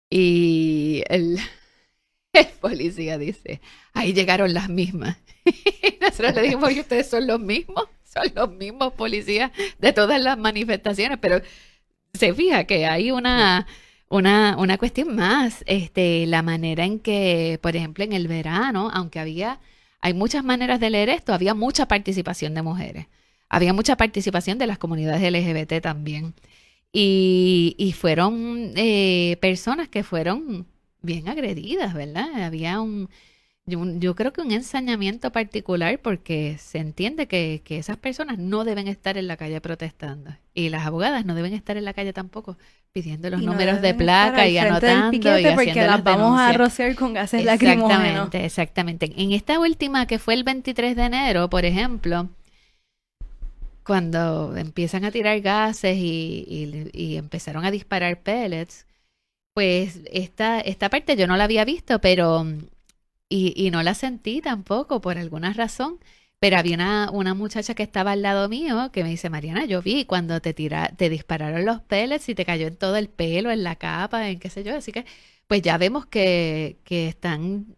Y 0.09 1.03
el, 1.09 1.39
el 2.33 2.47
policía 2.61 3.19
dice, 3.19 3.61
ahí 3.93 4.15
llegaron 4.15 4.55
las 4.55 4.71
mismas. 4.71 5.19
Y 5.45 5.99
nosotros 6.01 6.35
le 6.35 6.43
dijimos, 6.43 6.73
¿y 6.73 6.81
ustedes 6.81 7.09
son 7.09 7.27
los 7.27 7.41
mismos? 7.41 7.85
son 8.15 8.33
los 8.35 8.51
mismos 8.51 8.93
policías 8.95 9.51
de 9.79 9.93
todas 9.93 10.21
las 10.21 10.39
manifestaciones, 10.39 11.19
pero 11.21 11.41
se 12.13 12.35
fija 12.35 12.65
que 12.65 12.87
hay 12.87 13.11
una, 13.11 13.67
una, 14.09 14.57
una 14.59 14.79
cuestión 14.79 15.15
más, 15.15 15.63
este, 15.67 16.27
la 16.27 16.43
manera 16.43 16.85
en 16.85 17.01
que, 17.01 17.59
por 17.63 17.77
ejemplo, 17.77 18.05
en 18.05 18.13
el 18.13 18.29
verano, 18.29 18.91
aunque 18.93 19.21
había, 19.21 19.61
hay 20.01 20.15
muchas 20.15 20.45
maneras 20.45 20.81
de 20.81 20.91
leer 20.91 21.09
esto, 21.11 21.35
había 21.35 21.55
mucha 21.55 21.87
participación 21.89 22.55
de 22.55 22.63
mujeres, 22.63 23.07
había 23.49 23.73
mucha 23.73 23.97
participación 23.97 24.59
de 24.59 24.67
las 24.67 24.79
comunidades 24.79 25.23
LGBT 25.23 25.81
también. 25.83 26.35
Y, 26.93 27.75
y 27.79 27.93
fueron 27.93 28.73
eh, 28.77 29.37
personas 29.41 29.89
que 29.89 30.03
fueron 30.03 30.67
bien 31.03 31.29
agredidas, 31.29 31.95
¿verdad? 31.95 32.45
Había 32.45 32.81
un, 32.81 33.11
yo, 33.69 34.15
creo 34.15 34.33
que 34.33 34.41
un 34.41 34.51
ensañamiento 34.51 35.31
particular 35.31 35.99
porque 36.01 36.57
se 36.59 36.79
entiende 36.79 37.29
que, 37.29 37.63
esas 37.69 37.97
personas 37.97 38.39
no 38.39 38.65
deben 38.65 38.89
estar 38.89 39.17
en 39.19 39.29
la 39.29 39.37
calle 39.37 39.61
protestando 39.61 40.35
y 40.55 40.71
las 40.71 40.87
abogadas 40.87 41.25
no 41.25 41.35
deben 41.35 41.53
estar 41.53 41.77
en 41.77 41.85
la 41.85 41.93
calle 41.93 42.13
tampoco 42.13 42.57
pidiendo 42.93 43.31
los 43.31 43.43
números 43.43 43.81
de 43.81 43.95
placa 43.95 44.49
y 44.49 44.59
anotando 44.59 45.17
y 45.17 45.45
porque 45.55 45.75
las 45.75 46.03
vamos 46.03 46.41
a 46.41 46.53
rociar 46.53 46.95
con 46.95 47.13
gases 47.13 47.45
lacrimógenos. 47.45 48.35
Exactamente, 48.35 48.45
exactamente. 48.45 49.13
En 49.17 49.33
esta 49.33 49.59
última 49.61 50.07
que 50.07 50.19
fue 50.19 50.35
el 50.35 50.45
23 50.45 50.97
de 50.97 51.05
enero, 51.05 51.51
por 51.51 51.65
ejemplo, 51.65 52.29
cuando 53.85 54.57
empiezan 54.57 55.05
a 55.05 55.11
tirar 55.11 55.41
gases 55.41 55.97
y, 55.97 56.91
y 56.93 57.17
empezaron 57.17 57.65
a 57.65 57.71
disparar 57.71 58.21
pellets, 58.21 58.87
pues 59.59 60.01
esta, 60.13 60.61
esta 60.61 60.89
parte 60.89 61.17
yo 61.17 61.27
no 61.27 61.37
la 61.37 61.43
había 61.43 61.65
visto, 61.65 62.01
pero 62.01 62.47
y, 63.29 63.55
y 63.57 63.71
no 63.71 63.83
la 63.83 63.95
sentí 63.95 64.41
tampoco 64.41 65.01
por 65.01 65.19
alguna 65.19 65.53
razón. 65.53 66.01
Pero 66.41 66.57
había 66.57 66.77
una, 66.77 67.11
una, 67.13 67.35
muchacha 67.35 67.75
que 67.75 67.83
estaba 67.83 68.13
al 68.13 68.23
lado 68.23 68.49
mío 68.49 68.91
que 68.93 69.03
me 69.03 69.11
dice, 69.11 69.29
Mariana, 69.31 69.65
yo 69.65 69.83
vi 69.83 70.05
cuando 70.05 70.41
te 70.41 70.55
tira, 70.55 70.89
te 70.97 71.11
dispararon 71.11 71.65
los 71.65 71.81
pellets 71.83 72.29
y 72.29 72.35
te 72.37 72.45
cayó 72.45 72.69
en 72.69 72.77
todo 72.77 72.97
el 72.97 73.09
pelo, 73.09 73.51
en 73.51 73.65
la 73.65 73.77
capa, 73.77 74.29
en 74.31 74.39
qué 74.39 74.49
sé 74.51 74.63
yo. 74.63 74.77
Así 74.77 74.93
que, 74.93 75.05
pues 75.49 75.63
ya 75.63 75.79
vemos 75.79 76.07
que, 76.07 76.79
que 76.85 77.09
están 77.09 77.77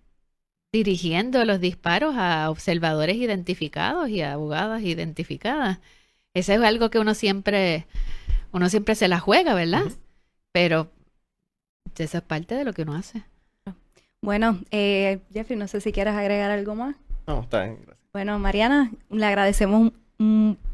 dirigiendo 0.73 1.45
los 1.45 1.61
disparos 1.61 2.17
a 2.17 2.51
observadores 2.51 3.17
identificados 3.17 4.09
y 4.11 4.23
a 4.23 4.35
abogadas 4.35 4.83
identificadas. 4.83 5.81
Eso 6.35 6.53
es 6.53 6.61
algo 6.63 6.91
que 6.91 6.99
uno 6.99 7.15
siempre, 7.15 7.87
uno 8.53 8.69
siempre 8.69 8.95
se 8.95 9.09
la 9.09 9.21
juega, 9.21 9.55
¿verdad? 9.55 9.85
Pero 10.53 10.93
esa 11.99 12.19
es 12.19 12.25
parte 12.25 12.55
de 12.55 12.65
lo 12.65 12.73
que 12.73 12.83
uno 12.83 12.95
hace. 12.95 13.25
Bueno, 14.23 14.59
eh, 14.71 15.21
Jeffrey, 15.33 15.59
no 15.59 15.67
sé 15.67 15.81
si 15.81 15.93
quieres 15.93 16.15
agregar 16.15 16.51
algo 16.51 16.75
más. 16.75 16.97
No, 17.27 17.41
está 17.41 17.65
bien, 17.65 17.77
gracias. 17.77 18.07
Bueno, 18.13 18.39
Mariana, 18.39 18.91
le 19.11 19.25
agradecemos 19.27 19.93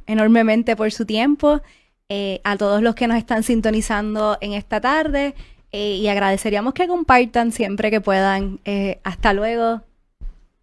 enormemente 0.07 0.74
por 0.74 0.90
su 0.90 1.07
tiempo, 1.07 1.61
eh, 2.09 2.40
a 2.44 2.57
todos 2.57 2.82
los 2.82 2.94
que 2.94 3.07
nos 3.07 3.18
están 3.18 3.42
sintonizando 3.42 4.38
en 4.40 4.55
esta 4.55 4.80
tarde 4.80 5.34
eh, 5.70 5.94
y 5.94 6.09
agradeceríamos 6.09 6.74
que 6.74 6.88
compartan 6.88 7.53
siempre 7.53 7.90
que 7.90 8.01
puedan. 8.01 8.61
hasta 9.05 9.32
luego. 9.32 9.82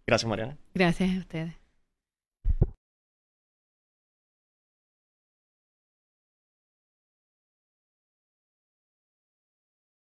Gracias, 0.06 0.28
Mariana. 0.28 0.56
Gracias 0.74 1.16
a 1.16 1.18
ustedes. 1.20 1.63